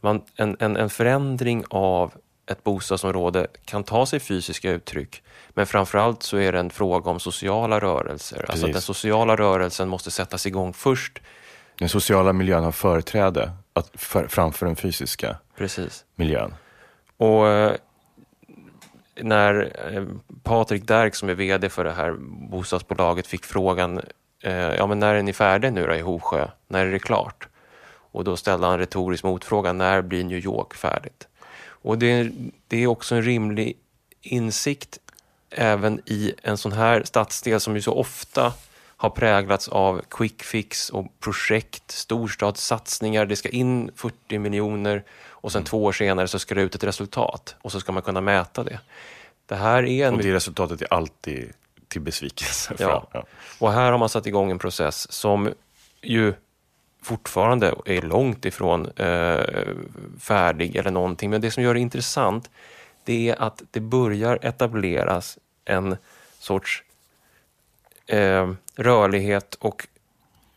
man, 0.00 0.22
en, 0.36 0.56
en, 0.58 0.76
en 0.76 0.90
förändring 0.90 1.64
av 1.70 2.12
ett 2.46 2.64
bostadsområde 2.64 3.46
kan 3.64 3.84
ta 3.84 4.06
sig 4.06 4.20
fysiska 4.20 4.70
uttryck 4.70 5.22
men 5.58 5.66
framförallt 5.66 6.22
så 6.22 6.36
är 6.36 6.52
det 6.52 6.58
en 6.58 6.70
fråga 6.70 7.10
om 7.10 7.20
sociala 7.20 7.80
rörelser. 7.80 8.36
Precis. 8.36 8.50
Alltså 8.50 8.66
att 8.66 8.72
den 8.72 8.82
sociala 8.82 9.36
rörelsen 9.36 9.88
måste 9.88 10.10
sättas 10.10 10.46
igång 10.46 10.72
först. 10.72 11.18
Den 11.78 11.88
sociala 11.88 12.32
miljön 12.32 12.64
har 12.64 12.72
företräde 12.72 13.52
att, 13.72 13.90
för, 13.94 14.28
framför 14.28 14.66
den 14.66 14.76
fysiska 14.76 15.36
Precis. 15.56 16.04
miljön. 16.14 16.54
Och 17.16 17.48
eh, 17.48 17.72
när 19.20 19.72
eh, 19.94 20.04
Patrik 20.42 20.86
Derk 20.86 21.14
som 21.14 21.28
är 21.28 21.34
VD 21.34 21.68
för 21.68 21.84
det 21.84 21.92
här 21.92 22.16
bostadsbolaget 22.50 23.26
fick 23.26 23.44
frågan 23.44 24.00
eh, 24.42 24.52
ja, 24.54 24.86
men 24.86 24.98
när 24.98 25.14
är 25.14 25.22
ni 25.22 25.32
färdiga 25.32 25.70
nu 25.70 25.86
då 25.86 25.94
i 25.94 26.00
Hovsjö? 26.00 26.48
När 26.68 26.86
är 26.86 26.92
det 26.92 26.98
klart? 26.98 27.48
Och 28.12 28.24
då 28.24 28.36
ställde 28.36 28.66
han 28.66 28.78
retorisk 28.78 29.24
motfråga, 29.24 29.72
när 29.72 30.02
blir 30.02 30.24
New 30.24 30.38
York 30.38 30.74
färdigt? 30.74 31.28
Och 31.60 31.98
det 31.98 32.30
det 32.68 32.82
är 32.82 32.86
också 32.86 33.14
en 33.14 33.22
rimlig 33.22 33.76
insikt 34.20 34.98
även 35.50 36.00
i 36.04 36.34
en 36.42 36.58
sån 36.58 36.72
här 36.72 37.02
stadsdel 37.04 37.60
som 37.60 37.74
ju 37.74 37.82
så 37.82 37.94
ofta 37.94 38.52
har 38.96 39.10
präglats 39.10 39.68
av 39.68 40.02
quick 40.08 40.42
fix 40.42 40.90
och 40.90 41.06
projekt, 41.20 41.90
storstadssatsningar. 41.90 43.26
Det 43.26 43.36
ska 43.36 43.48
in 43.48 43.90
40 43.96 44.38
miljoner 44.38 45.02
och 45.28 45.52
sen 45.52 45.58
mm. 45.58 45.66
två 45.66 45.84
år 45.84 45.92
senare 45.92 46.28
så 46.28 46.38
ska 46.38 46.54
det 46.54 46.62
ut 46.62 46.74
ett 46.74 46.84
resultat 46.84 47.56
och 47.62 47.72
så 47.72 47.80
ska 47.80 47.92
man 47.92 48.02
kunna 48.02 48.20
mäta 48.20 48.64
det. 48.64 48.80
Det 49.46 49.54
här 49.54 49.86
är 49.86 50.06
en... 50.06 50.14
Och 50.14 50.22
det 50.22 50.34
resultatet 50.34 50.82
är 50.82 50.92
alltid 50.92 51.52
till 51.88 52.00
besvikelse. 52.00 52.74
Ja. 52.78 53.08
ja. 53.12 53.24
Och 53.58 53.72
här 53.72 53.92
har 53.92 53.98
man 53.98 54.08
satt 54.08 54.26
igång 54.26 54.50
en 54.50 54.58
process 54.58 55.12
som 55.12 55.54
ju 56.02 56.34
fortfarande 57.02 57.74
är 57.84 58.02
långt 58.02 58.44
ifrån 58.44 58.86
eh, 58.96 59.40
färdig 60.20 60.76
eller 60.76 60.90
någonting. 60.90 61.30
Men 61.30 61.40
det 61.40 61.50
som 61.50 61.62
gör 61.62 61.74
det 61.74 61.80
intressant 61.80 62.50
det 63.08 63.28
är 63.28 63.42
att 63.42 63.62
det 63.70 63.80
börjar 63.80 64.38
etableras 64.42 65.38
en 65.64 65.96
sorts 66.38 66.82
eh, 68.06 68.52
rörlighet 68.76 69.54
och 69.54 69.86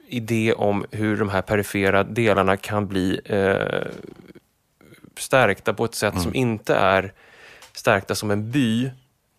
idé 0.07 0.53
om 0.53 0.85
hur 0.91 1.17
de 1.17 1.29
här 1.29 1.41
perifera 1.41 2.03
delarna 2.03 2.57
kan 2.57 2.87
bli 2.87 3.19
eh, 3.25 3.91
stärkta 5.17 5.73
på 5.73 5.85
ett 5.85 5.95
sätt 5.95 6.13
mm. 6.13 6.23
som 6.23 6.35
inte 6.35 6.75
är 6.75 7.13
stärkta 7.73 8.15
som 8.15 8.31
en 8.31 8.51
by, 8.51 8.91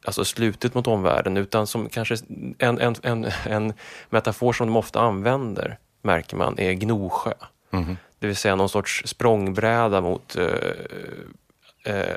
alltså 0.05 0.25
slutet 0.25 0.75
mot 0.75 0.87
omvärlden, 0.87 1.37
utan 1.37 1.67
som 1.67 1.89
kanske 1.89 2.17
en, 2.59 2.81
en, 2.81 2.95
en, 3.03 3.31
en 3.47 3.73
metafor 4.11 4.53
som 4.53 4.67
de 4.67 4.77
ofta 4.77 5.01
använder, 5.01 5.79
märker 6.03 6.37
man, 6.37 6.59
är 6.59 6.73
Gnosjö. 6.73 7.33
Mm. 7.71 7.97
Det 8.19 8.27
vill 8.27 8.37
säga 8.37 8.57
någon 8.57 8.69
sorts 8.69 9.03
språngbräda 9.07 10.01
mot 10.01 10.37
eh, 10.37 10.47
eh, 11.85 12.17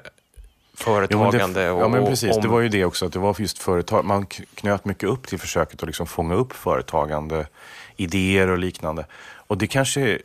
företagande. 0.76 1.67
Jo, 1.67 1.76
det, 1.76 1.82
ja, 1.82 1.88
men 1.88 2.05
precis. 2.05 2.36
Om... 2.36 2.41
Det 2.41 2.47
var 2.47 2.59
ju 2.59 2.69
det 2.69 2.86
också, 2.86 3.05
att 3.05 3.13
det 3.13 3.19
var 3.19 3.36
just 3.39 3.59
företag. 3.59 4.05
Man 4.05 4.26
knöt 4.55 4.86
mycket 4.86 5.09
upp 5.09 5.28
till 5.28 5.39
försöket 5.39 5.84
att 5.84 5.88
liksom 5.88 6.07
fånga 6.07 6.36
upp 6.36 6.53
företagande, 6.53 7.47
idéer 7.95 8.47
och 8.47 8.57
liknande. 8.57 9.05
Och 9.47 9.57
det 9.57 9.67
kanske 9.67 10.19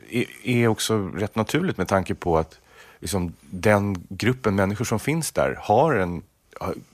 är 0.45 0.69
också 0.69 0.99
rätt 0.99 1.37
naturligt 1.37 1.77
med 1.77 1.89
tanke 1.89 2.15
på 2.15 2.39
att 2.39 2.59
liksom, 2.99 3.33
den 3.41 4.07
gruppen 4.09 4.55
människor 4.55 4.85
som 4.85 5.01
finns 5.01 5.33
där 5.33 5.59
har 5.61 5.95
en, 5.95 6.23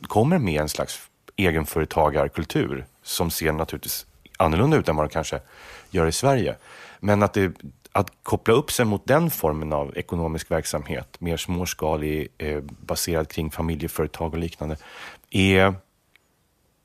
kommer 0.03 0.39
med 0.39 0.61
en 0.61 0.69
slags 0.69 1.01
egenföretagarkultur 1.37 2.85
som 3.03 3.31
ser 3.31 3.53
naturligtvis 3.53 4.07
annorlunda 4.37 4.77
ut 4.77 4.89
än 4.89 4.97
vad 4.97 5.07
det 5.07 5.13
kanske 5.13 5.41
gör 5.91 6.07
i 6.07 6.13
Sverige. 6.13 6.57
Men 7.01 7.23
att 7.23 7.33
det 7.33 7.53
att 7.97 8.13
koppla 8.23 8.55
upp 8.55 8.71
sig 8.73 8.85
mot 8.85 9.07
den 9.07 9.31
formen 9.31 9.73
av 9.73 9.97
ekonomisk 9.99 10.51
verksamhet, 10.51 11.21
mer 11.21 11.37
småskalig, 11.37 12.29
eh, 12.39 12.61
baserad 12.61 13.29
kring 13.29 13.51
familjeföretag 13.51 14.33
och 14.33 14.39
liknande, 14.39 14.77
är 15.31 15.75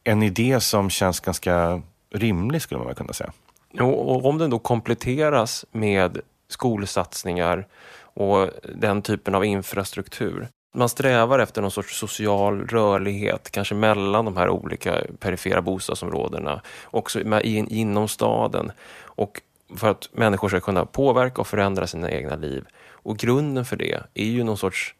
en 0.03 0.23
idé 0.23 0.59
som 0.59 0.89
känns 0.89 1.19
ganska 1.19 1.81
rimlig 2.13 2.61
skulle 2.61 2.83
man 2.83 2.95
kunna 2.95 3.13
säga. 3.13 3.31
Och 3.79 4.25
om 4.25 4.37
den 4.37 4.49
då 4.49 4.59
kompletteras 4.59 5.65
med 5.71 6.19
skolsatsningar 6.47 7.67
och 8.13 8.49
den 8.75 9.01
typen 9.01 9.35
av 9.35 9.45
infrastruktur 9.45 10.47
man 10.73 10.89
strävar 10.89 11.39
efter 11.39 11.61
någon 11.61 11.71
sorts 11.71 11.99
social 11.99 12.67
rörlighet, 12.67 13.51
kanske 13.51 13.75
mellan 13.75 14.25
de 14.25 14.37
här 14.37 14.49
olika 14.49 15.01
perifera 15.19 15.61
bostadsområdena, 15.61 16.61
också 16.85 17.19
inom 17.43 18.07
staden. 18.07 18.71
Och 19.03 19.41
för 19.75 19.91
att 19.91 20.09
människor 20.11 20.49
ska 20.49 20.59
kunna 20.59 20.85
påverka 20.85 21.41
och 21.41 21.47
förändra 21.47 21.87
sina 21.87 22.11
egna 22.11 22.35
liv. 22.35 22.65
Och 22.91 23.17
grunden 23.17 23.65
för 23.65 23.75
det 23.75 24.03
är 24.13 24.25
ju 24.25 24.43
någon 24.43 24.57
sorts 24.57 24.95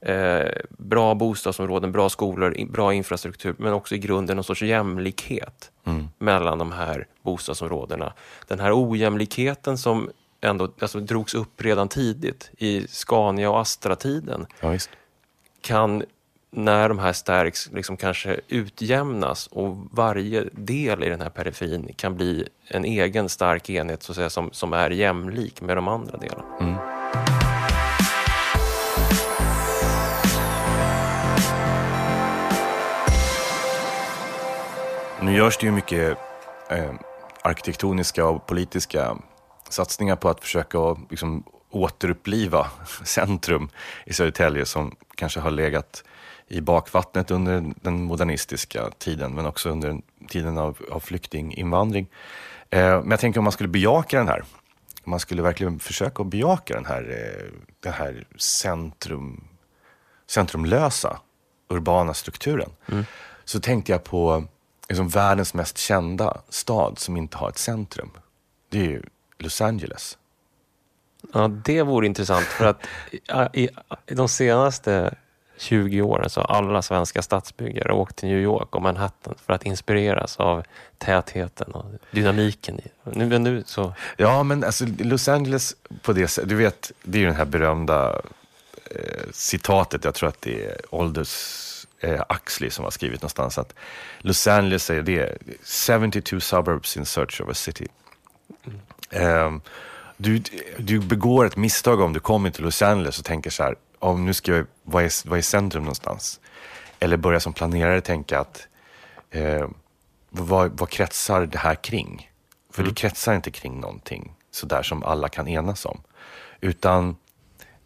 eh, 0.00 0.48
bra 0.68 1.14
bostadsområden, 1.14 1.92
bra 1.92 2.08
skolor, 2.08 2.66
bra 2.70 2.94
infrastruktur, 2.94 3.54
men 3.58 3.72
också 3.72 3.94
i 3.94 3.98
grunden 3.98 4.36
någon 4.36 4.44
sorts 4.44 4.62
jämlikhet 4.62 5.70
mm. 5.84 6.08
mellan 6.18 6.58
de 6.58 6.72
här 6.72 7.06
bostadsområdena. 7.22 8.12
Den 8.46 8.60
här 8.60 8.90
ojämlikheten 8.90 9.78
som 9.78 10.10
ändå 10.40 10.72
alltså, 10.80 11.00
drogs 11.00 11.34
upp 11.34 11.62
redan 11.62 11.88
tidigt 11.88 12.50
i 12.58 12.86
Scania 12.88 13.50
och 13.50 13.60
Astra-tiden 13.60 14.46
ja, 14.60 14.78
kan 15.60 16.02
när 16.54 16.88
de 16.88 16.98
här 16.98 17.12
stärks 17.12 17.70
liksom 17.72 17.96
kanske 17.96 18.40
utjämnas 18.48 19.46
och 19.46 19.76
varje 19.90 20.44
del 20.52 21.04
i 21.04 21.08
den 21.08 21.20
här 21.20 21.30
periferin 21.30 21.94
kan 21.96 22.16
bli 22.16 22.48
en 22.68 22.84
egen 22.84 23.28
stark 23.28 23.70
enhet 23.70 24.02
så 24.02 24.12
att 24.12 24.16
säga, 24.16 24.30
som, 24.30 24.52
som 24.52 24.72
är 24.72 24.90
jämlik 24.90 25.60
med 25.60 25.76
de 25.76 25.88
andra 25.88 26.18
delarna. 26.18 26.44
Mm. 26.60 26.74
Nu 35.20 35.36
görs 35.36 35.58
det 35.58 35.66
ju 35.66 35.72
mycket 35.72 36.18
eh, 36.70 36.92
arkitektoniska 37.42 38.26
och 38.26 38.46
politiska 38.46 39.16
satsningar 39.68 40.16
på 40.16 40.28
att 40.28 40.40
försöka 40.40 40.78
liksom, 41.10 41.44
återuppliva 41.70 42.66
centrum 43.04 43.68
i 44.06 44.12
Södertälje 44.12 44.66
som 44.66 44.96
kanske 45.14 45.40
har 45.40 45.50
legat 45.50 46.04
i 46.52 46.60
bakvattnet 46.60 47.30
under 47.30 47.72
den 47.80 48.02
modernistiska 48.02 48.90
tiden 48.98 49.34
men 49.34 49.46
också 49.46 49.70
under 49.70 50.00
tiden 50.28 50.58
av, 50.58 50.78
av 50.90 51.00
flyktinginvandring. 51.00 52.06
Eh, 52.70 53.00
men 53.00 53.10
jag 53.10 53.20
tänker 53.20 53.40
om 53.40 53.44
man 53.44 53.52
skulle 53.52 53.68
bejaka 53.68 54.18
den 54.18 54.28
här, 54.28 54.44
om 55.04 55.10
man 55.10 55.20
skulle 55.20 55.42
verkligen 55.42 55.78
försöka 55.78 56.22
att 56.22 56.28
bejaka 56.28 56.74
den 56.74 56.86
här, 56.86 57.02
eh, 57.02 57.52
den 57.80 57.92
här 57.92 58.26
centrum, 58.36 59.44
centrumlösa 60.26 61.20
urbana 61.68 62.14
strukturen. 62.14 62.70
Mm. 62.88 63.04
Så 63.44 63.60
tänkte 63.60 63.92
jag 63.92 64.04
på 64.04 64.44
liksom 64.88 65.08
världens 65.08 65.54
mest 65.54 65.78
kända 65.78 66.40
stad 66.48 66.98
som 66.98 67.16
inte 67.16 67.36
har 67.36 67.48
ett 67.48 67.58
centrum. 67.58 68.10
Det 68.68 68.78
är 68.78 68.90
ju 68.90 69.02
Los 69.38 69.60
Angeles. 69.60 70.18
Ja, 71.32 71.48
det 71.48 71.82
vore 71.82 72.06
intressant 72.06 72.44
för 72.44 72.64
att 72.64 72.86
i, 73.52 73.68
i 74.06 74.14
de 74.14 74.28
senaste 74.28 75.14
20 75.58 76.02
åren 76.02 76.30
så 76.30 76.40
har 76.40 76.54
alla 76.56 76.82
svenska 76.82 77.22
stadsbyggare 77.22 77.92
åkt 77.92 78.16
till 78.16 78.28
New 78.28 78.38
York 78.38 78.74
och 78.74 78.82
Manhattan 78.82 79.34
för 79.46 79.52
att 79.52 79.66
inspireras 79.66 80.36
av 80.36 80.64
tätheten 80.98 81.72
och 81.72 81.84
dynamiken. 82.10 82.80
Nu, 83.04 83.38
nu 83.38 83.62
så... 83.66 83.94
Ja, 84.16 84.42
men 84.42 84.64
alltså 84.64 84.84
Los 84.98 85.28
Angeles 85.28 85.76
på 86.02 86.12
det 86.12 86.28
sättet, 86.28 86.48
du 86.48 86.54
vet, 86.54 86.92
det 87.02 87.18
är 87.18 87.20
ju 87.20 87.26
det 87.26 87.32
här 87.32 87.44
berömda 87.44 88.20
eh, 88.90 89.30
citatet, 89.32 90.04
jag 90.04 90.14
tror 90.14 90.28
att 90.28 90.40
det 90.40 90.64
är 90.64 90.76
Aldous 90.92 91.86
eh, 92.00 92.22
Axley 92.28 92.70
som 92.70 92.84
har 92.84 92.90
skrivit 92.90 93.22
någonstans 93.22 93.58
att 93.58 93.74
Los 94.18 94.46
Angeles 94.46 94.90
är 94.90 95.02
det 95.02 95.38
72 95.64 96.40
suburbs 96.40 96.96
in 96.96 97.06
search 97.06 97.40
of 97.40 97.48
a 97.48 97.54
city. 97.54 97.86
Mm. 98.64 98.80
Eh, 99.10 99.62
du, 100.16 100.42
du 100.78 100.98
begår 100.98 101.46
ett 101.46 101.56
misstag 101.56 102.00
om 102.00 102.12
du 102.12 102.20
kommer 102.20 102.50
till 102.50 102.64
Los 102.64 102.82
Angeles 102.82 103.18
och 103.18 103.24
tänker 103.24 103.50
så 103.50 103.62
här, 103.62 103.76
om 104.02 104.26
nu 104.26 104.34
ska 104.34 104.52
jag, 104.52 104.66
vad 104.82 105.04
är, 105.04 105.28
vad 105.28 105.38
är 105.38 105.42
centrum 105.42 105.82
någonstans? 105.82 106.40
Eller 106.98 107.16
börja 107.16 107.40
som 107.40 107.52
planerare 107.52 108.00
tänka 108.00 108.40
att 108.40 108.68
eh, 109.30 109.68
vad, 110.30 110.78
vad 110.78 110.90
kretsar 110.90 111.46
det 111.46 111.58
här 111.58 111.74
kring? 111.74 112.30
För 112.70 112.82
mm. 112.82 112.94
det 112.94 113.00
kretsar 113.00 113.34
inte 113.34 113.50
kring 113.50 113.80
någonting 113.80 114.34
sådär 114.50 114.82
som 114.82 115.02
alla 115.02 115.28
kan 115.28 115.48
enas 115.48 115.84
om. 115.86 116.00
Utan 116.60 117.16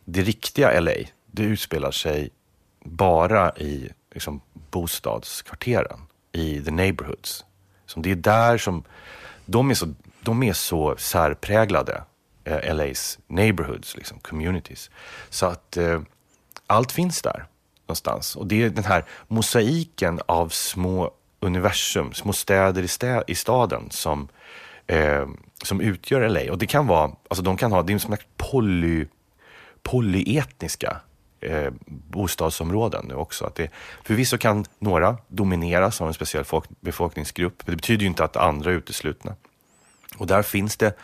det 0.05 0.23
riktiga 0.23 0.81
LA, 0.81 0.93
det 1.27 1.43
utspelar 1.43 1.91
sig 1.91 2.31
bara 2.85 3.57
i 3.57 3.91
liksom, 4.13 4.41
bostadskvarteren, 4.71 6.01
i 6.33 6.63
the 6.65 6.71
neighborhoods. 6.71 7.45
Så 7.87 8.01
det 8.01 8.11
är 8.11 8.17
där 8.17 8.59
som, 8.59 8.85
de 9.47 9.71
är 9.71 9.75
så, 9.75 9.95
de 10.21 10.43
är 10.43 10.53
så 10.53 10.97
särpräglade 10.97 12.03
eh, 12.47 12.75
LAs 12.75 13.19
neighborhoods, 13.27 13.97
liksom, 13.97 14.19
communities. 14.19 14.91
Så 15.31 15.47
att 15.47 15.77
eh, 15.77 16.01
allt 16.67 16.93
finns 16.93 17.23
där 17.23 17.47
någonstans. 17.87 18.37
Och 18.37 18.47
det 18.47 18.63
är 18.63 18.71
den 18.71 18.85
här 18.85 19.05
mosaiken 19.29 20.21
av 20.27 20.49
små 20.49 21.11
universum, 21.41 22.15
små 22.15 22.33
städer 22.33 22.83
i, 22.83 22.89
stä 22.89 23.25
i 23.27 23.35
staden 23.35 23.91
som, 23.91 24.29
eh, 24.87 25.27
som 25.63 25.81
utgör 25.81 26.29
LA. 26.29 26.53
Och 26.53 26.59
det 26.59 26.67
kan 26.67 26.87
vara, 26.87 27.11
alltså 27.29 27.43
de 27.43 27.57
kan 27.57 27.73
ha, 27.73 27.83
det 27.83 27.93
är 27.93 27.99
som 27.99 28.17
poly, 28.37 29.07
polyetniska 29.83 31.01
eh, 31.41 31.71
bostadsområden 31.87 33.07
nu 33.09 33.15
också. 33.15 33.45
Att 33.45 33.55
det, 33.55 33.71
förvisso 34.05 34.39
kan 34.39 34.65
några 34.79 35.17
domineras 35.29 36.01
av 36.01 36.09
en 36.09 36.15
speciell 36.15 36.45
folk, 36.45 36.65
befolkningsgrupp, 36.81 37.63
men 37.67 37.73
det 37.73 37.77
betyder 37.77 38.03
ju 38.03 38.09
inte 38.09 38.25
att 38.25 38.37
andra 38.37 38.71
är 38.71 38.75
uteslutna. 38.75 39.35
Och 40.19 40.27
där 40.27 40.43
finns 40.43 40.77
det 40.77 40.97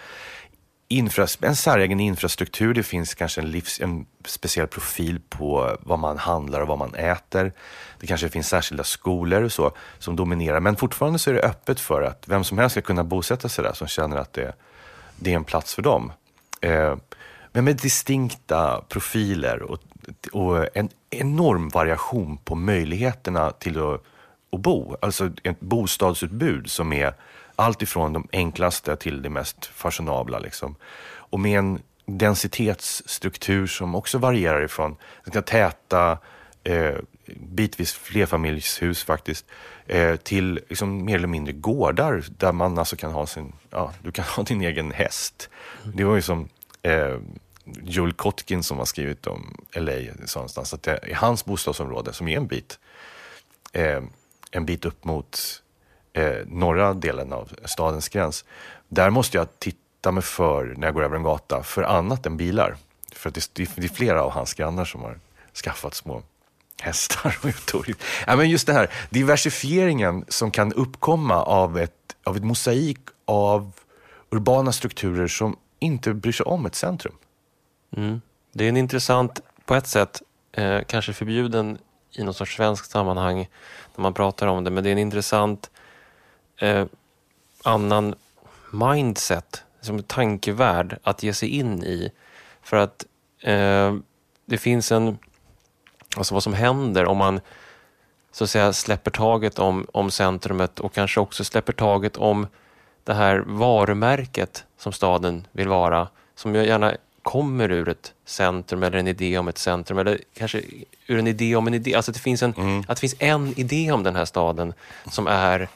infras 0.97 1.39
en 1.41 1.57
säregen 1.57 2.01
infrastruktur. 2.01 2.75
Det 2.75 2.83
finns 2.83 3.15
kanske 3.15 3.41
en, 3.41 3.51
livs, 3.51 3.81
en 3.81 4.07
speciell 4.25 4.67
profil 4.67 5.21
på 5.29 5.77
vad 5.81 5.99
man 5.99 6.19
handlar 6.19 6.61
och 6.61 6.69
vad 6.69 6.79
man 6.79 6.95
äter. 6.95 7.53
Det 8.01 8.07
kanske 8.07 8.29
finns 8.29 8.49
särskilda 8.49 8.85
skolor 8.85 9.43
och 9.43 9.53
så 9.53 9.73
som 9.99 10.17
dominerar. 10.17 10.61
Men 10.61 10.77
fortfarande 10.77 11.19
så 11.19 11.31
är 11.31 11.35
det 11.35 11.43
öppet 11.43 11.81
för 11.81 12.03
att 12.03 12.29
vem 12.29 12.45
som 12.45 12.59
helst 12.59 12.73
ska 12.73 12.81
kunna 12.81 13.05
bosätta 13.05 13.49
sig 13.49 13.65
där 13.65 13.73
som 13.73 13.87
känner 13.87 14.17
att 14.17 14.33
det, 14.33 14.53
det 15.17 15.33
är 15.33 15.37
en 15.37 15.45
plats 15.45 15.75
för 15.75 15.83
dem. 15.83 16.13
Eh, 16.61 16.97
men 17.53 17.65
med 17.65 17.77
distinkta 17.77 18.81
profiler 18.89 19.63
och, 19.63 19.79
och, 20.33 20.77
en 20.77 20.89
enorm 21.11 21.69
variation 21.69 22.37
på 22.37 22.55
möjligheterna 22.55 23.51
till 23.51 23.79
att, 23.79 24.03
att 24.53 24.61
bo. 24.61 24.97
Alltså 25.03 25.31
ett 25.43 25.61
bostadsutbud 25.61 26.71
som 26.71 26.93
är 26.93 27.15
allt 27.63 27.83
ifrån 27.83 28.13
de 28.13 28.29
enklaste 28.33 28.97
till 28.97 29.23
det 29.23 29.31
mest 29.31 29.67
fashionabla. 29.67 30.39
Liksom. 30.39 30.77
Och 31.15 31.41
med 31.41 31.59
en 31.59 31.83
densitetsstruktur 32.07 33.67
som 33.67 33.95
också 33.95 34.19
varierar 34.19 34.65
ifrån 34.65 34.97
ganska 35.25 35.43
täta, 35.43 36.19
eh, 36.65 36.95
bitvis 37.37 37.93
flerfamiljshus 37.93 39.05
faktiskt, 39.05 39.47
eh, 39.87 40.17
till 40.17 40.61
liksom 40.69 41.05
mer 41.05 41.17
eller 41.17 41.29
mindre 41.29 41.53
gårdar 41.53 42.25
där 42.39 42.53
man 42.53 42.79
alltså 42.79 42.97
kan 42.97 43.13
ha 43.13 43.27
sin, 43.27 43.53
ja, 43.71 43.93
du 44.03 44.13
kan 44.13 44.25
ha 44.25 44.43
din 44.43 44.63
egen 44.63 44.93
häst. 44.93 45.49
Det 45.95 46.05
var 46.05 46.15
ju 46.15 46.23
som 46.23 46.49
eh, 46.83 47.19
Joel 47.65 48.13
Kotkin 48.13 48.63
som 48.63 48.79
har 48.79 48.85
skrivit 48.85 49.27
om 49.27 49.55
LA 49.75 49.93
någonstans, 50.35 50.75
att 50.75 50.83
det 50.83 50.99
är 51.03 51.15
hans 51.15 51.45
bostadsområde 51.45 52.13
som 52.13 52.29
är 52.29 52.37
en 52.37 52.47
bit, 52.47 52.79
eh, 53.73 54.03
en 54.51 54.67
bit 54.67 54.85
upp 54.85 55.05
mot 55.05 55.62
eh, 56.13 56.47
norra 56.47 56.95
delen 56.95 57.33
av 57.33 57.53
stadens 57.65 58.09
gräns. 58.09 58.45
Där 58.89 59.11
måste 59.11 59.37
jag 59.37 59.59
titta 59.59 60.13
mig 60.13 60.23
för 60.23 60.75
när 60.77 60.87
jag 60.87 60.95
går 60.95 61.05
över 61.05 61.17
en 61.17 61.23
gata 61.23 61.63
för 61.63 61.83
annat 61.83 62.27
än 62.27 62.37
bilar. 62.37 62.77
För 63.13 63.29
att 63.29 63.35
det, 63.35 63.51
det 63.55 63.85
är 63.85 63.89
flera 63.89 64.23
av 64.23 64.31
hans 64.31 64.55
grannar 64.55 64.85
som 64.85 65.03
har 65.03 65.19
skaffat 65.55 65.95
små 65.95 66.23
hästar 66.83 67.39
och 67.43 67.89
ja, 68.27 68.37
men 68.37 68.51
Just 68.51 68.67
det 68.67 68.73
här 68.73 68.91
diversifieringen 69.11 70.25
som 70.29 70.51
kan 70.51 70.73
uppkomma 70.73 71.43
av 71.43 71.79
ett, 71.79 72.17
av 72.25 72.37
ett 72.37 72.45
mosaik 72.45 72.99
av 73.25 73.73
urbana 74.31 74.73
strukturer 74.73 75.29
som 75.29 75.57
inte 75.79 76.15
bryr 76.15 76.33
sig 76.33 76.45
om 76.45 76.67
ett 76.67 76.75
centrum. 76.75 77.15
Mm. 77.97 78.21
Det 78.53 78.65
är 78.65 78.69
en 78.69 78.77
intressant, 78.77 79.41
på 79.65 79.75
ett 79.75 79.87
sätt, 79.87 80.23
eh, 80.53 80.81
kanske 80.87 81.13
förbjuden 81.13 81.79
i 82.13 82.25
något 82.25 82.37
sorts 82.37 82.57
svenskt 82.57 82.91
sammanhang 82.91 83.49
när 83.97 84.03
man 84.03 84.15
pratar 84.15 84.47
om 84.47 84.65
det, 84.65 84.71
men 84.71 84.85
det 84.85 84.91
är 84.91 84.93
en 84.93 84.99
intressant 84.99 85.71
eh, 86.63 86.87
annan 87.63 88.15
mindset, 88.73 89.65
som 89.81 90.03
tankevärld 90.03 90.99
att 91.03 91.23
ge 91.23 91.35
sig 91.35 91.49
in 91.49 91.85
i. 91.85 92.13
För 92.63 92.77
att 92.77 93.07
eh, 93.41 93.95
det 94.47 94.59
finns 94.59 94.93
en, 94.93 95.19
alltså 96.17 96.35
vad 96.35 96.43
som 96.43 96.55
händer 96.55 97.05
om 97.05 97.17
man 97.17 97.41
så 98.33 98.45
att 98.45 98.51
säga 98.51 98.73
släpper 98.73 99.11
taget 99.11 99.59
om, 99.59 99.87
om 99.93 100.11
centrumet 100.11 100.81
och 100.81 100.95
kanske 100.95 101.21
också 101.21 101.45
släpper 101.45 101.73
taget 101.73 102.17
om 102.17 102.47
det 103.05 103.15
här 103.15 103.39
varumärket 103.47 104.65
som 104.79 104.93
staden 104.93 105.47
vill 105.53 105.69
vara, 105.69 106.09
som 106.35 106.55
jag 106.55 106.67
gärna 106.67 106.95
kommer 107.23 107.71
ur 107.71 107.89
ett 107.89 108.13
centrum 108.25 108.83
eller 108.83 108.99
en 108.99 109.09
idé 109.09 109.39
om 109.39 109.49
ett 109.49 109.59
centrum 109.59 109.99
eller 109.99 110.19
kanske 110.35 110.63
ur 111.07 111.19
en 111.19 111.27
idé 111.27 111.57
om 111.57 111.67
en 111.67 111.75
idé. 111.75 111.95
Alltså 111.95 112.11
att 112.11 112.15
det 112.15 112.21
finns 112.21 112.43
en, 112.43 112.55
mm. 112.55 112.81
att 112.81 112.97
det 112.97 113.01
finns 113.01 113.17
en 113.19 113.59
idé 113.59 113.93
om 113.93 114.03
den 114.03 114.17
här 114.17 114.25
staden 114.25 114.75
som 115.11 115.27
är 115.27 115.69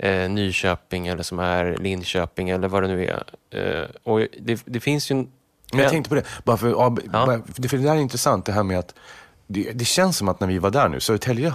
eh, 0.00 0.30
Nyköping 0.30 1.06
eller 1.06 1.22
som 1.22 1.38
är 1.38 1.76
Linköping 1.76 2.50
eller 2.50 2.68
vad 2.68 2.82
det 2.82 2.88
nu 2.88 3.06
är. 3.06 3.24
Eh, 3.50 3.88
och 4.02 4.26
det, 4.38 4.62
det, 4.64 4.80
finns 4.80 5.10
ju 5.10 5.18
en... 5.18 5.28
Men 5.72 5.80
jag 5.80 5.90
tänkte 5.90 6.08
på 6.08 6.14
det, 6.14 6.24
bara 6.44 6.56
för, 6.56 6.68
ja. 6.68 6.96
för 7.52 7.62
det, 7.62 7.68
för 7.68 7.76
det 7.76 7.82
där 7.82 7.94
är 7.94 8.00
intressant 8.00 8.46
det 8.46 8.52
här 8.52 8.62
med 8.62 8.78
att 8.78 8.94
det, 9.46 9.72
det 9.72 9.84
känns 9.84 10.16
som 10.16 10.28
att 10.28 10.40
när 10.40 10.48
vi 10.48 10.58
var 10.58 10.70
där 10.70 10.88
nu, 10.88 11.00
Södertälje 11.00 11.54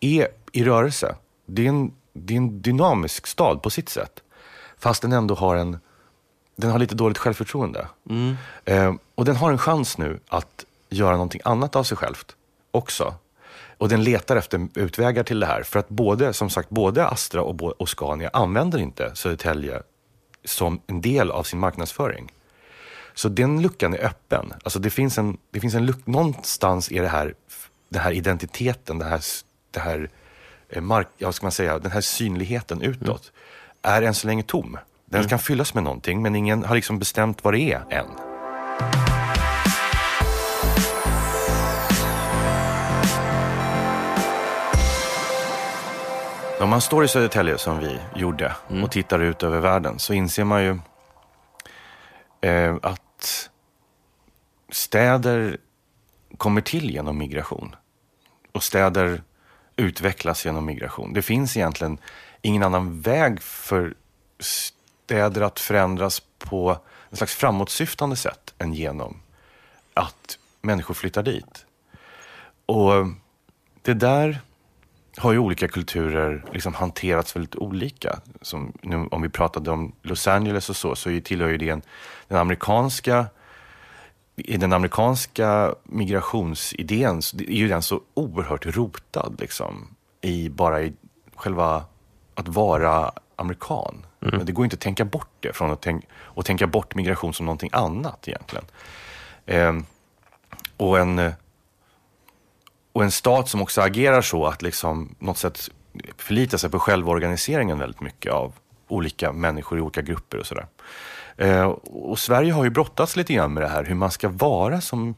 är 0.00 0.28
i 0.52 0.64
rörelse. 0.64 1.16
Det 1.46 1.64
är, 1.64 1.68
en, 1.68 1.92
det 2.12 2.34
är 2.34 2.36
en 2.36 2.62
dynamisk 2.62 3.26
stad 3.26 3.62
på 3.62 3.70
sitt 3.70 3.88
sätt. 3.88 4.22
Fast 4.78 5.02
den 5.02 5.12
ändå 5.12 5.34
har 5.34 5.56
en, 5.56 5.78
den 6.56 6.70
har 6.70 6.78
lite 6.78 6.94
dåligt 6.94 7.18
självförtroende. 7.18 7.88
Mm. 8.10 8.36
Eh, 8.64 8.94
och 9.14 9.24
den 9.24 9.36
har 9.36 9.50
en 9.50 9.58
chans 9.58 9.98
nu 9.98 10.20
att 10.28 10.64
göra 10.88 11.12
någonting 11.12 11.40
annat 11.44 11.76
av 11.76 11.84
sig 11.84 11.96
självt 11.96 12.36
också. 12.70 13.14
Och 13.78 13.88
den 13.88 14.04
letar 14.04 14.36
efter 14.36 14.68
utvägar 14.74 15.22
till 15.22 15.40
det 15.40 15.46
här. 15.46 15.62
För 15.62 15.78
att 15.78 15.88
både, 15.88 16.32
som 16.32 16.50
sagt, 16.50 16.68
både 16.68 17.06
Astra 17.06 17.42
och, 17.42 17.80
och 17.80 17.88
Scania 17.88 18.30
använder 18.32 18.78
inte 18.78 19.14
Södertälje 19.14 19.82
som 20.44 20.80
en 20.86 21.00
del 21.00 21.30
av 21.30 21.42
sin 21.42 21.58
marknadsföring. 21.58 22.32
Så 23.14 23.28
den 23.28 23.62
luckan 23.62 23.94
är 23.94 24.04
öppen. 24.04 24.52
Alltså 24.64 24.78
det 24.78 24.90
finns 24.90 25.18
en, 25.18 25.36
det 25.50 25.60
finns 25.60 25.74
en 25.74 25.86
luck, 25.86 26.06
någonstans 26.06 26.92
är 26.92 27.02
det 27.02 27.08
här, 27.08 27.34
den 27.88 28.02
här 28.02 28.12
identiteten, 28.12 28.98
det 28.98 29.04
här, 29.04 29.20
det 29.70 29.80
här, 29.80 30.10
eh, 30.68 30.82
mark, 30.82 31.08
ja, 31.18 31.32
ska 31.32 31.44
man 31.44 31.52
säga, 31.52 31.78
den 31.78 31.92
här 31.92 32.00
synligheten 32.00 32.82
utåt 32.82 33.32
är 33.82 34.02
än 34.02 34.14
så 34.14 34.26
länge 34.26 34.42
tom. 34.42 34.78
Den 35.04 35.28
kan 35.28 35.38
fyllas 35.38 35.74
med 35.74 35.84
någonting, 35.84 36.22
men 36.22 36.36
ingen 36.36 36.64
har 36.64 36.74
liksom 36.74 36.98
bestämt 36.98 37.44
vad 37.44 37.54
det 37.54 37.60
är 37.60 37.84
än. 37.90 38.06
Om 46.60 46.68
man 46.68 46.80
står 46.80 47.04
i 47.04 47.08
Södertälje 47.08 47.58
som 47.58 47.78
vi 47.78 47.98
gjorde 48.14 48.56
och 48.82 48.90
tittar 48.90 49.18
ut 49.18 49.42
över 49.42 49.60
världen 49.60 49.98
så 49.98 50.12
inser 50.12 50.44
man 50.44 50.62
ju 50.62 50.78
eh, 52.40 52.76
att 52.82 53.50
städer 54.70 55.58
kommer 56.36 56.60
till 56.60 56.90
genom 56.90 57.18
migration. 57.18 57.76
Och 58.52 58.62
städer 58.62 59.22
utvecklas 59.76 60.44
genom 60.44 60.64
migration. 60.64 61.12
Det 61.12 61.22
finns 61.22 61.56
egentligen 61.56 61.98
ingen 62.42 62.62
annan 62.62 63.00
väg 63.00 63.42
för 63.42 63.94
städer 64.38 65.40
att 65.40 65.60
förändras 65.60 66.22
på 66.38 66.78
en 67.10 67.16
slags 67.16 67.34
framåtsyftande 67.34 68.16
sätt 68.16 68.54
än 68.58 68.74
genom 68.74 69.20
att 69.94 70.38
människor 70.60 70.94
flyttar 70.94 71.22
dit. 71.22 71.66
Och 72.66 73.06
det 73.82 73.94
där 73.94 74.40
har 75.16 75.32
ju 75.32 75.38
olika 75.38 75.68
kulturer 75.68 76.44
liksom 76.52 76.74
hanterats 76.74 77.36
väldigt 77.36 77.56
olika. 77.56 78.20
Som 78.40 78.72
nu, 78.82 78.96
om 79.10 79.22
vi 79.22 79.28
pratade 79.28 79.70
om 79.70 79.92
Los 80.02 80.28
Angeles 80.28 80.70
och 80.70 80.76
så, 80.76 80.94
så 80.94 81.20
tillhör 81.24 81.48
ju 81.48 81.56
det 81.56 81.68
en, 81.68 81.82
den 82.28 82.38
amerikanska 82.38 83.26
i 84.36 84.56
den 84.56 84.72
amerikanska 84.72 85.74
migrationsidén 85.84 87.22
så 87.22 87.36
är 87.36 87.50
ju 87.50 87.68
den 87.68 87.82
så 87.82 88.00
oerhört 88.14 88.66
rotad 88.66 89.36
liksom, 89.38 89.88
i 90.20 90.48
bara 90.48 90.82
i 90.82 90.92
själva 91.34 91.84
att 92.34 92.48
vara 92.48 93.12
amerikan. 93.36 94.06
Men 94.18 94.46
det 94.46 94.52
går 94.52 94.64
inte 94.64 94.74
att 94.74 94.80
tänka 94.80 95.04
bort 95.04 95.30
det 95.40 95.52
från 95.52 95.70
att 95.70 95.80
tänk, 95.82 96.04
och 96.14 96.44
tänka 96.44 96.66
bort 96.66 96.94
migration 96.94 97.34
som 97.34 97.46
någonting 97.46 97.70
annat 97.72 98.28
egentligen. 98.28 98.64
Ehm, 99.46 99.84
och 100.76 100.98
en 100.98 101.18
eh, 101.18 101.32
och 102.96 103.04
en 103.04 103.10
stat 103.10 103.48
som 103.48 103.62
också 103.62 103.80
agerar 103.80 104.22
så 104.22 104.46
att 104.46 104.62
liksom 104.62 105.14
något 105.18 105.38
sätt 105.38 105.70
förlitar 106.16 106.58
sig 106.58 106.70
på 106.70 106.78
självorganiseringen 106.78 107.78
väldigt 107.78 108.00
mycket 108.00 108.32
av 108.32 108.52
olika 108.88 109.32
människor 109.32 109.78
i 109.78 109.80
olika 109.80 110.02
grupper 110.02 110.38
och 110.38 110.46
sådär. 110.46 110.66
Eh, 111.36 111.64
och 111.84 112.18
Sverige 112.18 112.52
har 112.52 112.64
ju 112.64 112.70
brottats 112.70 113.16
lite 113.16 113.34
grann 113.34 113.54
med 113.54 113.62
det 113.62 113.68
här, 113.68 113.84
hur 113.84 113.94
man 113.94 114.10
ska 114.10 114.28
vara 114.28 114.80
som 114.80 115.14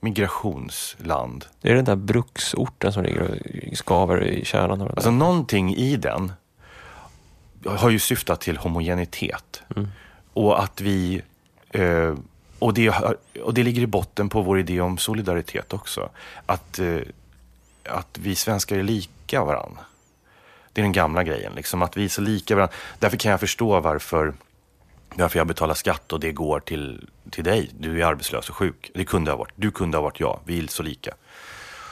migrationsland. 0.00 1.44
Det 1.60 1.70
är 1.70 1.74
den 1.74 1.84
där 1.84 1.96
bruksorten 1.96 2.92
som 2.92 3.02
ligger 3.02 3.22
och 3.70 3.76
skaver 3.78 4.24
i 4.24 4.44
kärnan 4.44 4.82
Alltså 4.82 5.10
någonting 5.10 5.74
i 5.74 5.96
den 5.96 6.32
har 7.66 7.90
ju 7.90 7.98
syftat 7.98 8.40
till 8.40 8.56
homogenitet. 8.56 9.62
Och 10.32 10.62
att 10.62 10.80
vi... 10.80 11.22
Eh, 11.70 12.14
och, 12.62 12.74
det, 12.74 12.90
och 13.42 13.54
det 13.54 13.62
ligger 13.62 13.82
i 13.82 13.86
botten 13.86 14.28
på 14.28 14.42
vår 14.42 14.58
idé 14.58 14.80
om 14.80 14.98
solidaritet 14.98 15.72
också. 15.72 16.10
Att, 16.46 16.78
eh, 16.78 16.98
att 17.84 18.18
vi 18.18 18.34
svenskar 18.34 18.78
är 18.78 18.82
lika 18.82 19.44
varandra. 19.44 19.80
Det 20.72 20.80
är 20.80 20.82
den 20.82 20.92
gamla 20.92 21.24
grejen, 21.24 21.52
liksom, 21.54 21.82
att 21.82 21.96
vi 21.96 22.04
är 22.04 22.08
så 22.08 22.20
lika 22.20 22.54
varandra. 22.54 22.74
Därför 22.98 23.16
kan 23.16 23.30
jag 23.30 23.40
förstå 23.40 23.80
varför, 23.80 24.34
varför 25.14 25.38
jag 25.38 25.46
betalar 25.46 25.74
skatt 25.74 26.12
och 26.12 26.20
det 26.20 26.32
går 26.32 26.60
till, 26.60 27.08
till 27.30 27.44
dig. 27.44 27.70
Du 27.78 28.02
är 28.02 28.06
arbetslös 28.06 28.50
och 28.50 28.56
sjuk. 28.56 28.90
Det 28.94 29.04
kunde 29.04 29.30
ha 29.30 29.38
varit. 29.38 29.52
Du 29.56 29.70
kunde 29.70 29.96
ha 29.96 30.02
varit 30.02 30.20
jag. 30.20 30.40
Vi 30.44 30.64
är 30.64 30.66
så 30.66 30.82
lika. 30.82 31.14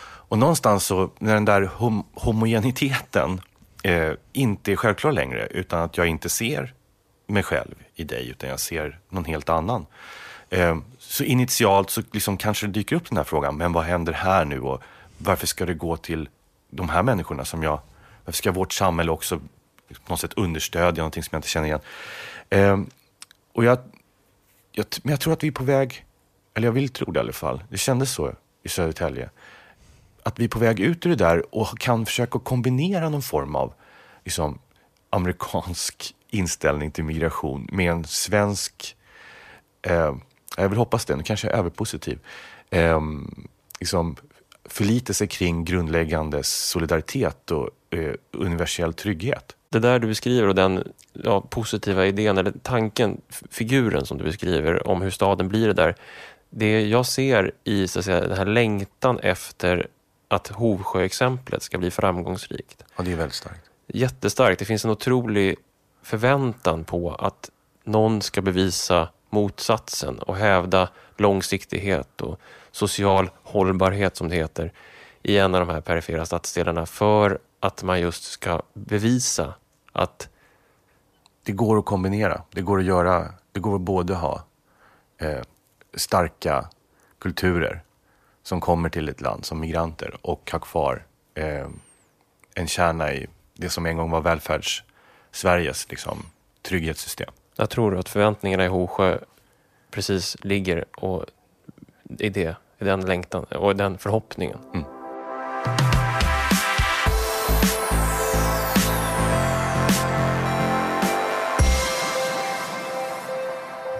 Och 0.03 0.39
någonstans 0.39 0.85
så, 0.85 1.11
när 1.18 1.35
den 1.35 1.45
där 1.45 1.62
hom 1.62 2.05
homogeniteten 2.14 3.41
eh, 3.83 4.12
inte 4.33 4.73
är 4.73 4.77
självklar 4.77 5.12
längre, 5.12 5.47
utan 5.47 5.81
att 5.83 5.97
jag 5.97 6.07
inte 6.07 6.29
ser 6.29 6.75
mig 7.27 7.43
själv 7.43 7.75
i 7.95 8.05
dig, 8.05 8.29
utan 8.29 8.51
jag 8.51 8.61
ser 8.61 8.99
någon 9.09 9.25
helt 9.25 9.49
annan. 9.49 9.87
Eh, 10.51 10.78
så 10.98 11.24
initialt 11.24 11.90
så 11.90 12.03
liksom 12.12 12.36
kanske 12.36 12.66
det 12.66 12.72
dyker 12.72 12.96
upp 12.96 13.09
den 13.09 13.16
här 13.16 13.24
frågan, 13.24 13.57
men 13.57 13.72
vad 13.72 13.84
händer 13.84 14.12
här 14.12 14.44
nu 14.44 14.61
och 14.61 14.82
varför 15.18 15.46
ska 15.46 15.66
det 15.66 15.74
gå 15.74 15.96
till 15.96 16.28
de 16.70 16.88
här 16.88 17.03
människorna 17.03 17.44
som 17.44 17.62
jag, 17.62 17.80
varför 18.24 18.36
ska 18.36 18.53
vårt 18.53 18.72
samhälle 18.72 19.11
också 19.11 19.40
liksom 19.88 20.05
på 20.07 20.12
något 20.12 20.20
sätt 20.20 20.34
understödja 20.34 21.03
någonting 21.03 21.22
som 21.22 21.30
jag 21.32 21.38
inte 21.38 21.48
känner 21.48 21.66
igen? 21.66 21.80
Eh, 22.51 22.80
och 23.53 23.64
jag, 23.64 23.78
jag, 24.72 24.86
men 25.03 25.11
jag 25.11 25.20
tror 25.20 25.32
att 25.32 25.42
vi 25.42 25.48
är 25.48 25.53
på 25.53 25.64
väg, 25.64 26.05
eller 26.55 26.68
jag 26.68 26.72
vill 26.72 26.88
tro 26.88 27.12
det 27.12 27.18
i 27.18 27.20
alla 27.20 27.32
fall, 27.32 27.64
det 27.68 27.78
kändes 27.78 28.12
så 28.12 28.32
i 28.62 28.68
Södertälje, 28.68 29.30
att 30.22 30.38
vi 30.38 30.44
är 30.44 30.48
på 30.48 30.59
väg 30.59 30.80
ut 30.80 31.07
ur 31.07 31.11
det 31.11 31.16
där 31.16 31.55
och 31.55 31.78
kan 31.78 32.07
försöka 32.07 32.38
kombinera 32.38 33.09
någon 33.09 33.22
form 33.22 33.57
av 33.57 33.72
liksom, 34.24 34.59
amerikansk 35.11 36.14
inställning 36.30 36.90
till 36.90 37.05
migration 37.05 37.68
med 37.72 37.90
en 37.90 38.05
svensk, 38.05 38.96
eh, 39.82 40.14
jag 40.57 40.68
vill 40.68 40.78
hoppas 40.78 41.05
det, 41.05 41.16
nu 41.16 41.22
kanske 41.22 41.46
jag 41.46 41.55
är 41.55 41.59
överpositiv, 41.59 42.18
eh, 42.70 43.01
liksom, 43.80 44.16
förlitelse 44.64 45.26
kring 45.26 45.64
grundläggande 45.64 46.42
solidaritet 46.42 47.51
och 47.51 47.70
eh, 47.90 48.14
universell 48.32 48.94
trygghet. 48.94 49.57
Det 49.68 49.78
där 49.78 49.98
du 49.98 50.07
beskriver 50.07 50.48
och 50.48 50.55
den 50.55 50.92
ja, 51.12 51.40
positiva 51.40 52.07
idén 52.07 52.38
eller 52.38 52.53
tanken, 52.62 53.20
figuren 53.51 54.07
som 54.07 54.18
du 54.18 54.24
beskriver 54.24 54.88
om 54.88 55.03
hur 55.03 55.11
staden 55.11 55.48
blir 55.48 55.66
det 55.66 55.72
där. 55.72 55.94
Det 56.51 56.88
jag 56.88 57.07
ser 57.07 57.53
i 57.64 57.88
så 57.88 57.98
att 57.98 58.05
säga, 58.05 58.20
den 58.20 58.38
här 58.38 58.46
längtan 58.46 59.18
efter 59.18 59.88
att 60.28 60.48
Hovsjö-exemplet 60.48 61.62
ska 61.62 61.78
bli 61.78 61.90
framgångsrikt. 61.90 62.84
Ja, 62.96 63.03
det 63.03 63.12
är 63.12 63.16
väldigt 63.16 63.34
starkt. 63.34 63.70
Jättestarkt. 63.86 64.59
Det 64.59 64.64
finns 64.64 64.84
en 64.84 64.90
otrolig 64.90 65.57
förväntan 66.03 66.84
på 66.84 67.14
att 67.14 67.51
någon 67.84 68.22
ska 68.22 68.42
bevisa 68.42 69.09
motsatsen 69.31 70.18
och 70.18 70.37
hävda 70.37 70.89
långsiktighet 71.16 72.20
och 72.20 72.41
social 72.70 73.31
hållbarhet 73.43 74.16
som 74.16 74.28
det 74.28 74.37
heter 74.37 74.72
i 75.22 75.39
en 75.39 75.55
av 75.55 75.61
de 75.66 75.72
här 75.72 75.81
perifera 75.81 76.26
stadsdelarna 76.26 76.87
för 76.87 77.39
att 77.61 77.83
man 77.83 78.01
just 78.01 78.24
ska 78.24 78.62
bevisa 78.74 79.55
att 79.93 80.28
Det 81.43 81.53
går 81.53 81.78
att 81.78 81.85
kombinera. 81.85 82.43
Det 82.51 82.62
går 82.62 82.78
att 82.78 82.85
göra, 82.85 83.35
det 83.53 83.61
går 83.61 83.74
att 83.74 83.81
både 83.81 84.14
ha 84.14 84.45
eh, 85.18 85.43
starka 85.95 86.68
kulturer 87.18 87.83
som 88.43 88.61
kommer 88.61 88.89
till 88.89 89.09
ett 89.09 89.20
land 89.20 89.45
som 89.45 89.61
migranter 89.61 90.16
och 90.22 90.51
ha 90.53 90.59
kvar 90.59 91.07
eh, 91.35 91.68
en 92.55 92.66
kärna 92.66 93.12
i 93.12 93.26
det 93.55 93.70
som 93.70 93.87
en 93.87 93.97
gång 93.97 94.11
var 94.11 94.20
välfärds-Sveriges 94.20 95.91
liksom, 95.91 96.26
trygghetssystem 96.62 97.31
jag 97.61 97.71
tror 97.71 97.99
att 97.99 98.09
förväntningarna 98.09 98.65
i 98.65 98.69
Hovsjö 98.69 99.19
precis 99.91 100.37
ligger 100.45 100.85
och 100.97 101.25
i 102.19 102.29
det, 102.29 102.57
i 102.79 102.85
den 102.85 103.01
längtan 103.01 103.45
och 103.45 103.77
den 103.77 103.99
förhoppningen. 103.99 104.59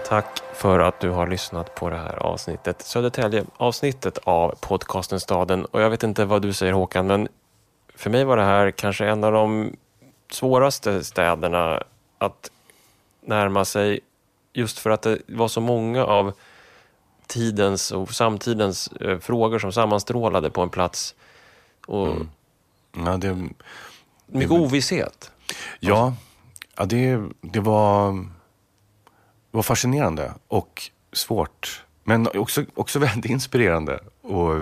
Tack 0.07 0.39
för 0.53 0.79
att 0.79 0.99
du 0.99 1.09
har 1.09 1.27
lyssnat 1.27 1.75
på 1.75 1.89
det 1.89 1.97
här 1.97 2.15
avsnittet. 2.15 2.81
Södertälje, 2.81 3.45
avsnittet 3.57 4.17
av 4.23 4.55
podcasten 4.61 5.19
Staden. 5.19 5.65
Och 5.65 5.81
jag 5.81 5.89
vet 5.89 6.03
inte 6.03 6.25
vad 6.25 6.41
du 6.41 6.53
säger 6.53 6.73
Håkan, 6.73 7.07
men 7.07 7.27
för 7.95 8.09
mig 8.09 8.23
var 8.23 8.37
det 8.37 8.43
här 8.43 8.71
kanske 8.71 9.05
en 9.05 9.23
av 9.23 9.31
de 9.31 9.75
svåraste 10.31 11.03
städerna 11.03 11.83
att 12.17 12.51
närma 13.21 13.65
sig. 13.65 13.99
Just 14.53 14.79
för 14.79 14.89
att 14.89 15.01
det 15.01 15.19
var 15.27 15.47
så 15.47 15.61
många 15.61 16.05
av 16.05 16.33
tidens 17.27 17.91
och 17.91 18.13
samtidens 18.13 18.87
eh, 18.87 19.19
frågor 19.19 19.59
som 19.59 19.71
sammanstrålade 19.71 20.49
på 20.49 20.61
en 20.61 20.69
plats. 20.69 21.15
Och 21.87 22.15
Ja, 22.93 23.17
det, 23.17 23.49
mycket 24.25 24.51
ovisshet. 24.51 25.31
ja, 25.79 26.13
ja 26.77 26.85
det, 26.85 27.19
det, 27.41 27.59
var, 27.59 28.25
var 29.51 29.63
fascinerande 29.63 30.33
och 30.47 30.91
svårt. 31.13 31.85
Men 32.03 32.27
också, 32.27 32.65
också 32.73 32.99
väldigt 32.99 33.31
inspirerande 33.31 33.99
och, 34.21 34.55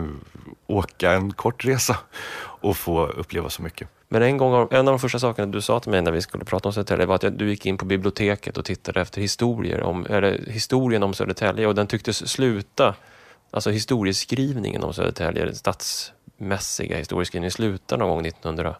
åka 0.68 1.12
en 1.12 1.34
kort 1.34 1.66
resa 1.66 1.98
och 2.62 2.78
få 2.78 3.08
uppleva 3.08 3.50
så 3.50 3.62
mycket. 3.62 3.88
Men 4.08 4.22
en, 4.22 4.38
gång, 4.38 4.68
en 4.72 4.78
av 4.78 4.86
de 4.86 5.00
första 5.00 5.20
sakerna 5.20 5.52
du 5.52 5.62
sa 5.62 5.80
till 5.80 5.92
mig 5.92 6.02
när 6.02 6.12
vi 6.12 6.22
skulle 6.22 6.46
prata 6.46 6.70
om 6.70 6.74
Södertälje 6.74 7.06
var 7.06 7.16
att 7.16 7.38
du 7.38 7.50
gick 7.50 7.66
in 7.66 7.78
på 7.78 7.86
biblioteket 7.86 8.58
och 8.58 8.66
tittade 8.66 9.02
efter 9.02 9.22
historier 9.22 9.84
om, 9.84 10.06
eller 10.10 10.46
historien 10.48 11.04
om 11.04 11.14
Södertälje 11.14 11.68
och 11.68 11.76
den 11.76 11.88
tycktes 11.88 12.30
sluta, 12.30 12.96
alltså 13.52 13.70
historieskrivningen 13.70 14.84
om 14.84 14.94
Södertälje, 14.94 15.46
den 15.46 15.56
stadsmässiga 15.56 16.98
historieskrivningen, 16.98 17.52
slutar 17.52 17.98
någon 17.98 18.10
gång 18.10 18.26
1980. 18.26 18.80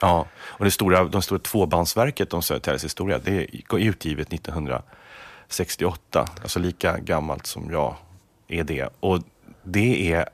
Ja, 0.00 0.26
och 0.34 0.64
det 0.64 0.70
stora, 0.70 1.04
de 1.04 1.22
stora 1.22 1.38
tvåbandsverket 1.38 2.34
om 2.34 2.42
Södertäljes 2.42 2.84
historia, 2.84 3.18
det 3.24 3.36
är 3.36 3.46
utgivet 3.78 4.32
1968, 4.32 6.28
alltså 6.42 6.58
lika 6.58 6.98
gammalt 6.98 7.46
som 7.46 7.70
jag 7.70 7.96
är 8.48 8.64
det. 8.64 8.88
Och 9.00 9.22
det 9.62 10.12
är 10.12 10.28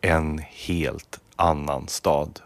en 0.00 0.38
helt 0.38 1.20
annan 1.36 1.88
stad 1.88 2.40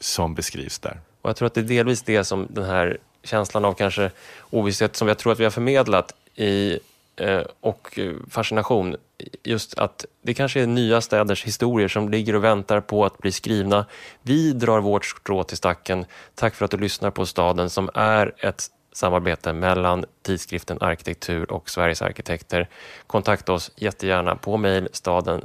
som 0.00 0.34
beskrivs 0.34 0.78
där. 0.78 1.00
Och 1.22 1.28
jag 1.28 1.36
tror 1.36 1.46
att 1.46 1.54
det 1.54 1.60
är 1.60 1.64
delvis 1.64 2.02
det 2.02 2.24
som 2.24 2.46
den 2.50 2.64
här 2.64 2.98
känslan 3.22 3.64
av 3.64 3.74
kanske 3.74 4.10
ovisshet 4.50 4.96
som 4.96 5.08
jag 5.08 5.18
tror 5.18 5.32
att 5.32 5.40
vi 5.40 5.44
har 5.44 5.50
förmedlat 5.50 6.14
i, 6.34 6.78
eh, 7.16 7.42
och 7.60 7.98
eh, 7.98 8.12
fascination. 8.30 8.96
Just 9.42 9.78
att 9.78 10.04
det 10.22 10.34
kanske 10.34 10.60
är 10.60 10.66
nya 10.66 11.00
städers 11.00 11.44
historier 11.44 11.88
som 11.88 12.08
ligger 12.08 12.34
och 12.34 12.44
väntar 12.44 12.80
på 12.80 13.04
att 13.04 13.18
bli 13.18 13.32
skrivna. 13.32 13.86
Vi 14.22 14.52
drar 14.52 14.80
vårt 14.80 15.04
strå 15.06 15.44
till 15.44 15.56
stacken. 15.56 16.04
Tack 16.34 16.54
för 16.54 16.64
att 16.64 16.70
du 16.70 16.76
lyssnar 16.76 17.10
på 17.10 17.26
Staden 17.26 17.70
som 17.70 17.90
är 17.94 18.34
ett 18.38 18.70
samarbete 18.92 19.52
mellan 19.52 20.04
tidskriften 20.22 20.78
Arkitektur 20.80 21.52
och 21.52 21.70
Sveriges 21.70 22.02
arkitekter. 22.02 22.68
Kontakta 23.06 23.52
oss 23.52 23.70
jättegärna 23.76 24.36
på 24.36 24.56
mejl 24.56 24.88
staden 24.92 25.42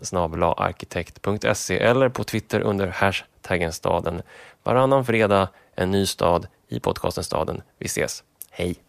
arkitekt.se 0.58 1.78
eller 1.78 2.10
på 2.10 2.24
Twitter 2.24 2.62
under 2.62 2.88
hashtaggen 2.88 3.74
staden. 3.74 4.22
Varannan 4.64 5.06
fredag 5.06 5.50
en 5.76 5.92
ny 5.92 6.06
stad 6.06 6.48
i 6.68 6.80
podcasten 6.80 7.24
Staden. 7.24 7.62
Vi 7.80 7.86
ses. 7.86 8.24
Hej! 8.50 8.87